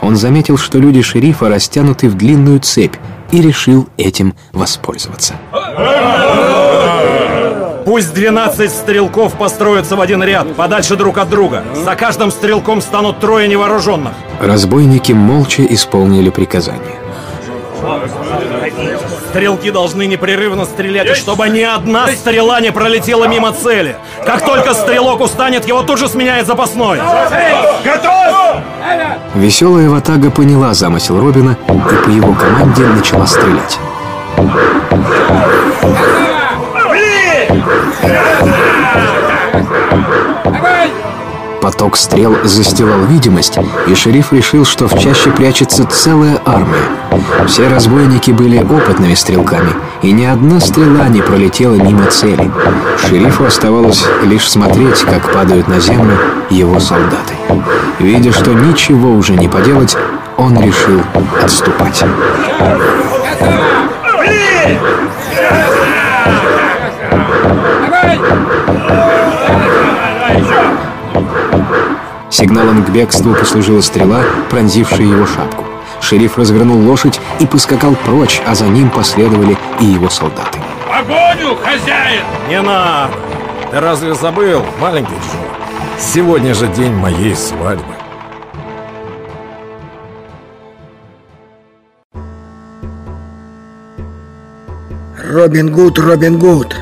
[0.08, 2.94] Он заметил, что люди шерифа растянуты в длинную цепь
[3.30, 5.34] и решил этим воспользоваться.
[7.84, 11.62] Пусть 12 стрелков построятся в один ряд, подальше друг от друга.
[11.84, 14.14] За каждым стрелком станут трое невооруженных.
[14.40, 16.96] Разбойники молча исполнили приказание.
[19.28, 23.96] Стрелки должны непрерывно стрелять, чтобы ни одна стрела не пролетела мимо цели.
[24.24, 26.98] Как только стрелок устанет, его тут же сменяет запасной.
[27.84, 28.47] Готов!
[29.34, 33.78] Веселая ватага поняла замысел Робина и по его команде начала стрелять.
[41.68, 46.80] Поток стрел застилал видимость, и шериф решил, что в чаще прячется целая армия.
[47.46, 52.50] Все разбойники были опытными стрелками, и ни одна стрела не пролетела мимо цели.
[53.06, 56.16] Шерифу оставалось лишь смотреть, как падают на землю
[56.48, 57.34] его солдаты.
[57.98, 59.94] Видя, что ничего уже не поделать,
[60.38, 61.02] он решил
[61.44, 62.02] отступать.
[72.30, 75.64] Сигналом к бегству послужила стрела, пронзившая его шапку.
[76.00, 80.58] Шериф развернул лошадь и поскакал прочь, а за ним последовали и его солдаты.
[80.88, 82.24] Погоню, хозяин!
[82.48, 83.14] Не надо!
[83.70, 85.38] Ты разве забыл, маленький Джо?
[85.98, 87.94] Сегодня же день моей свадьбы.
[95.30, 96.76] Робин Гуд, Робин Гуд.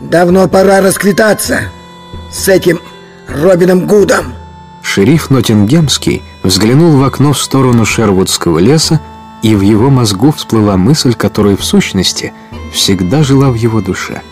[0.00, 1.64] Давно пора расквитаться
[2.32, 2.80] с этим
[3.30, 4.34] Робином Гудом.
[4.82, 9.00] Шериф Ноттингемский взглянул в окно в сторону Шервудского леса,
[9.42, 12.32] и в его мозгу всплыла мысль, которая в сущности
[12.72, 14.22] всегда жила в его душе.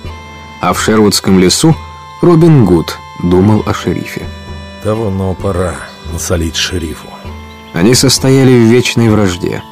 [0.61, 1.77] А в Шервудском лесу
[2.20, 4.27] Робин Гуд думал о шерифе.
[4.85, 5.77] Давно пора
[6.12, 7.09] насолить шерифу.
[7.73, 9.62] Они состояли в вечной вражде.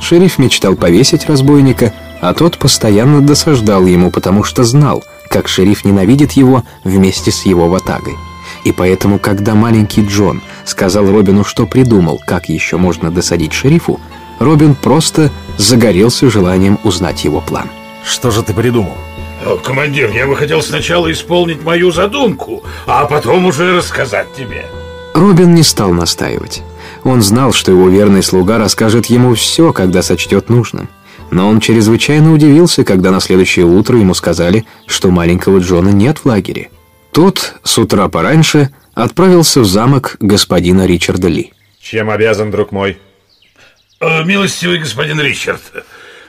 [0.00, 6.32] Шериф мечтал повесить разбойника, а тот постоянно досаждал ему, потому что знал, как шериф ненавидит
[6.32, 8.16] его вместе с его ватагой.
[8.64, 14.00] И поэтому, когда маленький Джон сказал Робину, что придумал, как еще можно досадить шерифу,
[14.38, 17.68] Робин просто загорелся желанием узнать его план.
[18.04, 18.96] Что же ты придумал?
[19.44, 24.66] О, командир, я бы хотел сначала исполнить мою задумку, а потом уже рассказать тебе.
[25.14, 26.62] Робин не стал настаивать.
[27.04, 30.88] Он знал, что его верный слуга расскажет ему все, когда сочтет нужным.
[31.30, 36.26] Но он чрезвычайно удивился, когда на следующее утро ему сказали, что маленького Джона нет в
[36.26, 36.70] лагере.
[37.12, 41.52] Тот с утра пораньше отправился в замок господина Ричарда Ли.
[41.78, 42.98] Чем обязан, друг мой?
[44.00, 45.60] О, милостивый господин Ричард,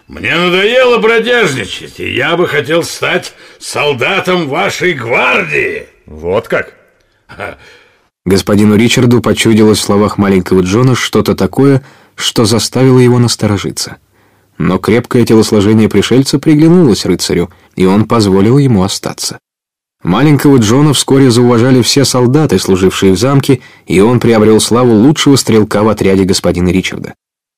[0.08, 5.88] мне надоело бродяжничать, и я бы хотел стать солдатом вашей гвардии.
[6.06, 6.74] Вот как?
[8.26, 11.82] Господину Ричарду почудилось в словах маленького Джона что-то такое,
[12.16, 13.98] что заставило его насторожиться.
[14.58, 19.40] Но крепкое телосложение пришельца приглянулось рыцарю, и он позволил ему остаться.
[20.04, 25.82] Маленького Джона вскоре зауважали все солдаты, служившие в замке, и он приобрел славу лучшего стрелка
[25.84, 27.14] в отряде господина Ричарда.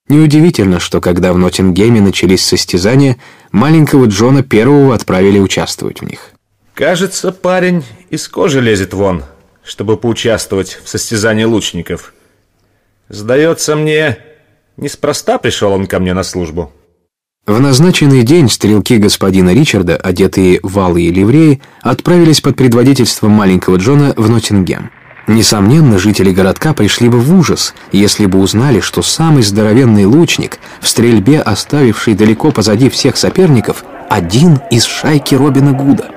[0.08, 3.18] Неудивительно, что когда в Ноттингеме начались состязания,
[3.52, 6.32] маленького Джона первого отправили участвовать в них.
[6.76, 9.24] Кажется, парень из кожи лезет вон,
[9.64, 12.14] чтобы поучаствовать в состязании лучников.
[13.10, 14.20] Сдается мне,
[14.78, 16.72] неспроста пришел он ко мне на службу.
[17.48, 24.16] В назначенный день стрелки господина Ричарда, одетые в алые ливреи, отправились под предводительством маленького Джона
[24.18, 24.90] в Ноттингем.
[25.28, 30.88] Несомненно, жители городка пришли бы в ужас, если бы узнали, что самый здоровенный лучник, в
[30.88, 36.10] стрельбе оставивший далеко позади всех соперников, один из шайки Робина Гуда.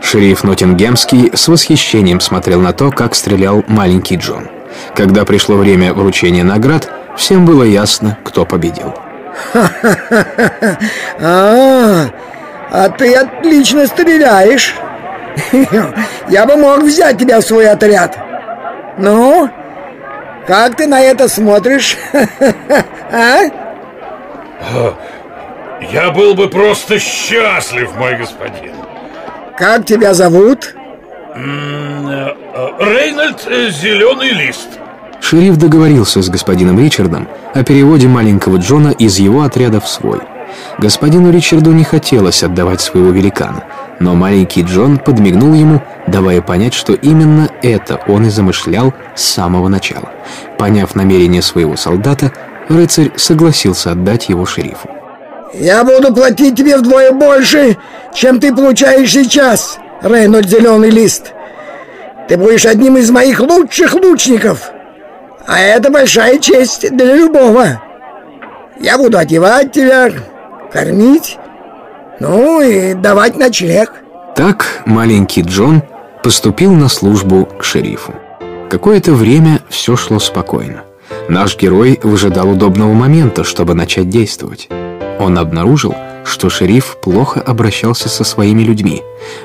[0.00, 4.48] Шериф Ноттингемский с восхищением смотрел на то, как стрелял маленький Джон.
[4.96, 8.92] Когда пришло время вручения наград, всем было ясно, кто победил.
[11.20, 12.06] А,
[12.70, 14.74] а ты отлично стреляешь.
[16.28, 18.18] Я бы мог взять тебя в свой отряд.
[18.98, 19.48] Ну,
[20.46, 21.96] как ты на это смотришь?
[23.14, 23.42] А?
[25.90, 28.72] Я был бы просто счастлив, мой господин.
[29.58, 30.74] Как тебя зовут?
[32.78, 34.68] Рейнольд э, Зеленый Лист.
[35.22, 40.18] Шериф договорился с господином Ричардом о переводе маленького Джона из его отряда в свой.
[40.78, 43.64] Господину Ричарду не хотелось отдавать своего великана,
[44.00, 49.68] но маленький Джон подмигнул ему, давая понять, что именно это он и замышлял с самого
[49.68, 50.10] начала.
[50.58, 52.32] Поняв намерение своего солдата,
[52.68, 54.90] рыцарь согласился отдать его шерифу.
[55.54, 57.76] Я буду платить тебе вдвое больше,
[58.12, 61.32] чем ты получаешь сейчас, Рейнольд Зеленый Лист.
[62.28, 64.72] Ты будешь одним из моих лучших лучников.
[65.46, 67.82] А это большая честь для любого.
[68.80, 70.10] Я буду одевать тебя,
[70.72, 71.38] кормить,
[72.20, 73.92] ну и давать ночлег.
[74.34, 75.82] Так маленький Джон
[76.22, 78.14] поступил на службу к шерифу.
[78.70, 80.84] Какое-то время все шло спокойно.
[81.28, 84.68] Наш герой выжидал удобного момента, чтобы начать действовать.
[85.18, 85.94] Он обнаружил,
[86.24, 89.02] что шериф плохо обращался со своими людьми.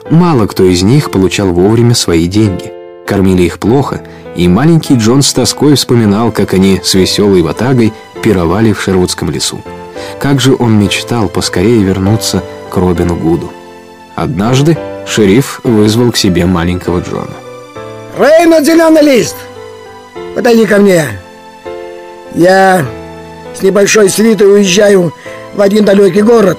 [0.09, 2.76] Мало кто из них получал вовремя свои деньги.
[3.07, 4.01] Кормили их плохо,
[4.35, 9.61] и маленький Джон с тоской вспоминал, как они с веселой ватагой пировали в Шервудском лесу.
[10.19, 13.49] Как же он мечтал поскорее вернуться к Робину Гуду.
[14.15, 14.77] Однажды
[15.07, 17.33] шериф вызвал к себе маленького Джона.
[18.19, 19.37] Рейнольд Зеленый Лист,
[20.35, 21.05] подойди ко мне.
[22.35, 22.85] Я
[23.57, 25.13] с небольшой свитой уезжаю
[25.55, 26.57] в один далекий город.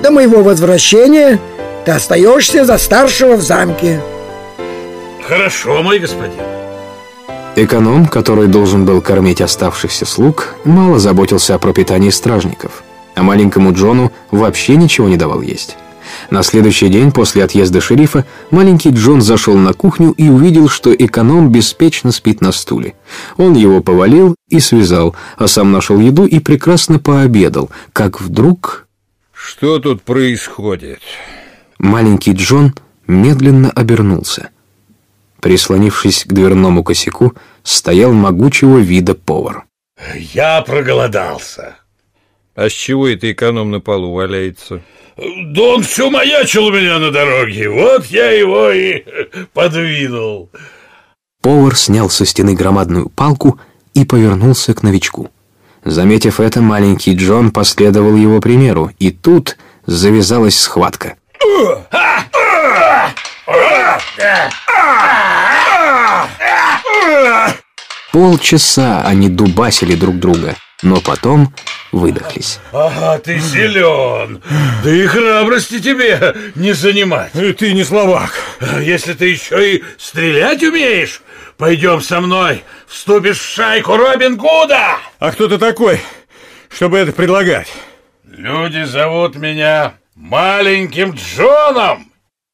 [0.00, 1.40] До моего возвращения
[1.84, 4.00] ты остаешься за старшего в замке.
[5.30, 6.40] Хорошо, мой господин.
[7.54, 12.82] Эконом, который должен был кормить оставшихся слуг, мало заботился о пропитании стражников,
[13.14, 15.76] а маленькому Джону вообще ничего не давал есть.
[16.30, 21.52] На следующий день после отъезда шерифа маленький Джон зашел на кухню и увидел, что эконом
[21.52, 22.94] беспечно спит на стуле.
[23.36, 28.88] Он его повалил и связал, а сам нашел еду и прекрасно пообедал, как вдруг...
[29.32, 30.98] Что тут происходит?
[31.78, 32.74] Маленький Джон
[33.06, 34.50] медленно обернулся.
[35.40, 39.64] Прислонившись к дверному косяку, стоял могучего вида повар.
[40.14, 41.76] Я проголодался.
[42.54, 44.82] А с чего это эконом на полу валяется?
[45.16, 47.68] Да он все маячил у меня на дороге.
[47.68, 49.04] Вот я его и
[49.52, 50.50] подвинул.
[51.42, 53.58] Повар снял со стены громадную палку
[53.94, 55.30] и повернулся к новичку.
[55.84, 59.56] Заметив это, маленький Джон последовал его примеру, и тут
[59.86, 61.16] завязалась схватка.
[68.12, 71.54] Полчаса они дубасили друг друга, но потом
[71.92, 72.58] выдохлись.
[72.72, 74.42] Ага, ты силен.
[74.82, 77.32] Да и храбрости тебе не занимать.
[77.32, 78.32] Ты не словак.
[78.80, 81.22] Если ты еще и стрелять умеешь,
[81.56, 84.96] пойдем со мной, вступишь в шайку Робин Гуда.
[85.18, 86.00] А кто ты такой,
[86.68, 87.68] чтобы это предлагать?
[88.24, 92.09] Люди зовут меня Маленьким Джоном.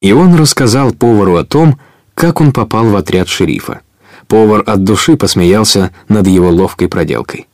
[0.07, 1.81] И он рассказал повару о том,
[2.15, 3.81] как он попал в отряд шерифа.
[4.29, 7.49] Повар от души посмеялся над его ловкой проделкой.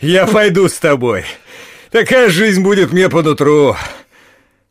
[0.00, 1.26] Я пойду с тобой.
[1.90, 3.76] Такая жизнь будет мне по нутру.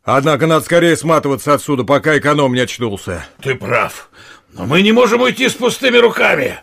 [0.02, 3.24] Однако надо скорее сматываться отсюда, пока эконом не очнулся.
[3.40, 4.10] Ты прав.
[4.52, 6.58] Но мы не можем уйти с пустыми руками.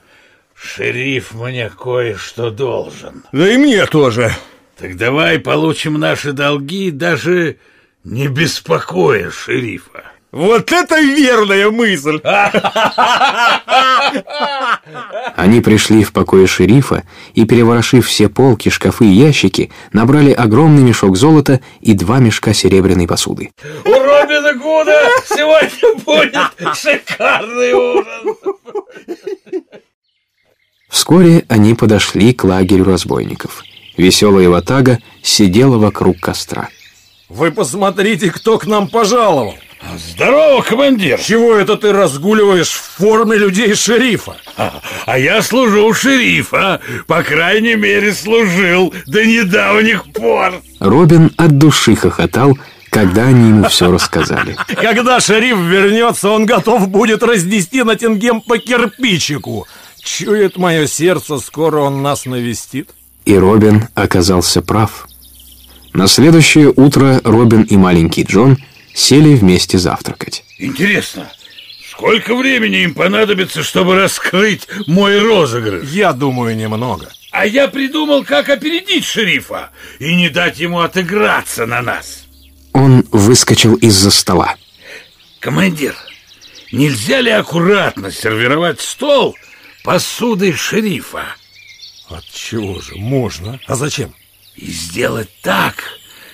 [0.56, 3.24] Шериф мне кое-что должен.
[3.32, 4.36] Да и мне тоже.
[4.78, 7.60] Так давай получим наши долги, даже
[8.10, 10.04] не беспокоя шерифа.
[10.32, 12.20] Вот это верная мысль!
[15.36, 17.04] Они пришли в покое шерифа
[17.34, 23.08] и, переворошив все полки, шкафы и ящики, набрали огромный мешок золота и два мешка серебряной
[23.08, 23.52] посуды.
[23.86, 28.36] У Робина Гуда сегодня будет шикарный ужин!
[30.90, 33.64] Вскоре они подошли к лагерю разбойников.
[33.98, 36.70] Веселая ватага сидела вокруг костра.
[37.30, 39.54] Вы посмотрите, кто к нам пожаловал!
[39.96, 41.20] Здорово, командир!
[41.20, 44.36] Чего это ты разгуливаешь в форме людей шерифа?
[44.58, 46.82] А, а я служу у шерифа.
[47.06, 50.56] По крайней мере, служил до недавних пор.
[50.80, 52.58] Робин от души хохотал,
[52.90, 54.58] когда они ему все рассказали.
[54.68, 59.68] Когда шериф вернется, он готов будет разнести на Тингем по кирпичику.
[60.04, 62.90] Чует мое сердце, скоро он нас навестит.
[63.26, 65.09] И Робин оказался прав.
[65.94, 68.58] На следующее утро Робин и маленький Джон
[68.94, 70.44] сели вместе завтракать.
[70.58, 71.32] Интересно,
[71.92, 75.90] сколько времени им понадобится, чтобы раскрыть мой розыгрыш?
[75.90, 77.10] Я думаю, немного.
[77.32, 82.26] А я придумал, как опередить шерифа и не дать ему отыграться на нас.
[82.74, 84.56] Он выскочил из-за стола.
[85.40, 85.96] Командир,
[86.72, 89.36] нельзя ли аккуратно сервировать стол
[89.84, 91.24] посудой шерифа?
[92.10, 93.60] От чего же можно?
[93.68, 94.14] А зачем?
[94.60, 95.76] И сделать так,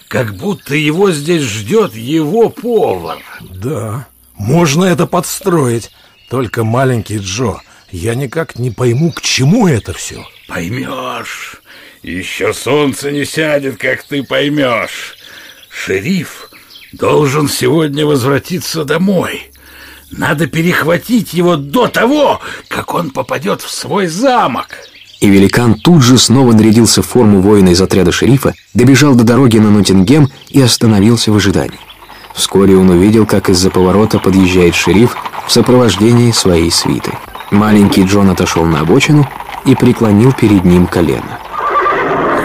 [0.07, 3.21] как будто его здесь ждет его повар.
[3.41, 5.91] Да, можно это подстроить.
[6.27, 7.61] Только маленький Джо,
[7.91, 10.27] я никак не пойму, к чему это все.
[10.47, 11.61] Поймешь.
[12.01, 15.17] Еще солнце не сядет, как ты поймешь.
[15.69, 16.49] Шериф
[16.93, 19.51] должен сегодня возвратиться домой.
[20.09, 24.69] Надо перехватить его до того, как он попадет в свой замок.
[25.25, 29.57] И великан тут же снова нарядился в форму воина из отряда шерифа, добежал до дороги
[29.57, 31.79] на Нотингем и остановился в ожидании.
[32.35, 37.11] Вскоре он увидел, как из-за поворота подъезжает шериф в сопровождении своей свиты.
[37.49, 39.27] Маленький Джон отошел на обочину
[39.65, 41.39] и преклонил перед ним колено.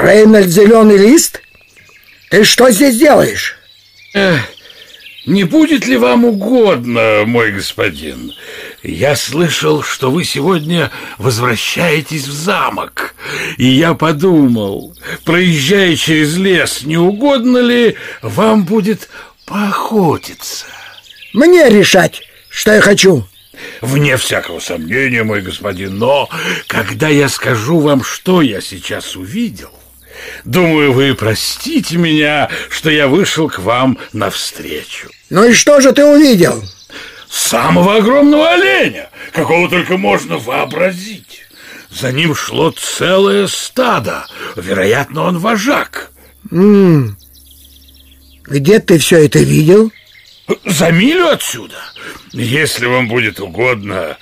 [0.03, 1.43] Рейнольд Зеленый Лист?
[2.31, 3.59] Ты что здесь делаешь?
[4.15, 4.41] Эх,
[5.27, 8.33] не будет ли вам угодно, мой господин?
[8.83, 13.15] Я слышал, что вы сегодня возвращаетесь в замок.
[13.59, 19.11] И я подумал, проезжая через лес, не угодно ли вам будет
[19.45, 20.65] поохотиться?
[21.35, 23.27] Мне решать, что я хочу.
[23.83, 26.31] Вне всякого сомнения, мой господин, но
[26.67, 29.71] когда я скажу вам, что я сейчас увидел,
[30.47, 35.11] думаю, вы простите меня, что я вышел к вам навстречу.
[35.29, 36.63] Ну и что же ты увидел?
[37.31, 41.47] Самого огромного оленя, какого только можно вообразить.
[41.89, 44.27] За ним шло целое стадо,
[44.57, 46.11] вероятно, он вожак.
[46.51, 47.15] М -м.
[48.45, 49.93] Где ты все это видел?
[50.65, 51.77] За милю отсюда.
[52.33, 54.17] Если вам будет угодно,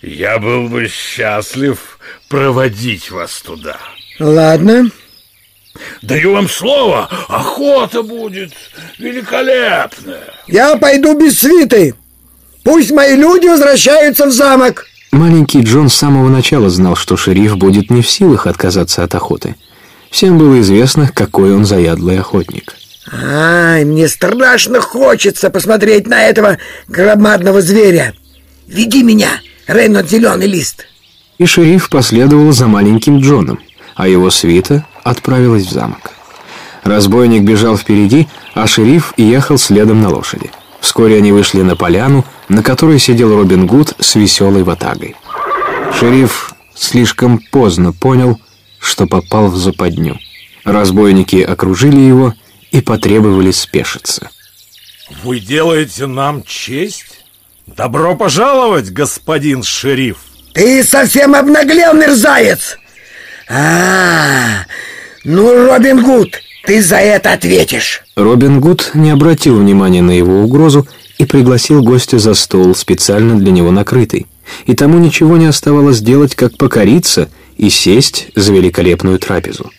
[0.00, 3.78] я был бы счастлив проводить вас туда.
[4.18, 4.90] Ладно.
[6.00, 8.52] Даю вам слово, охота будет
[8.98, 10.32] великолепная.
[10.46, 11.94] Я пойду без свиты.
[12.64, 14.86] Пусть мои люди возвращаются в замок.
[15.12, 19.54] Маленький Джон с самого начала знал, что шериф будет не в силах отказаться от охоты.
[20.10, 22.74] Всем было известно, какой он заядлый охотник.
[23.12, 26.58] Ай, мне страшно хочется посмотреть на этого
[26.88, 28.14] громадного зверя.
[28.66, 29.28] Веди меня,
[29.66, 30.86] Рейнольд Зеленый Лист.
[31.36, 33.60] И шериф последовал за маленьким Джоном,
[33.94, 36.12] а его свита отправилась в замок.
[36.82, 40.50] Разбойник бежал впереди, а шериф ехал следом на лошади.
[40.84, 45.16] Вскоре они вышли на поляну, на которой сидел Робин Гуд с веселой ватагой.
[45.98, 48.38] Шериф слишком поздно понял,
[48.78, 50.18] что попал в западню.
[50.62, 52.34] Разбойники окружили его
[52.70, 54.28] и потребовали спешиться.
[55.22, 57.24] Вы делаете нам честь?
[57.66, 60.18] Добро пожаловать, господин шериф!
[60.52, 62.76] Ты совсем обнаглел, мерзавец!
[63.48, 64.66] А, -а, -а
[65.24, 68.02] ну, Робин Гуд, ты за это ответишь.
[68.16, 70.86] Робин Гуд не обратил внимания на его угрозу
[71.18, 74.26] и пригласил гостя за стол, специально для него накрытый.
[74.66, 79.70] И тому ничего не оставалось делать, как покориться и сесть за великолепную трапезу.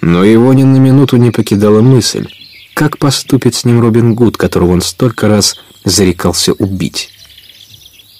[0.00, 2.28] Но его ни на минуту не покидала мысль,
[2.74, 7.10] как поступит с ним Робин Гуд, которого он столько раз зарекался убить.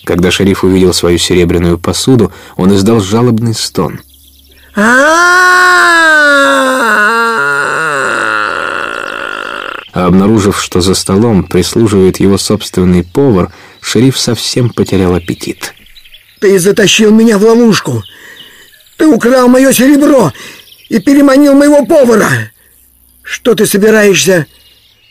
[0.05, 4.01] Когда шериф увидел свою серебряную посуду, он издал жалобный стон.
[4.77, 5.15] А
[9.93, 15.75] обнаружив, что за столом прислуживает его собственный повар, шериф совсем потерял аппетит.
[16.41, 18.03] Ты затащил меня в ловушку.
[18.97, 20.33] Ты украл мое серебро
[20.89, 22.29] и переманил моего повара.
[23.23, 24.47] Что ты собираешься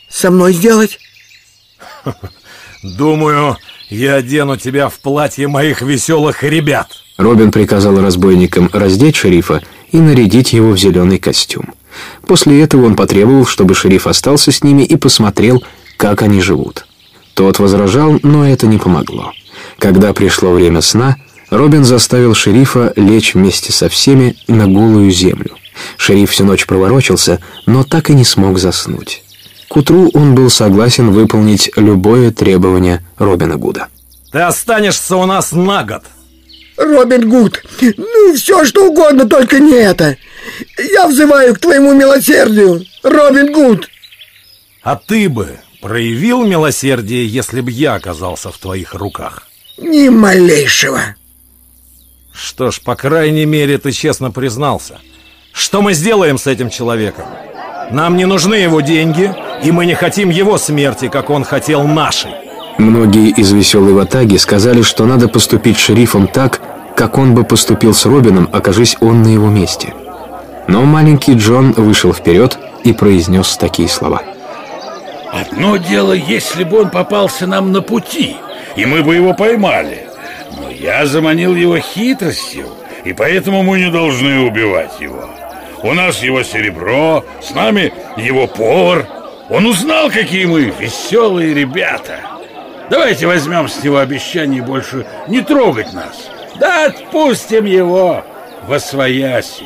[0.08, 0.98] со мной сделать?
[2.82, 3.56] Думаю,
[3.88, 7.03] я одену тебя в платье моих веселых ребят.
[7.16, 11.74] Робин приказал разбойникам раздеть шерифа и нарядить его в зеленый костюм.
[12.26, 15.62] После этого он потребовал, чтобы шериф остался с ними и посмотрел,
[15.96, 16.86] как они живут.
[17.34, 19.32] Тот возражал, но это не помогло.
[19.78, 21.16] Когда пришло время сна,
[21.50, 25.56] Робин заставил шерифа лечь вместе со всеми на голую землю.
[25.96, 29.22] Шериф всю ночь проворочился, но так и не смог заснуть.
[29.68, 33.88] К утру он был согласен выполнить любое требование Робина Гуда.
[34.30, 36.02] Ты останешься у нас на год.
[36.76, 37.62] Робин Гуд,
[37.96, 40.16] ну все что угодно, только не это.
[40.78, 43.88] Я взываю к твоему милосердию, Робин Гуд.
[44.82, 49.46] А ты бы проявил милосердие, если бы я оказался в твоих руках?
[49.78, 51.16] Ни малейшего.
[52.32, 54.98] Что ж, по крайней мере, ты честно признался.
[55.52, 57.26] Что мы сделаем с этим человеком?
[57.90, 59.32] Нам не нужны его деньги,
[59.62, 62.32] и мы не хотим его смерти, как он хотел нашей.
[62.78, 66.60] Многие из веселой ватаги сказали, что надо поступить шерифом так,
[66.96, 69.94] как он бы поступил с Робином, окажись он на его месте.
[70.66, 74.22] Но маленький Джон вышел вперед и произнес такие слова.
[75.32, 78.36] Одно дело, если бы он попался нам на пути,
[78.76, 80.06] и мы бы его поймали.
[80.56, 82.66] Но я заманил его хитростью,
[83.04, 85.28] и поэтому мы не должны убивать его.
[85.82, 89.06] У нас его серебро, с нами его повар.
[89.50, 92.20] Он узнал, какие мы веселые ребята.
[92.90, 96.28] Давайте возьмем с него обещание больше не трогать нас.
[96.58, 98.24] Да отпустим его
[98.66, 99.64] во свояси.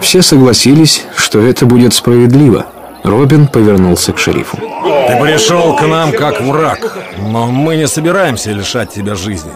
[0.00, 2.66] Все согласились, что это будет справедливо.
[3.04, 4.56] Робин повернулся к шерифу.
[4.56, 9.52] Ты пришел к нам как враг, но мы не собираемся лишать тебя жизни.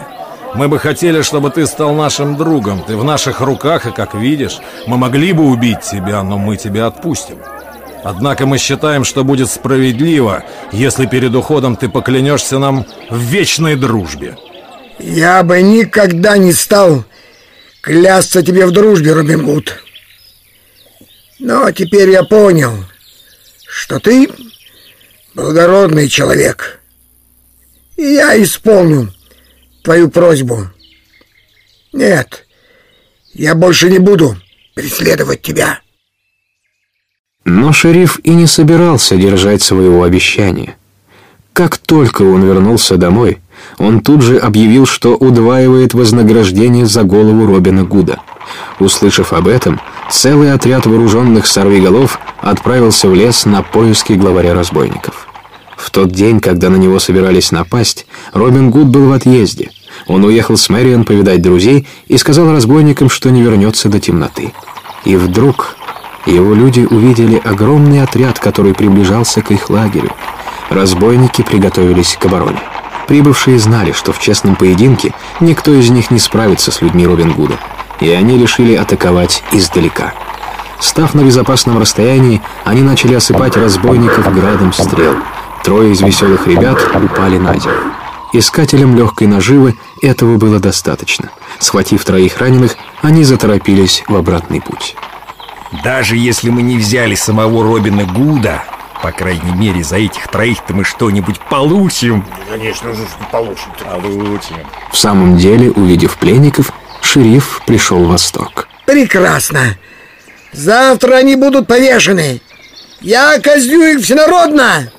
[0.54, 2.82] Мы бы хотели, чтобы ты стал нашим другом.
[2.86, 6.86] Ты в наших руках, и, как видишь, мы могли бы убить тебя, но мы тебя
[6.86, 7.38] отпустим.
[8.04, 14.36] Однако мы считаем, что будет справедливо, если перед уходом ты поклянешься нам в вечной дружбе.
[14.98, 17.04] Я бы никогда не стал
[17.80, 19.82] клясться тебе в дружбе, Робин Гуд.
[21.38, 22.72] Но теперь я понял,
[23.66, 24.28] что ты
[25.34, 26.80] благородный человек.
[27.96, 29.12] И я исполню
[29.82, 30.70] твою просьбу.
[31.92, 32.46] Нет,
[33.32, 34.36] я больше не буду
[34.74, 35.81] преследовать тебя.
[37.44, 40.76] Но шериф и не собирался держать своего обещания.
[41.52, 43.38] Как только он вернулся домой,
[43.78, 48.20] он тут же объявил, что удваивает вознаграждение за голову Робина Гуда.
[48.78, 55.28] Услышав об этом, целый отряд вооруженных сорвиголов отправился в лес на поиски главаря разбойников.
[55.76, 59.70] В тот день, когда на него собирались напасть, Робин Гуд был в отъезде.
[60.06, 64.52] Он уехал с Мэриан повидать друзей и сказал разбойникам, что не вернется до темноты.
[65.04, 65.76] И вдруг
[66.26, 70.10] его люди увидели огромный отряд, который приближался к их лагерю.
[70.70, 72.62] Разбойники приготовились к обороне.
[73.08, 77.58] Прибывшие знали, что в честном поединке никто из них не справится с людьми Робин Гуда,
[78.00, 80.14] и они решили атаковать издалека.
[80.80, 85.14] Став на безопасном расстоянии, они начали осыпать разбойников градом стрел–
[85.62, 87.92] Трое из веселых ребят упали на землю.
[88.32, 91.30] Искателям легкой наживы этого было достаточно.
[91.60, 94.96] Схватив троих раненых, они заторопились в обратный путь.
[95.84, 98.62] Даже если мы не взяли самого Робина Гуда,
[99.02, 102.24] по крайней мере, за этих троих-то мы что-нибудь получим.
[102.48, 103.70] Конечно же, получим.
[103.82, 104.56] Получим.
[104.92, 108.68] В самом деле, увидев пленников, шериф пришел в восторг.
[108.86, 109.76] Прекрасно.
[110.52, 112.40] Завтра они будут повешены.
[113.00, 114.92] Я казню их всенародно.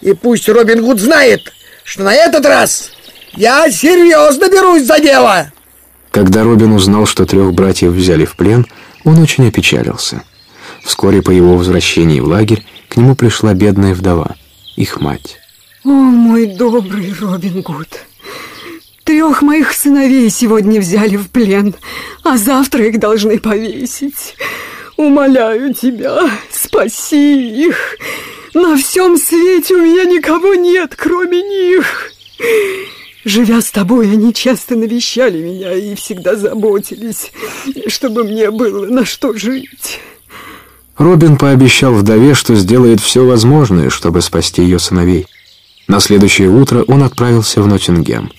[0.00, 1.52] И пусть Робин Гуд знает,
[1.82, 2.92] что на этот раз
[3.32, 5.50] я серьезно берусь за дело.
[6.10, 8.66] Когда Робин узнал, что трех братьев взяли в плен,
[9.08, 10.22] он очень опечалился.
[10.84, 14.36] Вскоре по его возвращении в лагерь к нему пришла бедная вдова,
[14.76, 15.38] их мать.
[15.84, 17.88] О, мой добрый Робин Гуд,
[19.04, 21.74] трех моих сыновей сегодня взяли в плен,
[22.22, 24.36] а завтра их должны повесить.
[24.96, 27.96] Умоляю тебя, спаси их.
[28.52, 32.12] На всем свете у меня никого нет, кроме них.
[33.28, 37.30] Живя с тобой, они часто навещали меня и всегда заботились,
[37.86, 40.00] чтобы мне было на что жить.
[40.96, 45.26] Робин пообещал вдове, что сделает все возможное, чтобы спасти ее сыновей.
[45.88, 48.32] На следующее утро он отправился в Ноттингем.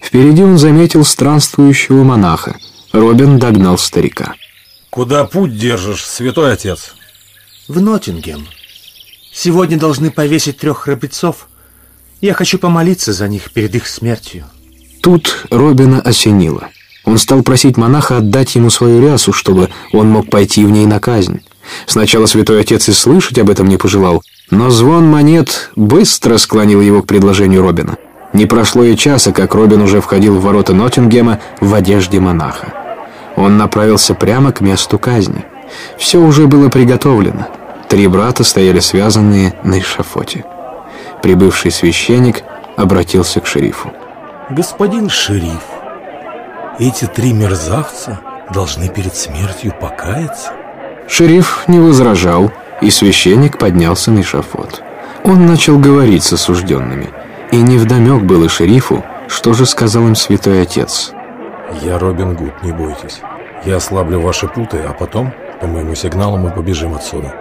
[0.00, 2.56] Впереди он заметил странствующего монаха.
[2.92, 4.34] Робин догнал старика.
[4.90, 6.94] «Куда путь держишь, святой отец?»
[7.66, 8.46] «В Ноттингем»,
[9.40, 11.47] Сегодня должны повесить трех храбрецов.
[12.20, 14.44] Я хочу помолиться за них перед их смертью.
[15.02, 16.68] Тут Робина осенило.
[17.04, 20.98] Он стал просить монаха отдать ему свою рясу, чтобы он мог пойти в ней на
[20.98, 21.42] казнь.
[21.86, 27.02] Сначала святой отец и слышать об этом не пожелал, но звон монет быстро склонил его
[27.02, 27.96] к предложению Робина.
[28.32, 32.74] Не прошло и часа, как Робин уже входил в ворота Ноттингема в одежде монаха.
[33.36, 35.44] Он направился прямо к месту казни.
[35.98, 37.46] Все уже было приготовлено.
[37.88, 40.44] Три брата стояли связанные на эшафоте.
[41.28, 42.42] Прибывший священник
[42.74, 43.92] обратился к шерифу.
[44.48, 45.62] «Господин шериф,
[46.78, 48.20] эти три мерзавца
[48.54, 50.52] должны перед смертью покаяться?»
[51.06, 52.50] Шериф не возражал,
[52.80, 54.82] и священник поднялся на эшафот.
[55.22, 57.10] Он начал говорить с осужденными,
[57.52, 61.12] и невдомек было шерифу, что же сказал им святой отец.
[61.82, 63.20] «Я Робин Гуд, не бойтесь.
[63.66, 67.34] Я ослаблю ваши путы, а потом, по моему сигналу, мы побежим отсюда».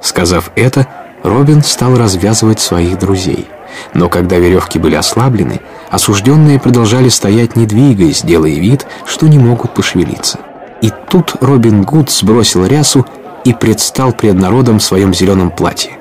[0.00, 0.86] Сказав это,
[1.24, 3.48] Робин стал развязывать своих друзей.
[3.94, 5.60] Но когда веревки были ослаблены,
[5.90, 10.38] осужденные продолжали стоять не двигаясь, делая вид, что не могут пошевелиться.
[10.82, 13.06] И тут Робин Гуд сбросил рясу
[13.44, 15.92] и предстал пред народом в своем зеленом платье.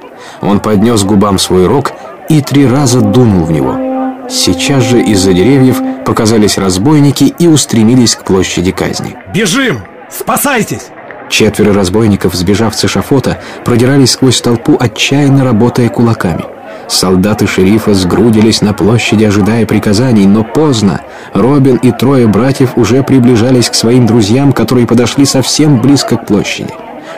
[0.41, 1.93] Он поднес губам свой рог
[2.29, 4.27] и три раза дунул в него.
[4.29, 9.15] Сейчас же из-за деревьев показались разбойники и устремились к площади казни.
[9.33, 9.79] «Бежим!
[10.09, 10.92] Спасайтесь!»
[11.33, 16.45] Четверо разбойников, сбежав с эшафота, продирались сквозь толпу, отчаянно работая кулаками.
[16.87, 21.01] Солдаты шерифа сгрудились на площади, ожидая приказаний, но поздно.
[21.33, 26.69] Робин и трое братьев уже приближались к своим друзьям, которые подошли совсем близко к площади.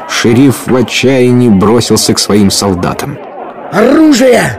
[0.07, 3.17] Шериф в отчаянии бросился к своим солдатам.
[3.73, 4.57] «Оружие!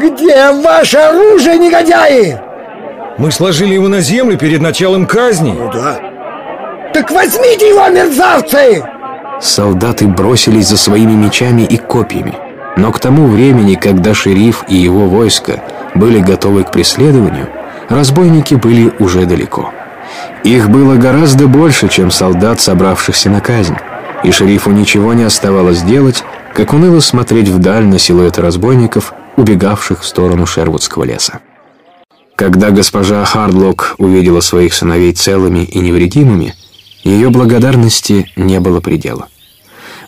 [0.00, 2.40] Где ваше оружие, негодяи?»
[3.18, 5.52] Мы сложили его на землю перед началом казни.
[5.52, 6.15] Ну да.
[6.96, 8.82] Так возьмите его, мерзавцы!
[9.38, 12.32] Солдаты бросились за своими мечами и копьями.
[12.78, 15.62] Но к тому времени, когда шериф и его войско
[15.94, 17.48] были готовы к преследованию,
[17.90, 19.74] разбойники были уже далеко.
[20.42, 23.76] Их было гораздо больше, чем солдат, собравшихся на казнь,
[24.24, 26.24] и шерифу ничего не оставалось делать,
[26.54, 31.40] как уныло смотреть вдаль на силуэты разбойников, убегавших в сторону Шервудского леса.
[32.36, 36.54] Когда госпожа Хардлок увидела своих сыновей целыми и невредимыми,
[37.06, 39.28] ее благодарности не было предела.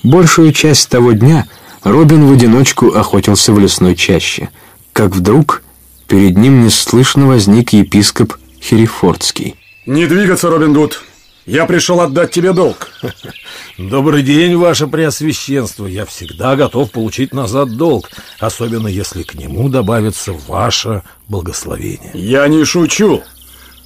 [0.03, 1.47] Большую часть того дня
[1.85, 4.49] Робин в одиночку охотился в лесной чаще,
[4.93, 5.63] как вдруг
[6.09, 9.55] перед ним неслышно возник епископ Херефордский.
[9.87, 11.03] Не двигаться, Робин Гуд.
[11.47, 12.91] Я пришел отдать тебе долг.
[13.79, 15.87] Добрый день, ваше преосвященство.
[15.87, 22.11] Я всегда готов получить назад долг, особенно если к нему добавится ваше благословение.
[22.13, 23.23] Я не шучу.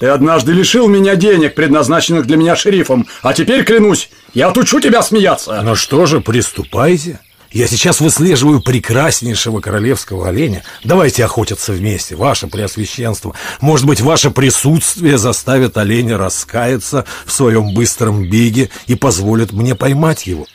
[0.03, 5.01] Ты однажды лишил меня денег, предназначенных для меня шерифом, а теперь, клянусь, я отучу тебя
[5.01, 5.61] смеяться.
[5.63, 7.21] Ну что же, приступайте.
[7.53, 10.65] Я сейчас выслеживаю прекраснейшего королевского оленя.
[10.83, 13.37] Давайте охотиться вместе, ваше преосвященство.
[13.61, 20.27] Может быть, ваше присутствие заставит оленя раскаяться в своем быстром беге и позволит мне поймать
[20.27, 20.49] его.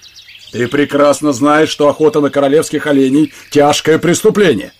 [0.51, 4.73] Ты прекрасно знаешь, что охота на королевских оленей– тяжкое преступление.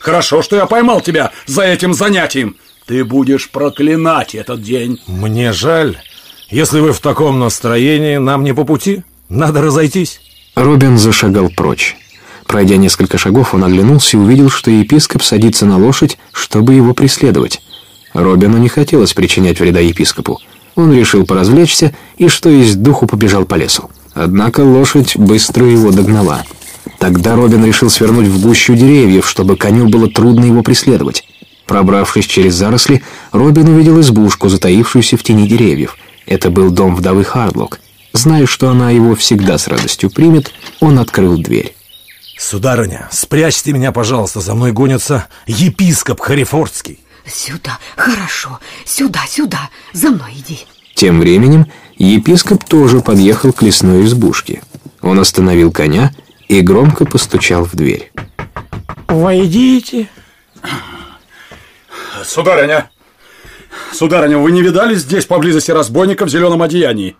[0.00, 2.56] Хорошо, что я поймал тебя за этим занятием.
[2.88, 4.98] Ты будешь проклинать этот день.
[5.06, 5.98] Мне жаль.
[6.48, 9.02] Если вы в таком настроении, нам не по пути.
[9.28, 10.22] Надо разойтись.
[10.54, 11.98] Робин зашагал прочь.
[12.46, 17.60] Пройдя несколько шагов, он оглянулся и увидел, что епископ садится на лошадь, чтобы его преследовать.
[18.14, 20.40] Робину не хотелось причинять вреда епископу.
[20.74, 23.90] Он решил поразвлечься и, что есть духу, побежал по лесу.
[24.14, 26.42] Однако лошадь быстро его догнала.
[26.98, 31.26] Тогда Робин решил свернуть в гущу деревьев, чтобы коню было трудно его преследовать.
[31.68, 35.98] Пробравшись через заросли, Робин увидел избушку, затаившуюся в тени деревьев.
[36.24, 37.78] Это был дом вдовы Хардлок.
[38.14, 40.50] Зная, что она его всегда с радостью примет,
[40.80, 41.76] он открыл дверь.
[42.38, 47.00] Сударыня, спрячьте меня, пожалуйста, за мной гонится епископ Харифордский.
[47.26, 50.60] Сюда, хорошо, сюда, сюда, за мной иди.
[50.94, 51.66] Тем временем
[51.98, 54.62] епископ тоже подъехал к лесной избушке.
[55.02, 56.12] Он остановил коня
[56.48, 58.10] и громко постучал в дверь.
[59.08, 60.08] «Войдите».
[62.24, 62.90] Сударыня,
[63.92, 67.16] сударыня, вы не видали здесь поблизости разбойника в зеленом одеянии?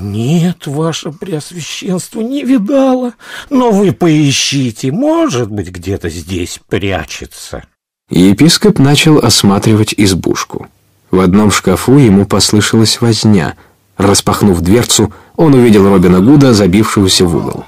[0.00, 3.14] Нет, ваше преосвященство, не видала.
[3.48, 7.64] Но вы поищите, может быть, где-то здесь прячется.
[8.10, 10.68] Епископ начал осматривать избушку.
[11.10, 13.56] В одном шкафу ему послышалась возня.
[13.96, 17.64] Распахнув дверцу, он увидел Робина Гуда, забившегося в угол.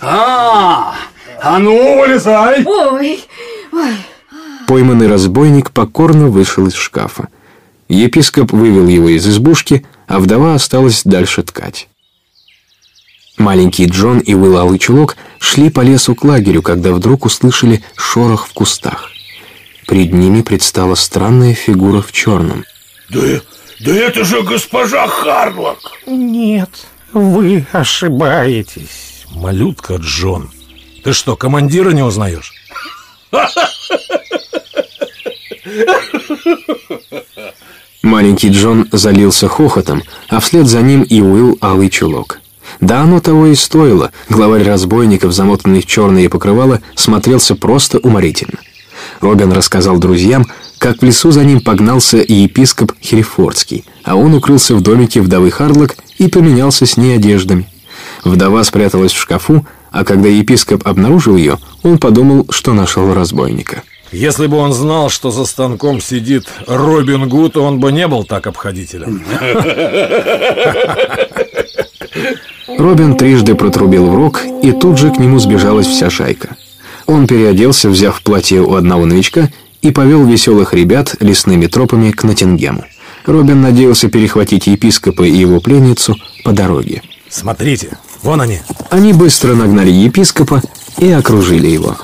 [0.00, 0.94] А,
[1.42, 2.64] а ну, вылезай!
[2.64, 3.24] Ой,
[3.72, 3.96] ой.
[4.68, 7.28] Пойманный разбойник покорно вышел из шкафа.
[7.88, 11.88] Епископ вывел его из избушки, а вдова осталась дальше ткать.
[13.38, 18.46] Маленький Джон и Уилл Алый Чулок шли по лесу к лагерю, когда вдруг услышали шорох
[18.46, 19.10] в кустах.
[19.86, 22.66] Пред ними предстала странная фигура в черном.
[23.08, 23.40] Да,
[23.80, 25.78] да это же госпожа Харлок!
[26.06, 26.68] Нет,
[27.14, 29.24] вы ошибаетесь.
[29.30, 30.50] Малютка Джон,
[31.04, 32.52] ты что, командира не узнаешь?
[38.02, 42.40] Маленький Джон залился хохотом, а вслед за ним и Уилл алый чулок.
[42.80, 44.12] Да оно того и стоило.
[44.28, 48.58] Главарь разбойников, замотанный в черное покрывало, смотрелся просто уморительно.
[49.20, 50.46] Робин рассказал друзьям,
[50.78, 55.50] как в лесу за ним погнался и епископ Херефордский, а он укрылся в домике вдовы
[55.50, 57.66] Хардлок и поменялся с ней одеждами.
[58.24, 63.82] Вдова спряталась в шкафу, а когда епископ обнаружил ее, он подумал, что нашел разбойника.
[64.12, 68.46] Если бы он знал, что за станком сидит Робин Гуд, он бы не был так
[68.46, 69.22] обходителен.
[72.78, 76.56] Робин трижды протрубил в рог, и тут же к нему сбежалась вся шайка.
[77.06, 79.50] Он переоделся, взяв платье у одного новичка,
[79.82, 82.84] и повел веселых ребят лесными тропами к Ноттингему.
[83.26, 87.02] Робин надеялся перехватить епископа и его пленницу по дороге.
[87.28, 88.60] Смотрите, вон они.
[88.90, 90.62] Они быстро нагнали епископа
[90.98, 91.96] и окружили его.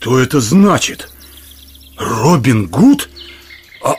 [0.00, 0.18] Что?
[0.18, 1.08] Это значит?
[1.96, 3.08] Робин Гуд?
[3.82, 3.94] А,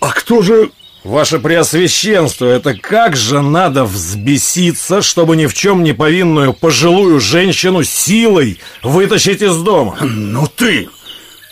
[0.00, 0.70] а кто же...
[1.04, 7.82] Ваше Преосвященство, это как же надо взбеситься, чтобы ни в чем не повинную пожилую женщину
[7.82, 9.96] силой вытащить из дома?
[10.00, 10.88] Ну ты!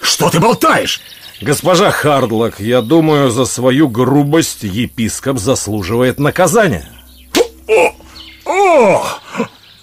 [0.00, 1.00] Что ты болтаешь?
[1.40, 6.88] Госпожа Хардлок, я думаю, за свою грубость епископ заслуживает наказания.
[7.66, 7.94] О!
[8.46, 9.04] О!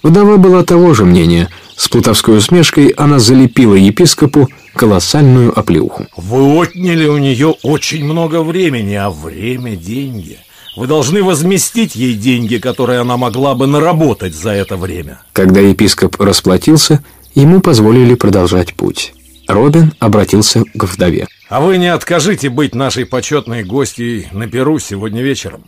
[0.02, 1.50] Вдова была того же мнения.
[1.78, 6.08] С плутовской усмешкой она залепила епископу колоссальную оплеуху.
[6.18, 10.40] Вы отняли у нее очень много времени, а время– деньги.
[10.76, 15.22] Вы должны возместить ей деньги, которые она могла бы наработать за это время.
[15.34, 17.04] Когда епископ расплатился,
[17.36, 19.14] ему позволили продолжать путь.
[19.48, 21.28] Робин обратился к вдове.
[21.48, 25.66] А вы не откажите быть нашей почетной гостьей на Перу сегодня вечером?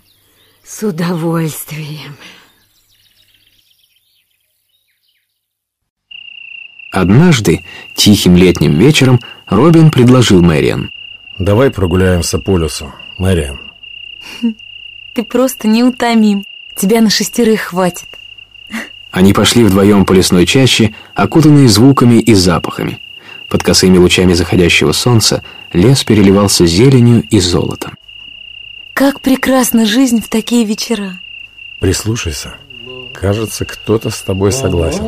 [0.64, 2.18] С удовольствием.
[6.92, 7.64] Однажды,
[7.94, 10.92] тихим летним вечером, Робин предложил Мэриан.
[11.38, 13.60] Давай прогуляемся по лесу, Мэриан.
[15.14, 16.46] Ты просто неутомим.
[16.76, 18.08] Тебя на шестерых хватит.
[19.12, 23.00] Они пошли вдвоем по лесной чаще, окутанные звуками и запахами.
[23.48, 25.44] Под косыми лучами заходящего солнца
[25.74, 27.96] лес переливался зеленью и золотом.
[28.94, 31.20] Как прекрасна жизнь в такие вечера.
[31.80, 32.56] Прислушайся.
[33.14, 35.04] Кажется, кто-то с тобой согласен.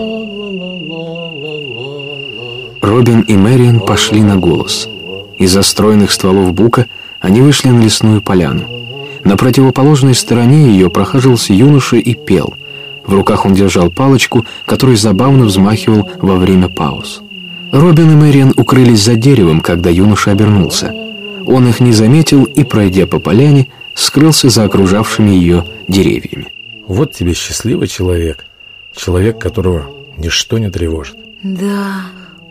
[2.81, 4.87] Робин и Мэриан пошли на голос.
[5.37, 6.87] Из-за стволов бука
[7.19, 8.65] они вышли на лесную поляну.
[9.23, 12.55] На противоположной стороне ее прохаживался юноша и пел.
[13.05, 17.21] В руках он держал палочку, которой забавно взмахивал во время пауз.
[17.71, 20.93] Робин и Мэриан укрылись за деревом, когда юноша обернулся.
[21.45, 26.47] Он их не заметил и, пройдя по поляне, скрылся за окружавшими ее деревьями.
[26.91, 28.43] Вот тебе счастливый человек.
[28.93, 31.15] Человек, которого ничто не тревожит.
[31.41, 32.01] Да,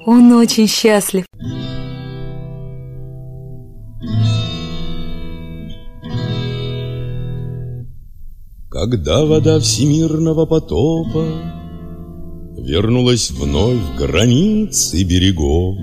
[0.06, 1.26] он очень счастлив.
[8.70, 11.26] Когда вода всемирного потопа
[12.56, 15.76] Вернулась вновь к границе берегов,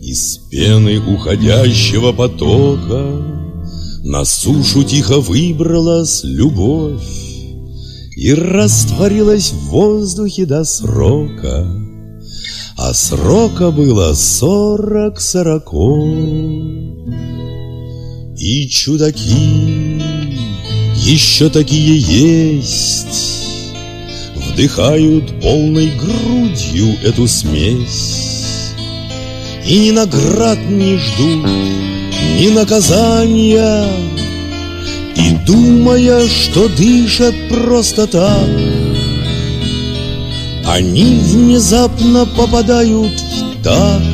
[0.00, 3.33] Из пены уходящего потока
[4.06, 7.08] На сушу тихо выбралась любовь
[8.14, 11.66] И растворилась в воздухе до срока,
[12.76, 16.06] А срока было сорок сороков.
[18.36, 20.02] И чудаки
[20.96, 23.46] еще такие есть,
[24.36, 28.33] Вдыхают полной грудью эту смесь
[29.66, 31.46] И ни наград не ждут,
[32.38, 33.86] ни наказания
[35.16, 38.48] И думая, что дышат просто так
[40.66, 44.04] Они внезапно попадают в такт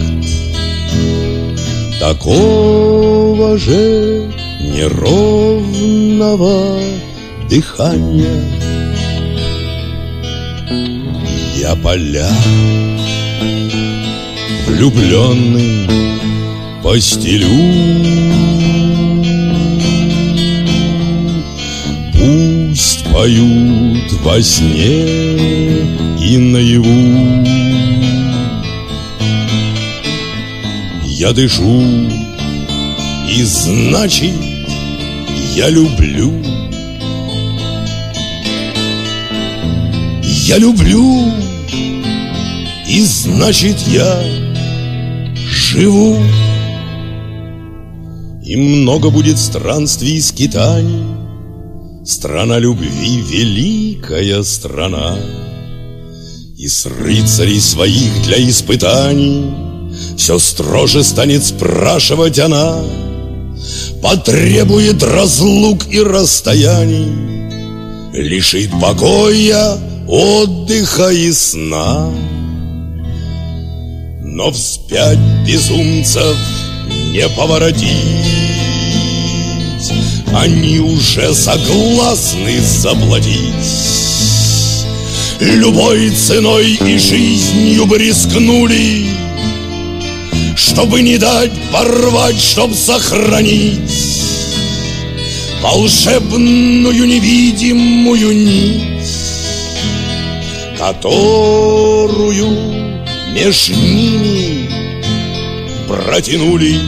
[2.01, 4.33] Такого же
[4.81, 6.21] неровного
[7.51, 8.43] дыхания.
[11.59, 12.31] Я поля
[14.81, 15.87] влюбленный
[16.83, 17.49] постелю.
[22.15, 25.83] Пусть поют во сне
[26.19, 27.47] и наяву.
[31.05, 31.83] Я дышу,
[33.29, 34.33] и значит
[35.57, 36.43] я люблю.
[40.23, 41.35] Я люблю,
[42.89, 44.50] и значит я
[45.71, 46.17] живу.
[48.43, 51.05] И много будет странствий и скитаний,
[52.05, 55.17] Страна любви— великая страна.
[56.59, 59.45] И с рыцарей своих для испытаний
[60.17, 62.83] Все строже станет спрашивать она—
[64.03, 67.09] Потребует разлук и расстояний
[68.13, 69.79] Лишит покоя,
[70.09, 72.11] отдыха и сна
[74.33, 76.37] Но вспять безумцев
[77.13, 77.89] не поворотить.
[80.33, 84.87] Они уже согласны заплатить.
[85.41, 89.09] Любой ценой и жизнью бы рискнули
[90.57, 93.81] чтобы не дать порвать, чтоб сохранить
[95.63, 99.09] Волшебную невидимую нить
[100.79, 102.80] Которую
[103.33, 104.69] меж ними
[105.87, 106.79] протянули.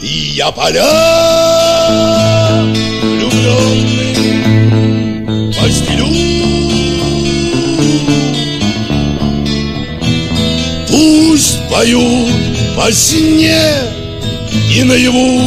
[0.00, 0.86] И я поля
[3.02, 4.16] влюбленный
[5.54, 6.06] постелю
[10.88, 12.32] Пусть поют
[12.76, 13.60] во сне
[14.74, 15.40] и наяву.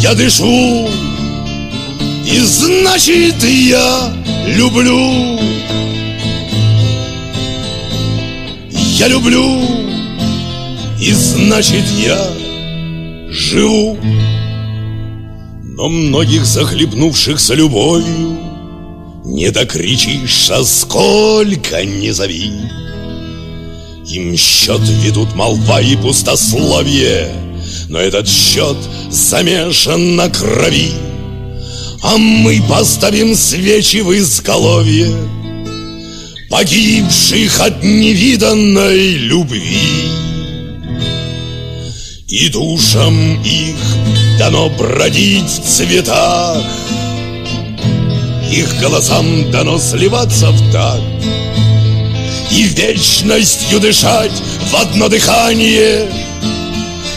[0.00, 0.88] Я дышу,
[2.32, 4.12] и значит я
[4.46, 5.38] люблю.
[8.70, 9.60] Я люблю,
[10.98, 12.30] и значит я
[13.28, 13.98] живу.
[15.62, 18.38] Но многих захлебнувшихся любовью
[19.24, 22.52] не докричишь, а сколько не зови.
[24.06, 27.32] Им счет ведут молва и пустословие
[27.88, 28.76] Но этот счет
[29.10, 31.11] замешан на крови
[32.02, 35.16] А мы поставим свечи в изголовье
[36.50, 40.10] Погибших от невиданной любви.
[42.26, 43.76] И душам их
[44.38, 46.64] дано бродить в цветах
[48.50, 51.00] Их голосам дано сливаться в так
[52.50, 54.32] И вечностью дышать
[54.70, 56.10] в одно дыхание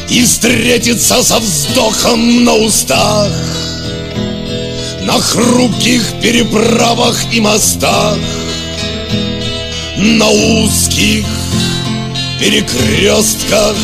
[0.10, 3.32] И встретиться со вздохом на устах
[5.06, 8.18] на хрупких переправах и мостах
[9.98, 11.26] На узких
[12.40, 13.78] перекрестках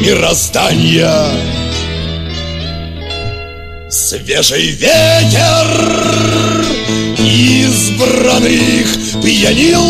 [0.00, 1.26] мироздания.
[3.90, 5.66] Свежий ветер
[7.18, 8.86] избранных
[9.22, 9.84] пьянил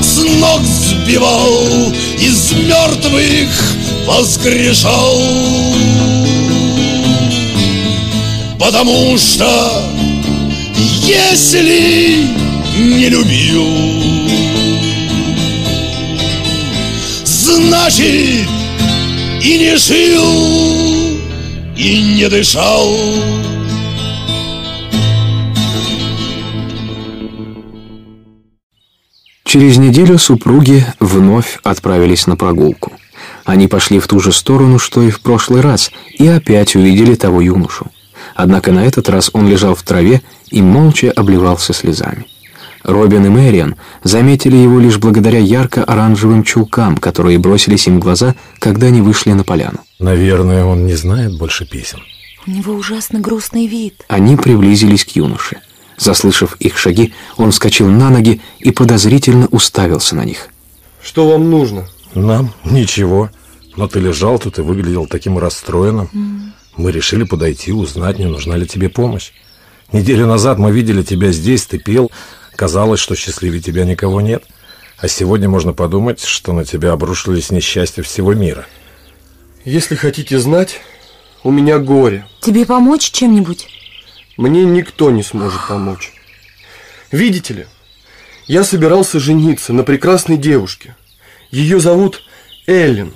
[0.00, 3.48] С ног сбивал, из мертвых
[4.06, 5.20] воскрешал
[8.60, 9.90] Потому что
[11.06, 12.26] если
[12.78, 13.64] не любил
[17.24, 18.46] Значит
[19.42, 21.18] и не жил
[21.74, 22.94] и не дышал
[29.44, 32.92] Через неделю супруги вновь отправились на прогулку.
[33.46, 37.40] Они пошли в ту же сторону, что и в прошлый раз, и опять увидели того
[37.40, 37.90] юношу.
[38.42, 42.26] Однако на этот раз он лежал в траве и молча обливался слезами.
[42.84, 48.86] Робин и Мэриан заметили его лишь благодаря ярко-оранжевым чулкам, которые бросились им в глаза, когда
[48.86, 49.80] они вышли на поляну.
[49.98, 51.98] Наверное, он не знает больше песен.
[52.46, 54.06] У него ужасно грустный вид.
[54.08, 55.58] Они приблизились к юноше.
[55.98, 60.48] Заслышав их шаги, он вскочил на ноги и подозрительно уставился на них.
[61.02, 61.86] Что вам нужно?
[62.14, 62.54] Нам?
[62.64, 63.28] Ничего.
[63.76, 66.08] Но ты лежал тут и выглядел таким расстроенным.
[66.14, 66.50] Mm.
[66.76, 69.32] Мы решили подойти, узнать, не нужна ли тебе помощь.
[69.92, 72.10] Неделю назад мы видели тебя здесь, ты пел.
[72.54, 74.44] Казалось, что счастливее тебя никого нет.
[74.98, 78.66] А сегодня можно подумать, что на тебя обрушились несчастья всего мира.
[79.64, 80.80] Если хотите знать,
[81.42, 82.26] у меня горе.
[82.40, 83.66] Тебе помочь чем-нибудь?
[84.36, 86.12] Мне никто не сможет помочь.
[87.10, 87.66] Видите ли,
[88.46, 90.96] я собирался жениться на прекрасной девушке.
[91.50, 92.22] Ее зовут
[92.66, 93.14] Эллен.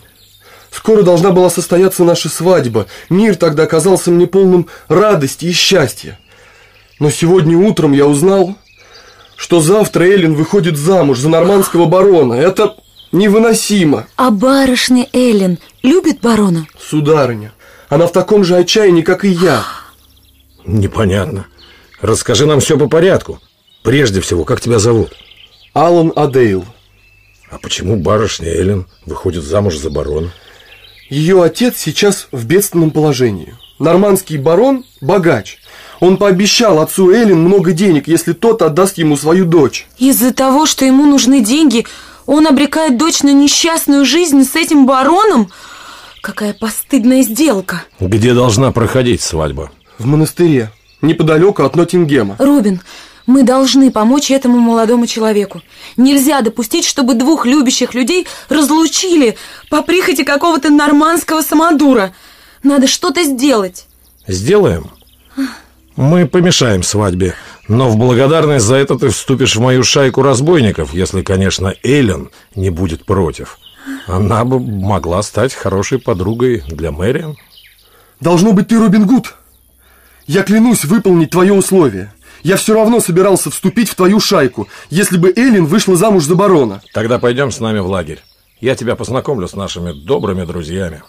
[0.74, 2.86] Скоро должна была состояться наша свадьба.
[3.08, 6.18] Мир тогда казался мне полным радости и счастья.
[6.98, 8.56] Но сегодня утром я узнал,
[9.36, 12.34] что завтра Эллен выходит замуж за нормандского барона.
[12.34, 12.74] Это
[13.12, 14.08] невыносимо.
[14.16, 16.66] А барышня Эллен любит барона?
[16.80, 17.52] Сударыня,
[17.88, 19.62] она в таком же отчаянии, как и я.
[20.66, 21.46] Непонятно.
[22.00, 23.40] Расскажи нам все по порядку.
[23.84, 25.12] Прежде всего, как тебя зовут?
[25.72, 26.64] Алан Адейл.
[27.48, 30.32] А почему барышня Эллен выходит замуж за барона?
[31.08, 33.54] Ее отец сейчас в бедственном положении.
[33.78, 35.58] Нормандский барон– богач.
[36.00, 39.86] Он пообещал отцу Эллен много денег, если тот отдаст ему свою дочь.
[39.98, 41.86] Из-за того, что ему нужны деньги,
[42.26, 45.50] он обрекает дочь на несчастную жизнь с этим бароном?
[46.22, 47.84] Какая постыдная сделка.
[48.00, 49.70] Где должна проходить свадьба?
[49.98, 50.70] В монастыре,
[51.02, 52.36] неподалеку от Ноттингема.
[52.38, 52.80] Робин,
[53.26, 55.62] мы должны помочь этому молодому человеку.
[55.96, 59.36] Нельзя допустить, чтобы двух любящих людей разлучили
[59.70, 62.14] по прихоти какого-то нормандского самодура.
[62.62, 63.86] Надо что-то сделать.
[64.26, 64.90] Сделаем.
[65.96, 67.34] Мы помешаем свадьбе,
[67.68, 72.70] но в благодарность за это ты вступишь в мою шайку разбойников, если, конечно, Эйлен не
[72.70, 73.58] будет против.
[74.06, 77.36] Она бы могла стать хорошей подругой для Мэриан.
[78.20, 79.34] Должно быть, ты Робин Гуд.
[80.26, 82.13] Я клянусь выполнить твое условие.
[82.44, 86.82] Я все равно собирался вступить в твою шайку, если бы Эллен вышла замуж за барона.
[86.92, 88.22] Тогда пойдем с нами в лагерь.
[88.60, 91.02] Я тебя познакомлю с нашими добрыми друзьями.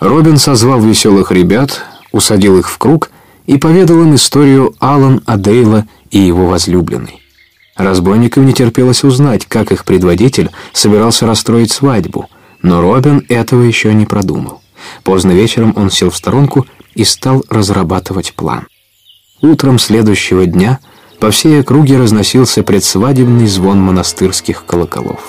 [0.00, 3.10] Робин созвал веселых ребят, усадил их в круг
[3.46, 7.22] и поведал им историю Алан Адейла и его возлюбленной.
[7.76, 12.28] Разбойникам не терпелось узнать, как их предводитель собирался расстроить свадьбу,
[12.62, 14.60] но Робин этого еще не продумал.
[15.04, 18.66] Поздно вечером он сел в сторонку и стал разрабатывать план.
[19.40, 20.80] Утром следующего дня
[21.20, 25.20] по всей округе разносился предсвадебный звон монастырских колоколов.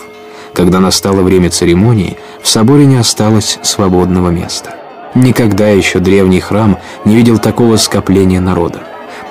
[0.54, 4.76] Когда настало время церемонии, в соборе не осталось свободного места.
[5.14, 8.80] Никогда еще древний храм не видел такого скопления народа.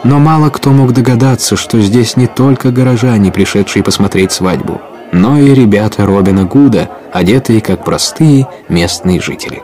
[0.04, 4.80] Но мало кто мог догадаться, что здесь не только горожане, пришедшие посмотреть свадьбу,
[5.12, 9.60] но и ребята Робина Гуда, одетые как простые местные жители.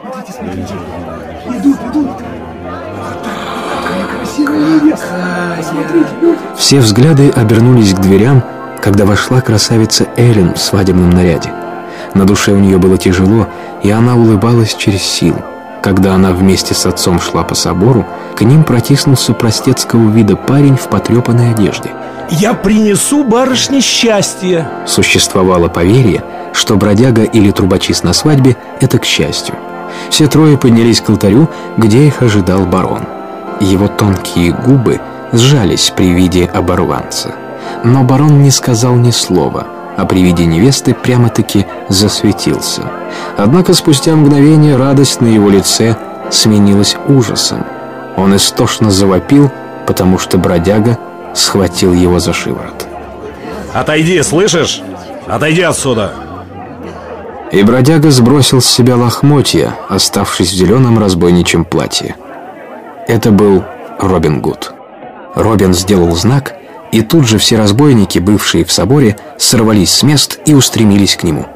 [0.00, 0.74] Смотрите, смотрите.
[6.56, 8.42] Все взгляды обернулись к дверям,
[8.80, 11.52] когда вошла красавица Эллен в свадебном наряде.
[12.14, 13.48] На душе у нее было тяжело,
[13.82, 15.42] и она улыбалась через силу.
[15.82, 18.06] Когда она вместе с отцом шла по собору,
[18.36, 21.90] к ним протиснулся простецкого вида парень в потрепанной одежде.
[22.30, 26.22] «Я принесу барышне счастье!» Существовало поверье,
[26.52, 29.56] что бродяга или трубочист на свадьбе– это к счастью.
[30.08, 33.06] Все трое поднялись к алтарю, где их ожидал барон.
[33.62, 35.00] Его тонкие губы
[35.32, 37.32] сжались при виде оборванца.
[37.84, 42.82] Но барон не сказал ни слова, а при виде невесты прямо-таки засветился.
[43.38, 45.96] Однако спустя мгновение радость на его лице
[46.30, 47.64] сменилась ужасом.
[48.16, 49.48] Он истошно завопил,
[49.86, 50.98] потому что бродяга
[51.32, 52.86] схватил его за шиворот.
[53.72, 54.82] «Отойди, слышишь?
[55.28, 56.12] Отойди отсюда!»
[57.52, 62.16] И бродяга сбросил с себя лохмотья, оставшись в зеленом разбойничьем платье.
[63.06, 63.64] Это был
[63.98, 64.72] Робин Гуд.
[65.34, 66.54] Робин сделал знак,
[66.92, 71.46] и тут же все разбойники, бывшие в соборе, сорвались с мест и устремились к нему.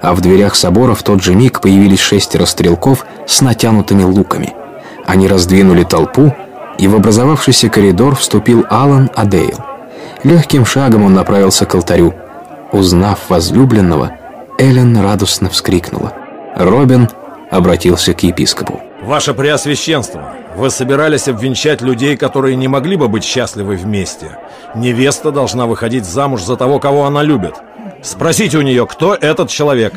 [0.00, 4.54] А в дверях собора в тот же миг появились шестеро стрелков с натянутыми луками.
[5.04, 6.34] Они раздвинули толпу,
[6.78, 9.58] и в образовавшийся коридор вступил Алан Адейл.
[10.22, 12.14] Легким шагом он направился к алтарю.
[12.72, 14.12] Узнав возлюбленного,
[14.58, 16.12] Эллен радостно вскрикнула.
[16.56, 17.08] Робин
[17.50, 18.80] обратился к епископу.
[19.02, 24.38] «Ваше Преосвященство, вы собирались обвенчать людей, которые не могли бы быть счастливы вместе.
[24.74, 27.54] Невеста должна выходить замуж за того, кого она любит.
[28.02, 29.92] Спросите у нее, кто этот человек.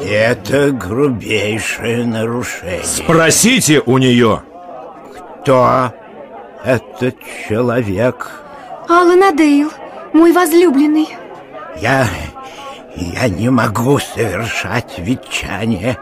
[0.00, 2.84] Это грубейшее нарушение.
[2.84, 4.42] Спросите у нее.
[5.40, 5.92] Кто
[6.64, 7.16] этот
[7.48, 8.30] человек?
[8.88, 9.70] Алан Адейл,
[10.12, 11.08] мой возлюбленный.
[11.80, 12.06] Я...
[12.96, 15.98] я не могу совершать ветчание.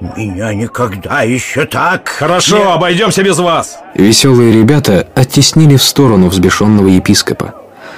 [0.00, 2.08] Меня никогда еще так...
[2.08, 2.64] Хорошо, не...
[2.64, 3.78] обойдемся без вас.
[3.94, 7.54] Веселые ребята оттеснили в сторону взбешенного епископа.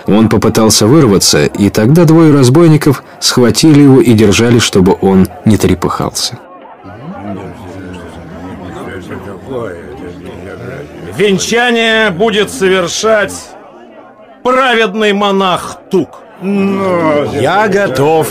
[0.06, 6.38] Он попытался вырваться, и тогда двое разбойников схватили его и держали, чтобы он не трепыхался.
[11.16, 13.32] Венчание будет совершать
[14.42, 16.22] праведный монах Тук.
[16.42, 18.28] Я готов.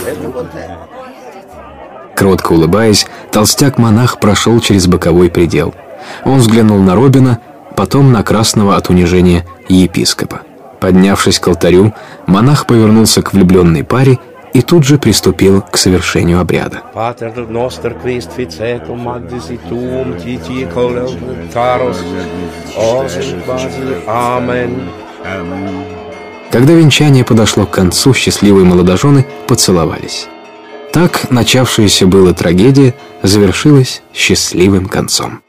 [2.16, 5.74] Кротко улыбаясь, толстяк-монах прошел через боковой предел.
[6.24, 7.40] Он взглянул на Робина,
[7.76, 10.40] потом на красного от унижения епископа.
[10.80, 11.92] Поднявшись к алтарю,
[12.26, 14.18] монах повернулся к влюбленной паре
[14.54, 16.82] и тут же приступил к совершению обряда.
[26.50, 30.28] Когда венчание подошло к концу, счастливые молодожены поцеловались.
[30.96, 35.42] Так начавшаяся была трагедия завершилась счастливым концом.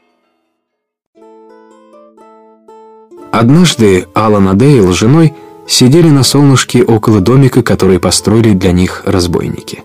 [3.32, 5.32] Однажды Алан Адейл с женой
[5.66, 9.82] сидели на солнышке около домика, который построили для них разбойники.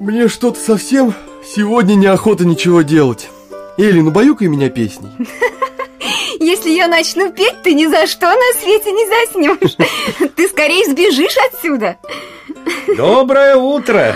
[0.00, 3.30] Мне что-то совсем сегодня неохота ничего делать.
[3.78, 5.12] Эли, ну баюкай меня песней.
[6.38, 9.76] Если я начну петь, ты ни за что на свете не заснешь.
[10.36, 11.96] Ты скорее сбежишь отсюда.
[12.94, 14.14] Доброе утро!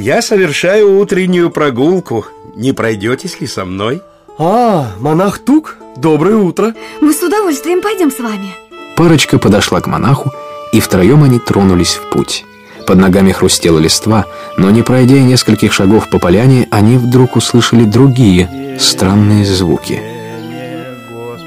[0.00, 2.24] Я совершаю утреннюю прогулку.
[2.54, 4.00] Не пройдетесь ли со мной?
[4.38, 6.72] А, монах Тук, доброе утро.
[7.00, 8.54] Мы с удовольствием пойдем с вами.
[8.96, 10.32] Парочка подошла к монаху,
[10.72, 12.44] и втроем они тронулись в путь.
[12.86, 14.26] Под ногами хрустела листва,
[14.56, 20.00] но не пройдя нескольких шагов по поляне, они вдруг услышали другие странные звуки.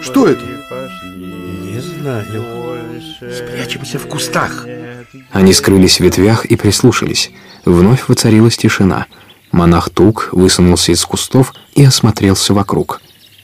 [0.01, 0.41] Что это?
[1.63, 2.43] Не знаю.
[3.33, 4.65] Спрячемся в кустах.
[5.31, 7.31] Они скрылись в ветвях и прислушались.
[7.65, 9.07] Вновь воцарилась тишина.
[9.51, 13.01] Монах Тук высунулся из кустов и осмотрелся вокруг.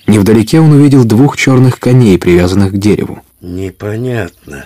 [0.08, 3.24] Невдалеке он увидел двух черных коней, привязанных к дереву.
[3.42, 4.66] Непонятно.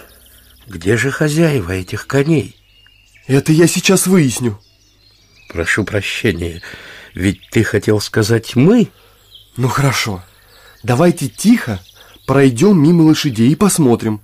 [0.67, 2.55] Где же хозяева этих коней?
[3.27, 4.59] Это я сейчас выясню.
[5.49, 6.61] Прошу прощения,
[7.13, 8.87] ведь ты хотел сказать «мы»?
[9.57, 10.23] Ну хорошо.
[10.83, 11.81] Давайте тихо
[12.25, 14.21] пройдем мимо лошадей и посмотрим.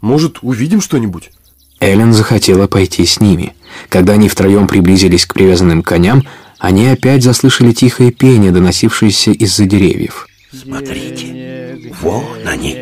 [0.00, 1.32] Может, увидим что-нибудь?
[1.80, 3.54] Эллен захотела пойти с ними.
[3.88, 6.24] Когда они втроем приблизились к привязанным коням,
[6.58, 10.26] они опять заслышали тихое пение, доносившееся из-за деревьев.
[10.52, 12.76] Смотрите, вон они.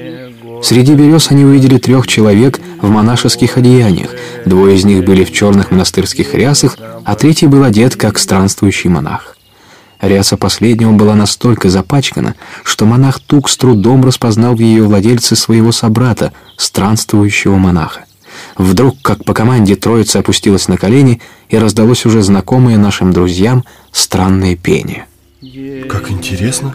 [0.63, 4.11] Среди берез они увидели трех человек в монашеских одеяниях.
[4.47, 9.37] Двое из них были в черных монастырских рясах, а третий был одет как странствующий монах.
[10.01, 15.73] Ряса последнего была настолько запачкана, что монах Тук с трудом распознал в ее владельце своего
[15.73, 18.06] собрата, странствующего монаха.
[18.57, 24.57] Вдруг, как по команде, троица опустилась на колени, и раздалось уже знакомое нашим друзьям странное
[24.57, 25.07] пение.
[25.89, 26.75] Как интересно.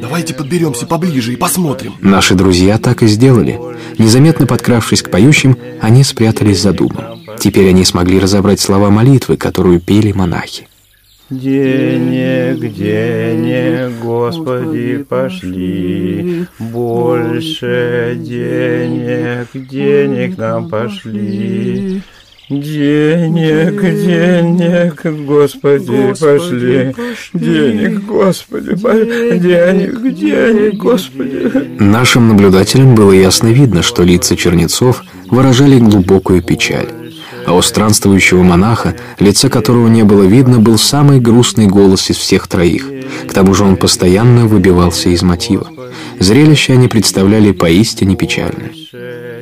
[0.00, 1.94] Давайте подберемся поближе и посмотрим.
[2.00, 3.58] Наши друзья так и сделали.
[3.98, 7.20] Незаметно подкравшись к поющим, они спрятались за дубом.
[7.38, 10.68] Теперь они смогли разобрать слова молитвы, которую пели монахи.
[11.30, 22.02] Денег, денег, Господи, пошли, больше денег, денег нам пошли.
[22.48, 26.94] Денег, денег, Господи, пошли,
[27.32, 28.74] денег, Господи,
[29.38, 31.52] денег, денег, Господи.
[31.78, 36.88] Нашим наблюдателям было ясно видно, что лица чернецов выражали глубокую печаль.
[37.50, 42.46] А у странствующего монаха, лица которого не было видно, был самый грустный голос из всех
[42.46, 42.88] троих.
[43.26, 45.66] К тому же он постоянно выбивался из мотива.
[46.20, 48.70] Зрелище они представляли поистине печальное.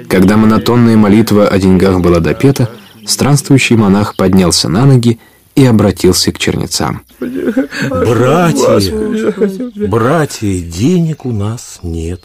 [0.09, 2.71] Когда монотонная молитва о деньгах была допета,
[3.07, 5.19] странствующий монах поднялся на ноги
[5.55, 7.03] и обратился к чернецам.
[7.91, 8.81] Братья,
[9.87, 12.23] братья, денег у нас нет.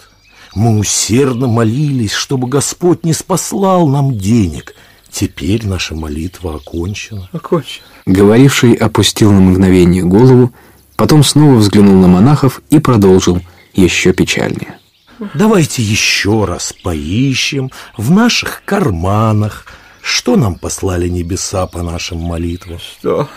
[0.56, 4.76] Мы усердно молились, чтобы Господь не спаслал нам денег.
[5.14, 7.30] Теперь наша молитва окончена.
[7.32, 7.86] Окончена.
[8.08, 10.52] Говоривший опустил на мгновение голову,
[10.96, 13.40] потом снова взглянул на монахов и продолжил
[13.76, 14.80] еще печальнее.
[15.36, 19.68] Давайте еще раз поищем в наших карманах,
[20.02, 22.80] что нам послали небеса по нашим молитвам.
[22.80, 23.30] Что?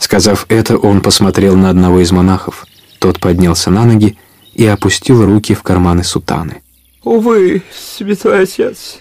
[0.00, 2.66] Сказав это, он посмотрел на одного из монахов.
[2.98, 4.18] Тот поднялся на ноги
[4.54, 6.62] и опустил руки в карманы сутаны.
[7.04, 8.98] Увы, святой отец,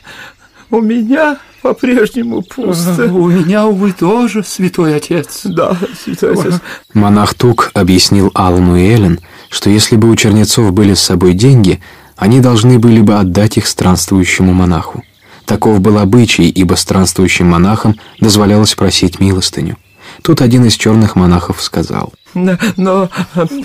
[0.69, 3.05] у меня по-прежнему пусто.
[3.11, 5.41] У меня, увы, тоже, святой отец.
[5.45, 6.59] Да, святой отец.
[6.93, 9.19] Монах Тук объяснил Алану и Эллен,
[9.49, 11.79] что если бы у чернецов были с собой деньги,
[12.17, 15.03] они должны были бы отдать их странствующему монаху.
[15.45, 19.77] Таков был обычай, ибо странствующим монахам дозволялось просить милостыню.
[20.21, 22.13] Тут один из черных монахов сказал.
[22.33, 23.09] Но,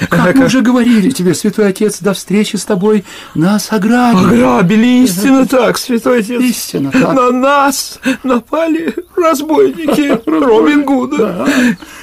[0.09, 3.05] как мы уже говорили тебе, святой отец, до встречи с тобой
[3.35, 4.43] нас ограбили.
[4.43, 6.41] Ограбили, истинно так, святой отец.
[6.43, 7.15] Истинно так.
[7.15, 11.47] На нас напали разбойники Робин Гуда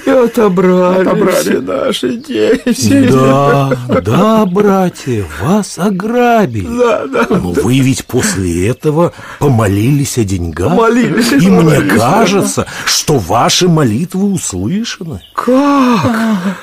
[0.04, 1.40] и отобрали, Отобрали.
[1.40, 3.08] все наши деньги.
[3.10, 3.72] Да,
[4.04, 6.66] да, братья, вас ограбили.
[6.66, 7.26] Да, да.
[7.30, 10.72] Но вы ведь после этого помолились о деньгах.
[10.74, 15.20] Молились, И мне кажется, что ваши молитвы услышаны.
[15.34, 16.55] Как?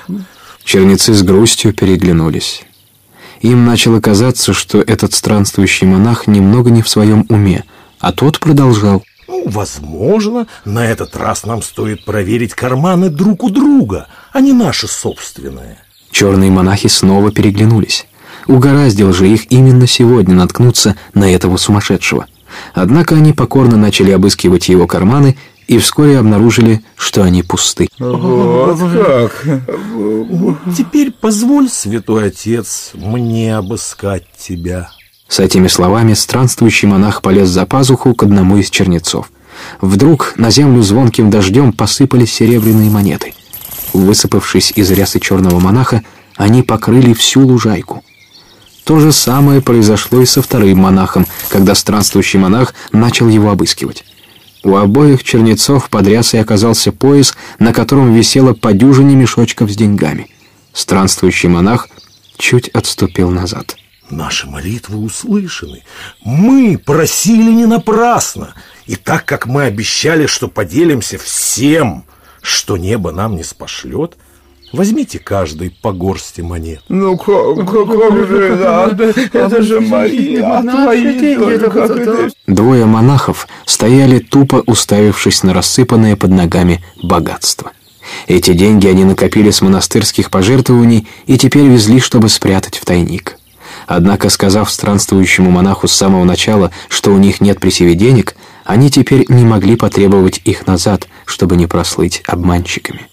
[0.64, 2.64] Черницы с грустью переглянулись.
[3.42, 7.66] Им начало казаться, что этот странствующий монах немного не в своем уме,
[8.00, 9.04] а тот продолжал.
[9.28, 14.88] Ну, возможно, на этот раз нам стоит проверить карманы друг у друга, а не наши
[14.88, 15.78] собственные.
[16.12, 18.06] Черные монахи снова переглянулись.
[18.48, 22.28] Угораздило же их именно сегодня наткнуться на этого сумасшедшего.
[22.74, 25.38] Однако они покорно начали обыскивать его карманы
[25.68, 27.88] и вскоре обнаружили, что они пусты.
[28.00, 29.46] Вот как.
[30.76, 34.90] Теперь позволь, святой отец, мне обыскать тебя.
[35.28, 39.32] С этими словами странствующий монах полез за пазуху к одному из чернецов.
[39.82, 43.34] Вдруг на землю звонким дождем посыпались серебряные монеты.
[43.94, 46.04] Высыпавшись из рясы черного монаха,
[46.36, 48.04] они покрыли всю лужайку.
[48.84, 54.04] То же самое произошло и со вторым монахом, когда странствующий монах начал его обыскивать.
[54.64, 60.28] У обоих чернецов под рясой оказался пояс, на котором висело по дюжине мешочков с деньгами.
[60.72, 61.90] Странствующий монах
[62.38, 63.76] чуть отступил назад.
[64.10, 65.84] Наши молитвы услышаны.
[66.24, 68.54] Мы просили не напрасно.
[68.86, 72.06] И так как мы обещали, что поделимся всем,
[72.42, 74.18] что небо нам не спошлет,
[74.74, 76.82] возьмите каждый по горсти монет.
[76.90, 78.90] Ну как, как, как же, да,
[79.32, 82.30] это же мои, а твои только?
[82.48, 87.72] Двое монахов стояли тупо уставившись на рассыпанное под ногами богатство.
[88.28, 93.38] Эти деньги они накопили с монастырских пожертвований и теперь везли, чтобы спрятать в тайник.
[93.88, 98.36] Однако, сказав странствующему монаху с самого начала, что у них нет при себе денег,
[98.66, 103.08] они теперь не могли потребовать их назад, чтобы не прослыть обманщиками.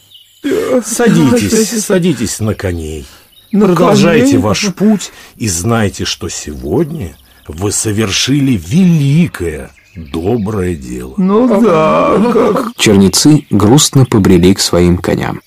[0.84, 3.06] Садитесь, садитесь на коней.
[3.52, 4.38] На Продолжайте коней?
[4.38, 7.16] ваш путь и знайте, что сегодня
[7.48, 11.14] вы совершили великое, доброе дело.
[11.16, 15.42] Ну да, как, Черницы грустно побрели к своим коням.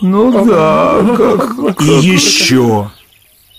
[0.00, 2.90] ну да, как, И еще,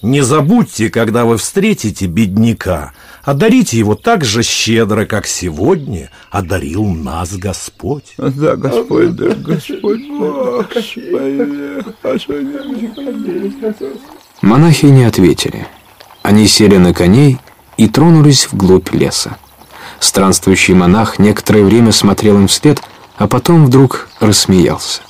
[0.04, 2.92] не забудьте, когда вы встретите бедняка,
[3.24, 8.14] одарите его так же щедро, как сегодня одарил нас Господь.
[8.18, 11.84] Да, Господь, да, Господь, не-
[14.42, 15.68] Монахи не ответили.
[16.22, 17.38] Они сели на коней
[17.78, 19.38] и тронулись вглубь леса.
[20.00, 22.82] Странствующий монах некоторое время смотрел им вслед,
[23.18, 25.02] а потом вдруг рассмеялся.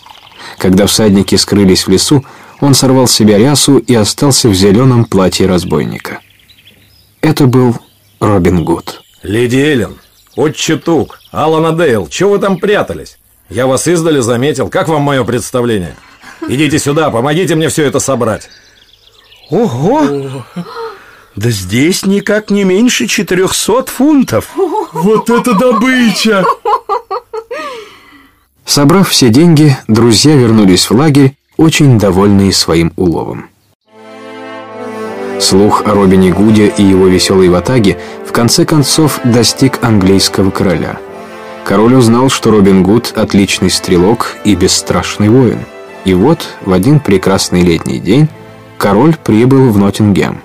[0.60, 2.24] Когда всадники скрылись в лесу,
[2.64, 6.22] он сорвал с себя рясу и остался в зеленом платье разбойника.
[7.20, 7.78] Это был
[8.22, 9.02] Робин Гуд.
[9.22, 9.98] Леди Эллен,
[10.38, 13.18] отче Тук, Алана Дейл, чего вы там прятались?
[13.50, 14.70] Я вас издали заметил.
[14.70, 15.96] Как вам мое представление?
[16.48, 18.50] Идите сюда, помогите мне все это собрать.
[19.50, 20.46] Ого!
[21.36, 24.52] Да здесь никак не меньше 400 фунтов.
[24.94, 26.46] Вот это добыча!
[28.66, 33.46] Собрав все деньги, друзья вернулись в лагерь, очень довольные своим уловом.
[35.40, 40.98] Слух о Робине Гуде и его веселой ватаге в конце концов достиг английского короля.
[41.66, 45.60] Король узнал, что Робин Гуд– отличный стрелок и бесстрашный воин.
[46.06, 48.28] И вот в один прекрасный летний день
[48.78, 50.42] король прибыл в Ноттингем.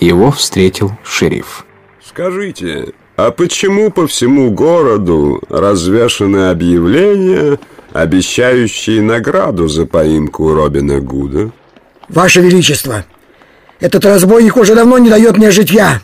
[0.00, 1.64] Его встретил шериф.
[2.04, 7.58] Скажите, а почему по всему городу развешаны объявления,
[8.02, 11.50] обещающие награду за поимку Робина Гуда?
[12.08, 13.04] Ваше Величество,
[13.80, 16.00] этот разбойник уже давно не дает мне житья.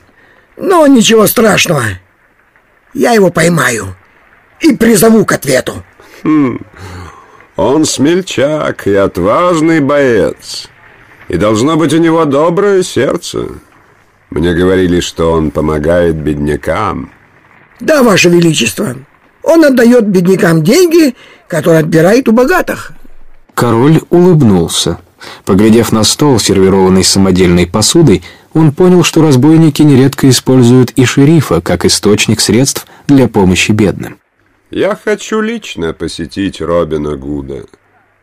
[0.57, 1.83] Но ничего страшного.
[2.95, 3.97] Я его поймаю
[4.61, 5.83] и призову к ответу.
[6.23, 6.61] Хм,
[7.57, 10.69] он смельчак и отважный боец.
[11.29, 13.47] И должно быть у него доброе сердце.
[14.31, 17.13] Мне говорили, что он помогает беднякам.
[17.81, 18.97] Да, Ваше Величество.
[19.43, 21.15] Он отдает беднякам деньги,
[21.49, 22.93] которые отбирает у богатых.
[23.55, 24.99] Король улыбнулся.
[25.45, 28.23] Поглядев на стол, сервированный самодельной посудой,
[28.55, 34.19] он понял, что разбойники нередко используют и шерифа как источник средств для помощи бедным.
[34.71, 37.65] Я хочу лично посетить Робина Гуда.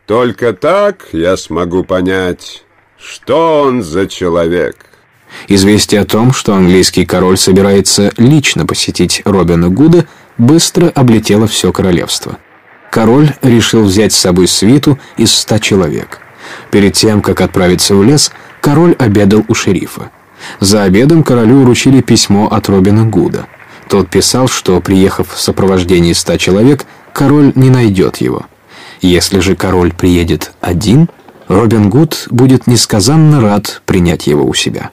[0.06, 2.64] Только так я смогу понять,
[2.98, 4.86] что он за человек.
[5.46, 10.06] Известие о том, что английский король собирается лично посетить Робина Гуда,
[10.40, 12.38] быстро облетело все королевство.
[12.90, 16.20] Король решил взять с собой свиту из ста человек.
[16.70, 20.10] Перед тем, как отправиться в лес, король обедал у шерифа.
[20.58, 23.46] За обедом королю вручили письмо от Робина Гуда.
[23.88, 28.46] Тот писал, что, приехав в сопровождении ста человек, король не найдет его.
[29.02, 31.08] Если же король приедет один,
[31.48, 34.90] Робин Гуд будет несказанно рад принять его у себя.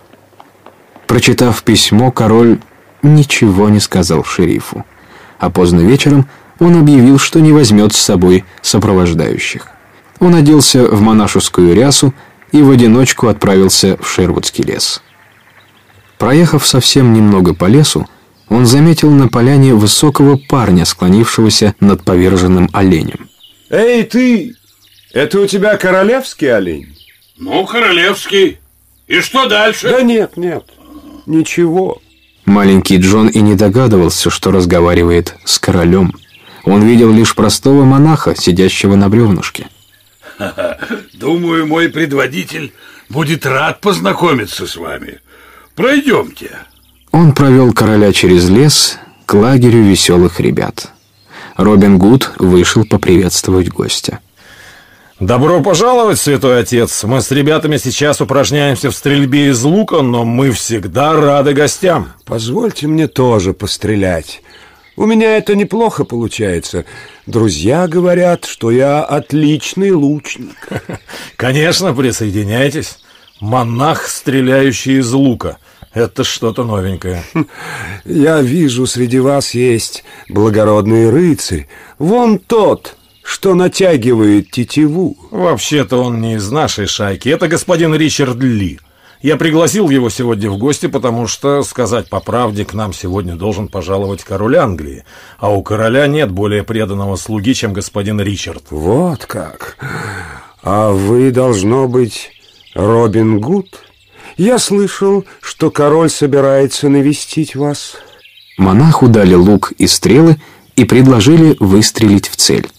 [1.06, 2.60] Прочитав письмо, король
[3.02, 4.84] ничего не сказал шерифу,
[5.39, 6.27] а поздно вечером
[6.59, 9.68] он объявил, что не возьмет с собой сопровождающих.
[10.19, 12.14] Он оделся в монашескую рясу
[12.51, 15.01] и в одиночку отправился в Шервудский лес.
[16.18, 18.07] Проехав совсем немного по лесу,
[18.49, 23.30] он заметил на поляне высокого парня, склонившегося над поверженным оленем.
[23.69, 24.55] «Эй, ты!
[25.14, 26.97] Это у тебя королевский олень?»
[27.38, 28.57] Ну, королевский.
[29.07, 29.89] И что дальше?
[29.89, 30.65] Да нет, нет,
[31.26, 32.01] ничего.
[32.48, 36.14] Маленький Джон и не догадывался, что разговаривает с королем.
[36.63, 39.68] Он видел лишь простого монаха, сидящего на бревнышке.
[41.13, 42.71] Думаю, мой предводитель
[43.10, 45.20] будет рад познакомиться с вами.
[45.76, 46.52] Пройдемте.
[47.12, 50.94] Он провел короля через лес к лагерю веселых ребят.
[51.57, 54.20] Робин Гуд вышел поприветствовать гостя.
[55.20, 57.04] Добро пожаловать, святой отец.
[57.04, 62.10] Мы с ребятами сейчас упражняемся в стрельбе из лука, но мы всегда рады гостям.
[62.23, 64.44] Позвольте мне тоже пострелять.
[64.96, 66.86] У меня это неплохо получается.
[67.26, 70.55] Друзья говорят, что я отличный лучник.
[71.36, 72.99] Конечно, присоединяйтесь.
[73.39, 75.57] Монах, стреляющий из лука.
[75.96, 77.23] Это что-то новенькое.
[78.05, 81.68] Я вижу, среди вас есть благородный рыцарь.
[81.97, 82.96] Вон тот,
[83.28, 85.18] что натягивает тетиву.
[85.31, 87.28] Вообще-то он не из нашей шайки.
[87.28, 88.80] Это господин Ричард Ли.
[89.22, 93.68] Я пригласил его сегодня в гости, потому что, сказать по правде, к нам сегодня должен
[93.68, 95.04] пожаловать король Англии.
[95.39, 98.64] А у короля нет более преданного слуги, чем господин Ричард.
[98.70, 99.78] Вот как.
[100.64, 102.31] А вы, должно быть,
[102.76, 103.84] Робин Гуд?
[104.38, 107.97] Я слышал, что король собирается навестить вас.
[108.57, 110.38] Монаху дали лук и стрелы
[110.78, 112.70] и предложили выстрелить в цель.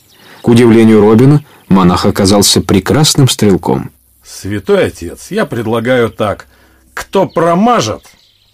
[0.48, 3.90] К удивлению Робина, монах оказался прекрасным стрелком.
[4.24, 6.46] Святой отец, я предлагаю так.
[6.94, 8.06] Кто промажет,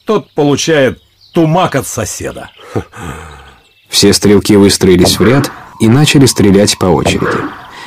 [0.04, 1.00] тот получает
[1.32, 2.50] тумак от соседа.
[3.88, 7.28] Все стрелки выстроились в ряд и начали стрелять по очереди.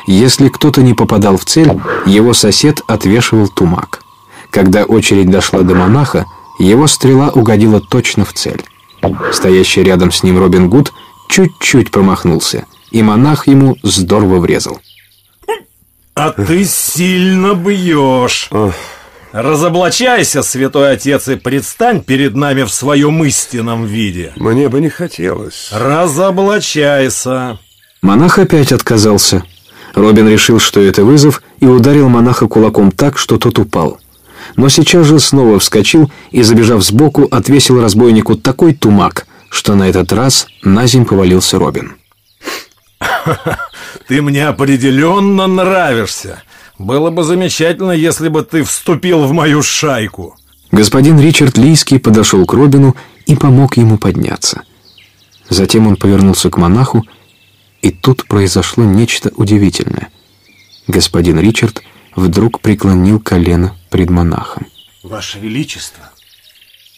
[0.08, 1.70] Если кто-то не попадал в цель,
[2.06, 4.04] его сосед отвешивал тумак.
[4.52, 6.28] Когда очередь дошла до монаха,
[6.60, 8.64] его стрела угодила точно в цель.
[9.34, 10.94] Стоящий рядом с ним Робин Гуд
[11.28, 14.80] чуть-чуть промахнулся, и монах ему здорово врезал.
[16.16, 18.50] А ты сильно бьешь.
[19.32, 24.34] Разоблачайся, святой отец, и предстань перед нами в своем истинном виде.
[24.36, 25.70] Мне бы не хотелось.
[25.72, 27.60] Разоблачайся.
[28.02, 29.44] Монах опять отказался.
[29.94, 34.00] Робин решил, что это вызов, и ударил монаха кулаком так, что тот упал.
[34.56, 40.14] Но сейчас же снова вскочил и, забежав сбоку, отвесил разбойнику такой тумак, что на этот
[40.14, 41.96] раз на земь повалился Робин.
[44.08, 46.42] Ты мне определенно нравишься.
[46.78, 50.36] Было бы замечательно, если бы ты вступил в мою шайку.
[50.72, 52.96] Господин Ричард Лийский подошел к Робину
[53.26, 54.62] и помог ему подняться.
[55.50, 57.06] Затем он повернулся к монаху,
[57.82, 60.10] и тут произошло нечто удивительное.
[60.88, 61.82] Господин Ричард
[62.16, 64.68] вдруг преклонил колено пред монахом.
[65.04, 66.12] Ваше Величество.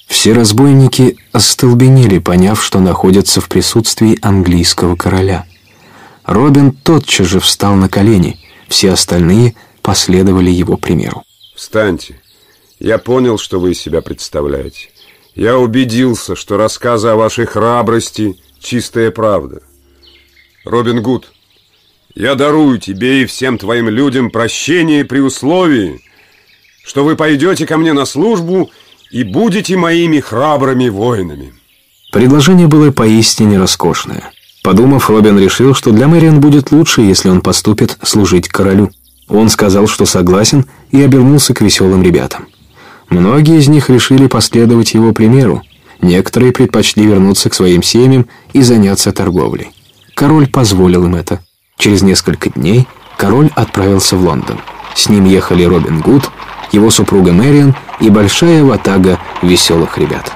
[0.08, 5.46] Все разбойники остолбенели, поняв, что находятся в присутствии английского короля.
[6.30, 11.24] Робин тотчас же встал на колени, все остальные последовали его примеру.
[11.56, 12.22] Встаньте.
[12.80, 14.90] Я понял, что вы из себя представляете.
[15.34, 19.64] Я убедился, что рассказы о вашей храбрости— чистая правда.
[20.66, 21.32] Робин Гуд,
[22.14, 26.00] я дарую тебе и всем твоим людям прощение при условии,
[26.84, 28.70] что вы пойдете ко мне на службу
[29.10, 31.56] и будете моими храбрыми воинами.
[32.12, 34.32] Предложение было поистине роскошное.
[34.64, 38.92] Подумав, Робин решил, что для Мэриан будет лучше, если он поступит служить королю.
[39.28, 42.48] Он сказал, что согласен, и обернулся к веселым ребятам.
[43.10, 45.64] Многие из них решили последовать его примеру.
[46.02, 49.72] Некоторые предпочли вернуться к своим семьям и заняться торговлей.
[50.16, 51.40] Король позволил им это.
[51.78, 54.60] Через несколько дней король отправился в Лондон.
[54.96, 56.30] С ним ехали Робин Гуд,
[56.72, 60.34] его супруга Мэриан и большая ватага веселых ребят.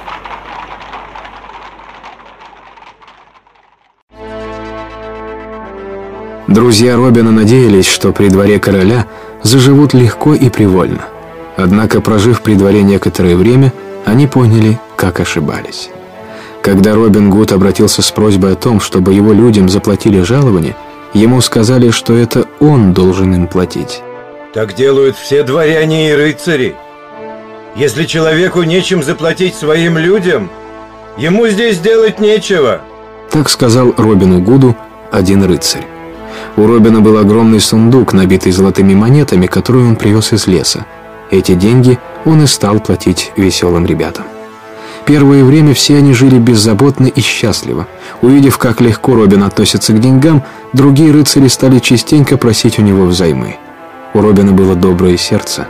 [6.46, 9.06] Друзья Робина надеялись, что при дворе короля
[9.42, 11.06] заживут легко и привольно.
[11.56, 13.72] Однако, прожив при дворе некоторое время,
[14.04, 15.88] они поняли, как ошибались.
[16.62, 20.76] Когда Робин Гуд обратился с просьбой о том, чтобы его людям заплатили жалование,
[21.14, 24.02] ему сказали, что это он должен им платить.
[24.52, 26.76] Так делают все дворяне и рыцари.
[27.74, 30.50] Если человеку нечем заплатить своим людям,
[31.16, 32.82] ему здесь делать нечего.
[33.30, 34.76] Так сказал Робину Гуду
[35.10, 35.93] один рыцарь.
[36.56, 40.86] У Робина был огромный сундук, набитый золотыми монетами, которые он привез из леса.
[41.30, 44.24] Эти деньги он и стал платить веселым ребятам.
[45.04, 47.86] Первое время все они жили беззаботно и счастливо.
[48.22, 50.42] Увидев, как легко Робин относится к деньгам,
[50.72, 53.58] другие рыцари стали частенько просить у него взаймы.
[54.14, 55.66] У Робина было доброе сердце.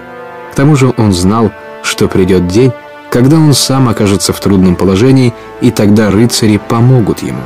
[0.52, 1.50] К тому же он знал,
[1.82, 2.72] что придет день,
[3.10, 7.42] когда он сам окажется в трудном положении, и тогда рыцари помогут ему.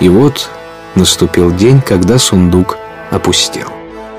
[0.00, 0.48] И вот
[0.94, 2.78] наступил день, когда сундук
[3.10, 3.68] опустел.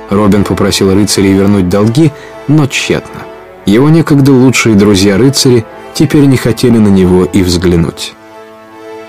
[0.10, 2.12] Робин попросил рыцарей вернуть долги,
[2.48, 3.22] но тщетно.
[3.66, 8.14] Его некогда лучшие друзья-рыцари теперь не хотели на него и взглянуть.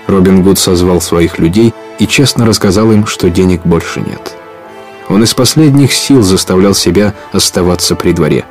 [0.07, 4.35] Робин Гуд созвал своих людей и честно рассказал им, что денег больше нет.
[5.09, 8.45] Он из последних сил заставлял себя оставаться при дворе.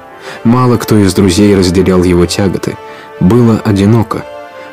[0.44, 2.76] Мало кто из друзей разделял его тяготы.
[3.20, 4.24] Было одиноко.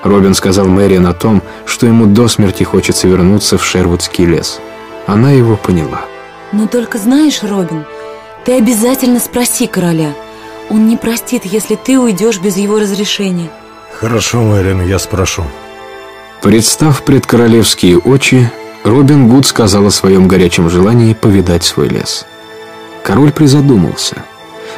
[0.03, 4.59] Робин сказал Мэриан о том, что ему до смерти хочется вернуться в Шервудский лес.
[5.07, 6.05] Она его поняла.
[6.51, 7.85] Но только знаешь, Робин,
[8.45, 10.13] ты обязательно спроси короля.
[10.69, 13.49] Он не простит, если ты уйдешь без его разрешения.
[13.99, 15.43] Хорошо, Мэриан, я спрошу.
[16.41, 18.49] Представ пред королевские очи,
[18.85, 22.25] Робин Гуд сказал о своем горячем желании повидать свой лес.
[23.03, 24.23] Король призадумался.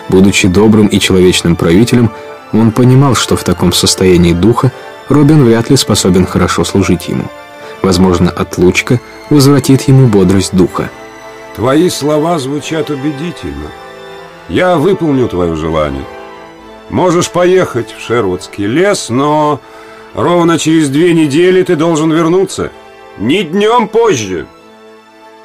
[0.09, 2.11] Будучи добрым и человечным правителем,
[2.51, 4.71] он понимал, что в таком состоянии духа
[5.11, 7.25] Робин вряд ли способен хорошо служить ему.
[7.81, 10.89] Возможно, отлучка возвратит ему бодрость духа.
[11.55, 13.67] Твои слова звучат убедительно.
[14.47, 16.05] Я выполню твое желание.
[16.89, 19.59] Можешь поехать в Шервудский лес, но
[20.13, 22.71] ровно через две недели ты должен вернуться.
[23.17, 24.47] Ни днем позже.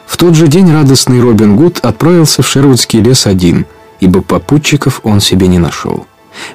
[0.06, 3.66] В тот же день радостный Робин Гуд отправился в Шервудский лес один,
[3.98, 6.06] ибо попутчиков он себе не нашел.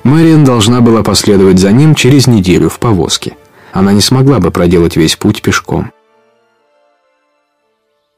[0.03, 3.35] Мэриан должна была последовать за ним через неделю в повозке.
[3.74, 5.92] Она не смогла бы проделать весь путь пешком.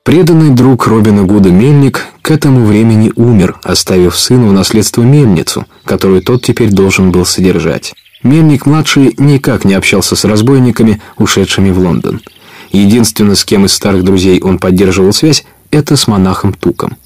[0.04, 6.22] Преданный друг Робина Гуда Мельник к этому времени умер, оставив сыну в наследство мельницу, которую
[6.22, 7.94] тот теперь должен был содержать.
[8.22, 12.22] Мельник-младший никак не общался с разбойниками, ушедшими в Лондон.
[12.72, 16.98] Единственное, с кем из старых друзей он поддерживал связь, это с монахом Туком.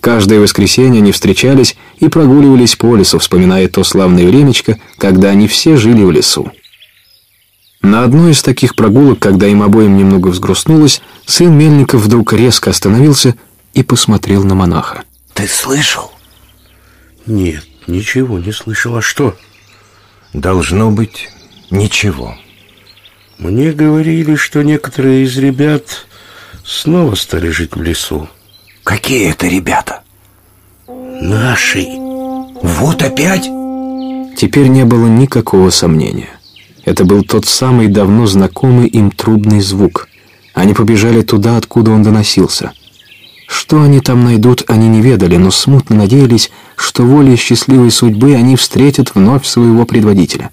[0.00, 5.76] Каждое воскресенье они встречались и прогуливались по лесу, вспоминая то славное времечко, когда они все
[5.76, 6.52] жили в лесу.
[7.82, 13.34] На одной из таких прогулок, когда им обоим немного взгрустнулось, сын Мельников вдруг резко остановился
[13.74, 15.02] и посмотрел на монаха.
[15.34, 16.12] Ты слышал?
[17.26, 18.96] Нет, ничего не слышал.
[18.96, 19.36] А что?
[20.32, 21.28] Должно быть,
[21.70, 22.36] ничего.
[23.38, 26.06] Мне говорили, что некоторые из ребят
[26.64, 28.28] снова стали жить в лесу.
[28.84, 30.03] Какие это ребята?
[31.20, 31.86] Наши.
[32.62, 33.44] Вот опять?
[34.36, 36.28] Теперь не было никакого сомнения.
[36.84, 40.08] Это был тот самый давно знакомый им трубный звук.
[40.54, 42.72] Они побежали туда, откуда он доносился.
[43.46, 48.56] Что они там найдут, они не ведали, но смутно надеялись, что волей счастливой судьбы они
[48.56, 50.50] встретят вновь своего предводителя.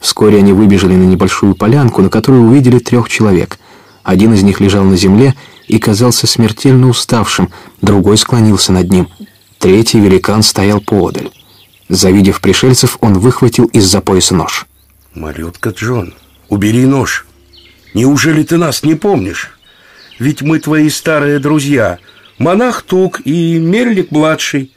[0.00, 3.58] Вскоре они выбежали на небольшую полянку, на которой увидели трех человек.
[4.04, 5.34] Один из них лежал на земле
[5.66, 7.50] и казался смертельно уставшим,
[7.82, 9.08] другой склонился над ним.
[9.58, 11.30] Третий великан стоял поодаль.
[11.88, 14.66] Завидев пришельцев, он выхватил из-за пояса нож.
[15.14, 16.14] «Малютка Джон,
[16.48, 17.26] убери нож.
[17.94, 19.50] Неужели ты нас не помнишь?
[20.18, 21.98] Ведь мы твои старые друзья.
[22.38, 24.72] Монах Тук и Мельник-младший.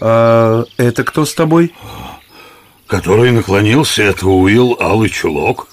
[0.00, 1.72] А это кто с тобой?»
[2.88, 5.68] который наклонился, это Уилл Алый Чулок.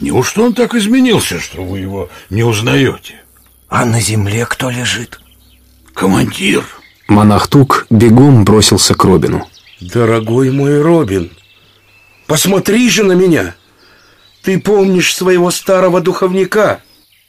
[0.00, 3.20] Неужто он так изменился, что вы его не узнаете?
[3.68, 5.20] А на земле кто лежит?
[5.92, 6.64] Командир.
[7.08, 9.46] Монах Тук бегом бросился к Робину.
[9.80, 11.30] Дорогой мой Робин,
[12.26, 13.54] посмотри же на меня.
[14.42, 16.80] Ты помнишь своего старого духовника?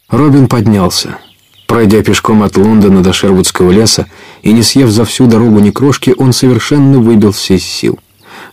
[0.09, 1.17] Робин поднялся.
[1.67, 4.07] Пройдя пешком от Лондона до Шервудского леса
[4.41, 7.99] и не съев за всю дорогу ни крошки, он совершенно выбился из сил.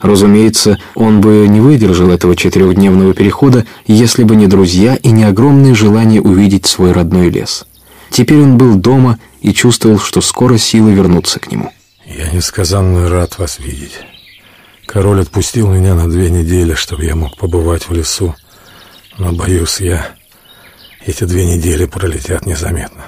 [0.00, 5.74] Разумеется, он бы не выдержал этого четырехдневного перехода, если бы не друзья и не огромное
[5.74, 7.66] желание увидеть свой родной лес.
[8.10, 11.70] Теперь он был дома и чувствовал, что скоро силы вернутся к нему.
[12.06, 14.00] Я несказанно рад вас видеть.
[14.86, 18.34] Король отпустил меня на две недели, чтобы я мог побывать в лесу.
[19.18, 20.06] Но, боюсь, я...
[21.04, 23.04] Эти две недели пролетят незаметно.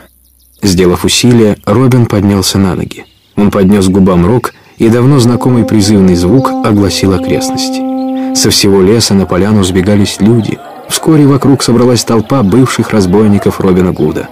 [0.62, 3.06] Сделав усилие, Робин поднялся на ноги.
[3.36, 8.36] Он поднес к губам рог и давно знакомый призывный звук огласил окрестности.
[8.36, 10.58] Со всего леса на поляну сбегались люди.
[10.90, 14.28] Вскоре вокруг собралась толпа бывших разбойников Робина Гуда.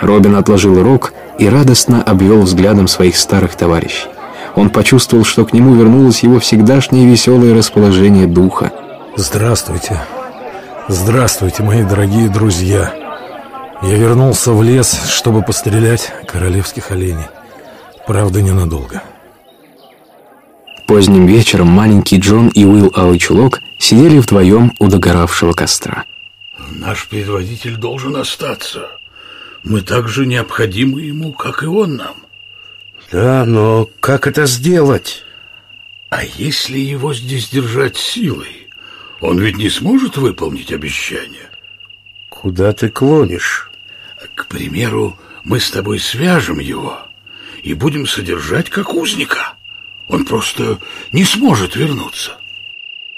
[0.00, 4.08] Робин отложил рог и радостно обвел взглядом своих старых товарищей.
[4.54, 8.72] Он почувствовал, что к нему вернулось его всегдашнее веселое расположение духа.
[9.16, 10.00] Здравствуйте.
[10.88, 12.94] Здравствуйте, мои дорогие друзья.
[13.82, 17.26] Я вернулся в лес, чтобы пострелять королевских оленей.
[18.06, 19.02] Правда, ненадолго.
[20.86, 26.04] Поздним вечером маленький Джон и Уилл Алый Чулок сидели вдвоем у догоравшего костра.
[26.70, 28.88] Наш предводитель должен остаться.
[29.64, 32.16] Мы так же необходимы ему, как и он нам.
[33.10, 35.24] Да, но как это сделать?
[36.10, 38.68] А если его здесь держать силой?
[39.20, 41.50] Он ведь не сможет выполнить обещание.
[42.28, 43.70] Куда ты клонишь?
[44.34, 46.98] К примеру, мы с тобой свяжем его
[47.62, 49.54] и будем содержать как узника.
[50.08, 50.78] Он просто
[51.12, 52.36] не сможет вернуться.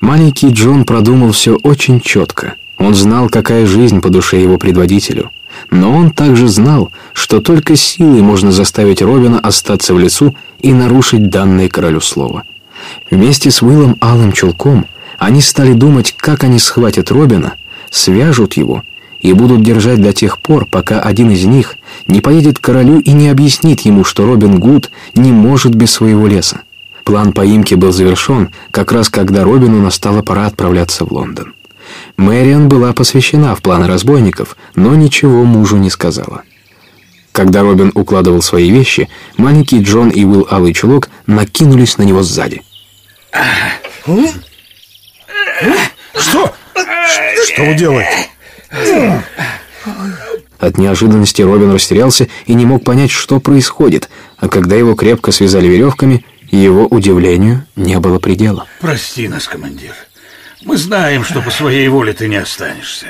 [0.00, 2.54] Маленький Джон продумал все очень четко.
[2.78, 5.30] Он знал, какая жизнь по душе его предводителю.
[5.70, 11.30] Но он также знал, что только силой можно заставить Робина остаться в лесу и нарушить
[11.30, 12.44] данное королю слово.
[13.10, 14.86] Вместе с Уиллом Алым Чулком
[15.18, 17.54] они стали думать, как они схватят Робина,
[17.90, 18.82] свяжут его
[19.20, 23.12] и будут держать до тех пор, пока один из них не поедет к королю и
[23.12, 26.60] не объяснит ему, что Робин Гуд не может без своего леса.
[27.02, 31.54] План поимки был завершен, как раз когда Робину настала пора отправляться в Лондон.
[32.16, 36.42] Мэриан была посвящена в планы разбойников, но ничего мужу не сказала.
[37.32, 42.62] Когда Робин укладывал свои вещи, маленький Джон и Уилл Алый Чулок накинулись на него сзади.
[46.14, 46.54] Что?
[47.44, 48.30] Что вы делаете?
[50.58, 55.66] От неожиданности Робин растерялся и не мог понять, что происходит, а когда его крепко связали
[55.66, 58.66] веревками, его удивлению не было предела.
[58.80, 59.94] Прости нас, командир.
[60.66, 63.06] Мы знаем, что по своей воле ты не останешься.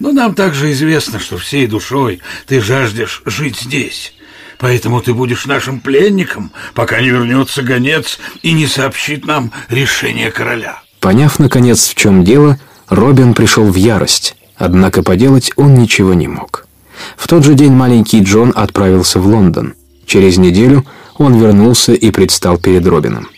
[0.00, 4.12] Но нам также известно, что всей душой ты жаждешь жить здесь.
[4.58, 10.82] Поэтому ты будешь нашим пленником, пока не вернется гонец и не сообщит нам решение короля.
[11.00, 16.66] Поняв, наконец, в чем дело, Робин пришел в ярость, однако поделать он ничего не мог.
[17.16, 19.72] В тот же день маленький Джон отправился в Лондон.
[20.04, 20.84] Через неделю
[21.16, 23.30] он вернулся и предстал перед Робином.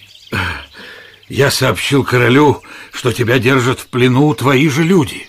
[1.32, 2.62] Я сообщил королю,
[2.92, 5.28] что тебя держат в плену твои же люди.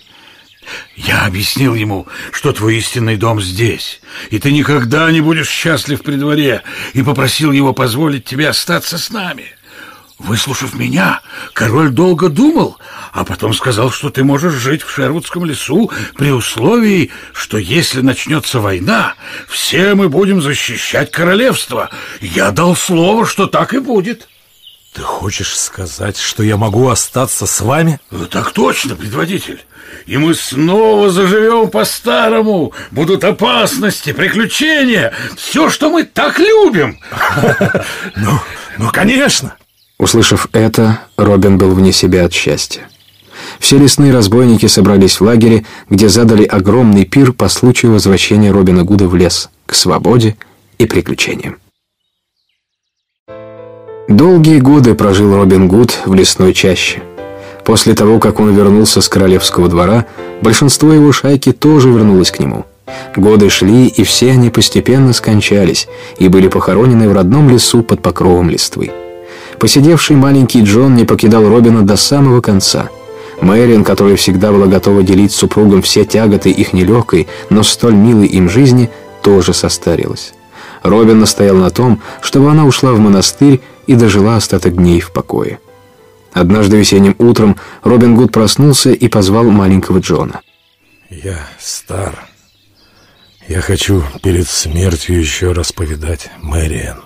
[0.96, 6.16] Я объяснил ему, что твой истинный дом здесь, и ты никогда не будешь счастлив при
[6.16, 9.46] дворе, и попросил его позволить тебе остаться с нами.
[10.18, 11.22] Выслушав меня,
[11.54, 12.76] король долго думал,
[13.14, 18.60] а потом сказал, что ты можешь жить в Шервудском лесу при условии, что если начнется
[18.60, 19.14] война,
[19.48, 21.88] все мы будем защищать королевство.
[22.20, 24.28] Я дал слово, что так и будет.
[24.94, 27.98] Ты хочешь сказать, что я могу остаться с вами?
[28.12, 29.60] Ну, так точно, предводитель.
[30.06, 32.72] И мы снова заживем по-старому.
[32.92, 37.00] Будут опасности, приключения, все, что мы так любим.
[38.16, 38.38] Ну,
[38.78, 39.56] ну, конечно.
[39.98, 42.88] Услышав это, Робин был вне себя от счастья.
[43.58, 49.08] Все лесные разбойники собрались в лагере, где задали огромный пир по случаю возвращения Робина Гуда
[49.08, 50.36] в лес, к свободе
[50.78, 51.58] и приключениям.
[54.08, 57.02] Долгие годы прожил Робин Гуд в лесной чаще.
[57.64, 60.04] После того, как он вернулся с королевского двора,
[60.42, 62.66] большинство его шайки тоже вернулось к нему.
[63.16, 68.50] Годы шли, и все они постепенно скончались и были похоронены в родном лесу под покровом
[68.50, 68.92] листвы.
[69.58, 72.90] Посидевший маленький Джон не покидал Робина до самого конца.
[73.40, 78.26] Мэриан, которая всегда была готова делить с супругом все тяготы их нелегкой, но столь милой
[78.26, 78.90] им жизни,
[79.22, 80.34] тоже состарилась.
[80.82, 85.58] Робин настоял на том, чтобы она ушла в монастырь и дожила остаток дней в покое.
[86.32, 90.40] Однажды весенним утром Робин Гуд проснулся и позвал маленького Джона.
[91.08, 92.26] «Я стар.
[93.46, 97.00] Я хочу перед смертью еще раз повидать Мэриэн».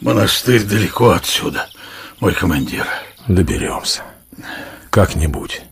[0.00, 1.68] «Монастырь далеко отсюда,
[2.20, 2.86] мой командир».
[3.26, 4.02] «Доберемся.
[4.90, 5.62] Как-нибудь.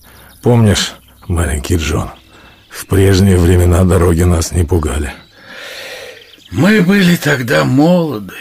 [0.43, 0.95] Помнишь,
[1.29, 2.11] маленький Джон,
[2.69, 5.13] в прежние времена дороги нас не пугали».
[6.51, 8.35] «Мы были тогда молоды».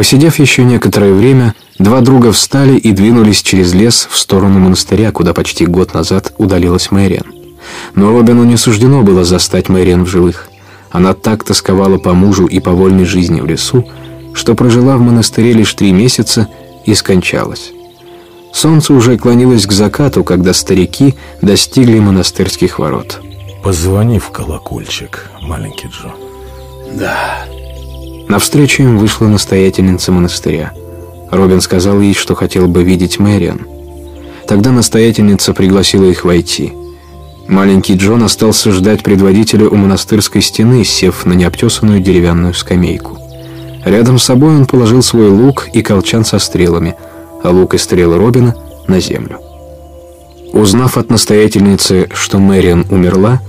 [0.00, 5.34] Посидев еще некоторое время, два друга встали и двинулись через лес в сторону монастыря, куда
[5.34, 7.26] почти год назад удалилась Мэриан.
[7.94, 10.48] Но Робину не суждено было застать Мэриан в живых.
[10.90, 13.86] Она так тосковала по мужу и по вольной жизни в лесу,
[14.32, 16.48] что прожила в монастыре лишь три месяца
[16.86, 17.70] и скончалась.
[18.54, 23.20] Солнце уже клонилось к закату, когда старики достигли монастырских ворот.
[23.62, 26.10] «Позвони в колокольчик, маленький Джо».
[26.98, 27.44] «Да».
[28.30, 30.72] Навстречу им вышла настоятельница монастыря.
[31.32, 33.66] Робин сказал ей, что хотел бы видеть Мэриан.
[34.46, 36.72] Тогда настоятельница пригласила их войти.
[37.48, 43.18] Маленький Джон остался ждать предводителя у монастырской стены, сев на необтесанную деревянную скамейку.
[43.84, 46.94] Рядом с собой он положил свой лук и колчан со стрелами,
[47.42, 48.54] а лук и стрелы Робина
[48.86, 49.40] на землю.
[50.52, 53.40] Узнав от настоятельницы, что Мэриан умерла,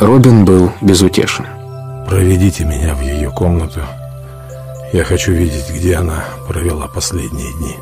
[0.00, 1.46] Робин был безутешен.
[2.08, 3.80] Проведите меня в ее комнату.
[4.92, 7.74] Я хочу видеть, где она провела последние дни.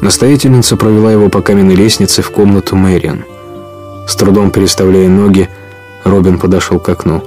[0.00, 3.24] Настоятельница провела его по каменной лестнице в комнату Мэриан.
[4.06, 5.48] С трудом переставляя ноги,
[6.04, 7.22] Робин подошел к окну.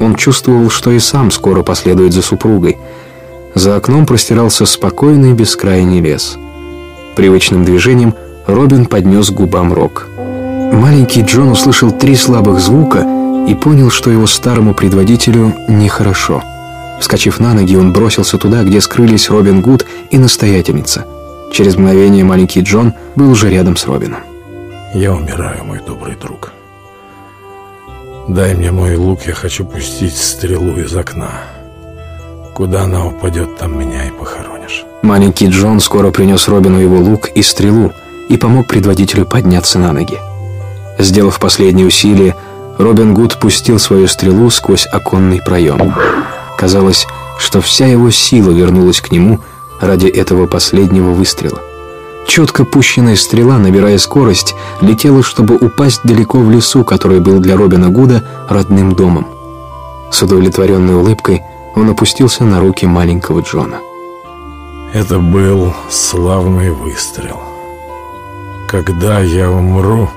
[0.00, 2.78] Он чувствовал, что и сам скоро последует за супругой.
[3.54, 6.38] За окном простирался спокойный бескрайний лес.
[7.16, 8.14] Привычным движением
[8.46, 10.08] Робин поднес губам рог.
[10.72, 13.06] Маленький Джон услышал три слабых звука—
[13.46, 16.42] и понял, что его старому предводителю нехорошо.
[17.00, 21.06] Вскочив на ноги, он бросился туда, где скрылись Робин Гуд и настоятельница.
[21.52, 24.20] Через мгновение маленький Джон был уже рядом с Робином.
[24.94, 26.52] «Я умираю, мой добрый друг.
[28.28, 31.30] Дай мне мой лук, я хочу пустить стрелу из окна.
[32.54, 34.84] Куда она упадет, там меня и похоронишь».
[35.02, 37.92] Маленький Джон скоро принес Робину его лук и стрелу
[38.28, 40.18] и помог предводителю подняться на ноги.
[40.98, 42.34] Сделав последнее усилие,
[42.78, 45.94] Робин Гуд пустил свою стрелу сквозь оконный проем.
[46.56, 47.06] Казалось,
[47.38, 49.40] что вся его сила вернулась к нему
[49.80, 51.60] ради этого последнего выстрела.
[52.26, 57.90] Четко пущенная стрела, набирая скорость, летела, чтобы упасть далеко в лесу, который был для Робина
[57.90, 59.26] Гуда родным домом.
[60.10, 61.42] С удовлетворенной улыбкой
[61.76, 63.78] он опустился на руки маленького Джона.
[64.92, 67.40] Это был славный выстрел.
[68.68, 70.08] Когда я умру,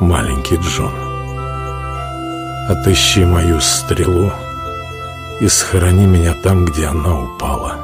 [0.00, 0.92] маленький Джон,
[2.68, 4.32] Отыщи мою стрелу
[5.40, 7.76] и схорони меня там, где она упала.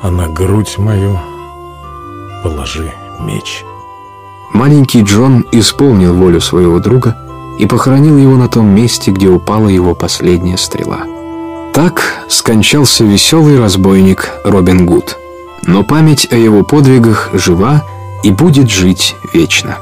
[0.00, 1.18] А на грудь мою
[2.42, 3.64] положи меч.
[4.54, 7.16] Маленький Джон исполнил волю своего друга
[7.58, 11.00] и похоронил его на том месте, где упала его последняя стрела.
[11.74, 15.18] Так скончался веселый разбойник Робин Гуд.
[15.66, 17.84] Но память о его подвигах жива
[18.22, 19.78] и будет жить вечно.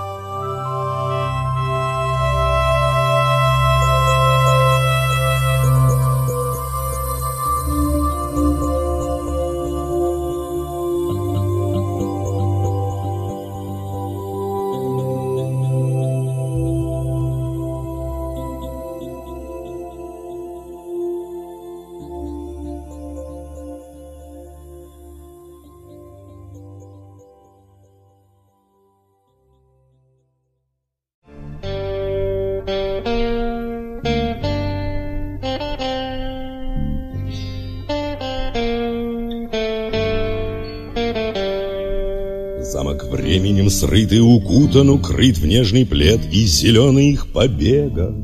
[44.12, 48.14] И укутан, укрыт в нежный плед из зеленых побега.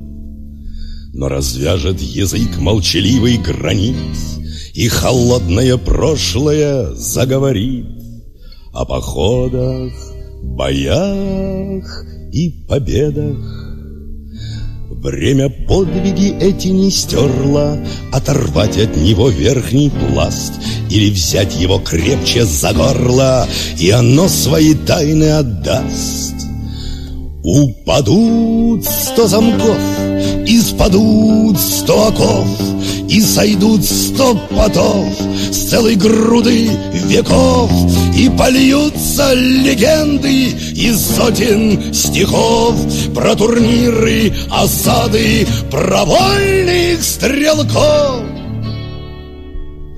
[1.12, 4.38] Но развяжет язык молчаливый границ,
[4.74, 7.86] И холодное прошлое заговорит
[8.72, 9.92] О походах,
[10.42, 13.67] боях и победах.
[15.02, 17.78] Время подвиги эти не стерло
[18.12, 20.54] Оторвать от него верхний пласт
[20.90, 23.46] Или взять его крепче за горло
[23.78, 26.34] И оно свои тайны отдаст.
[27.44, 29.78] Упадут сто замков
[30.46, 32.48] Испадут сто оков
[33.08, 35.06] И сойдут сто потов
[35.50, 36.70] С целой груды
[37.06, 37.70] веков
[38.16, 42.74] И польются легенды Из сотен стихов
[43.14, 48.22] Про турниры, осады Про вольных стрелков.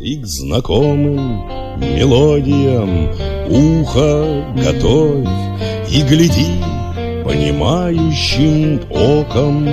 [0.00, 1.48] И к знакомым
[1.78, 3.10] мелодиям
[3.48, 5.28] Ухо готовь
[5.90, 6.46] и гляди
[7.24, 9.64] понимающим оком,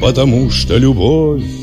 [0.00, 1.44] потому что любовь—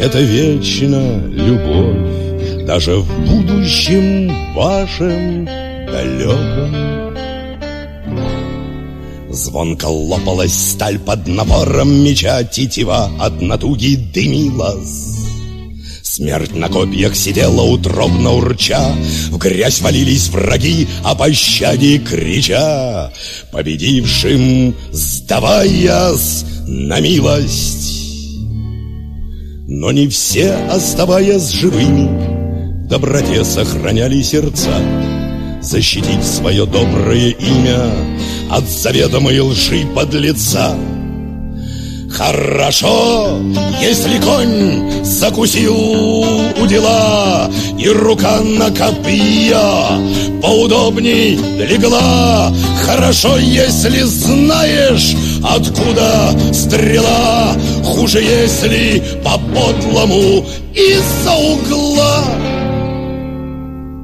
[0.00, 7.14] это вечно любовь, даже в будущем вашем далеком.
[9.30, 15.18] Звонко лопалась сталь под напором меча, тетива от натуги дымилась.
[16.02, 18.94] Смерть на копьях сидела утробно урча,
[19.30, 23.12] В грязь валились враги, о пощаде крича,
[23.52, 27.99] Победившим сдаваясь на милость.
[29.72, 34.68] Но не все, оставаясь живыми, Доброте сохраняли сердца,
[35.62, 37.78] Защитить свое доброе имя
[38.50, 40.74] От заведомой лжи подлеца.
[42.10, 43.38] Хорошо,
[43.80, 50.00] если конь закусил у дела И рука на копья
[50.42, 52.52] поудобней легла
[52.84, 57.54] Хорошо, если знаешь, откуда стрела?
[57.84, 60.44] Хуже, если по-подлому
[60.74, 62.24] из-за угла.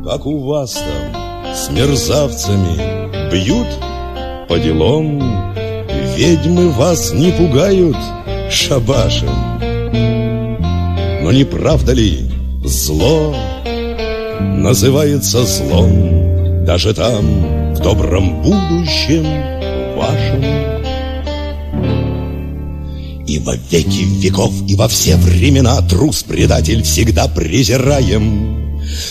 [0.05, 3.68] Как у вас там с мерзавцами бьют
[4.48, 5.55] по делам?
[6.16, 7.97] Ведьмы вас не пугают
[8.50, 9.28] шабашем.
[11.23, 12.20] Но не правда ли
[12.65, 13.34] зло?
[14.40, 19.24] Называется злом Даже там, в добром будущем
[19.97, 20.66] вашем
[23.27, 28.67] И во веки веков, и во все времена Трус-предатель всегда презираем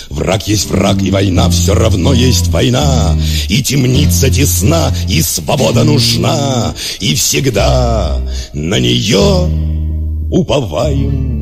[0.09, 3.17] Враг есть враг, и война все равно есть война.
[3.49, 8.21] И темница тесна, и свобода нужна, и всегда
[8.53, 9.49] на нее
[10.31, 11.34] уповаем.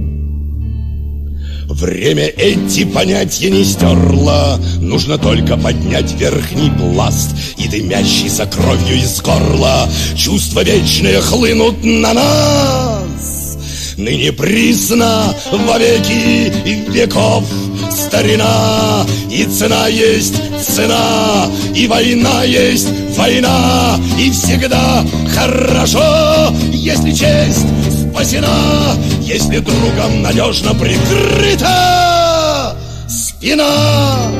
[1.69, 4.59] Время эти понятия не стерло.
[4.79, 9.89] Нужно только поднять верхний пласт И дымящийся кровью из горла.
[10.15, 13.57] Чувства вечные хлынут на нас.
[13.97, 16.51] Ныне присно во веки
[16.89, 17.45] веков
[17.91, 19.05] старина.
[19.29, 23.99] И цена есть цена И война есть война.
[24.19, 32.75] И всегда хорошо Если честь спасена Если другом надежно прикрыта
[33.07, 34.31] Спина.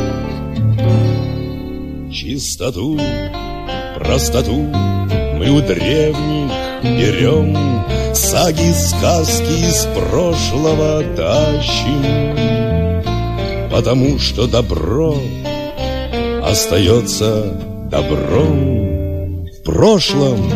[2.12, 3.00] Чистоту,
[4.00, 4.70] простоту
[5.38, 6.52] Мы у древних
[6.84, 12.34] берем Саги, сказки из прошлого тащим
[13.72, 15.18] потому что добро
[16.44, 20.48] остается добром в прошлом,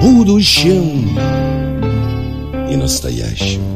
[0.00, 1.18] будущем
[2.70, 3.75] и настоящем.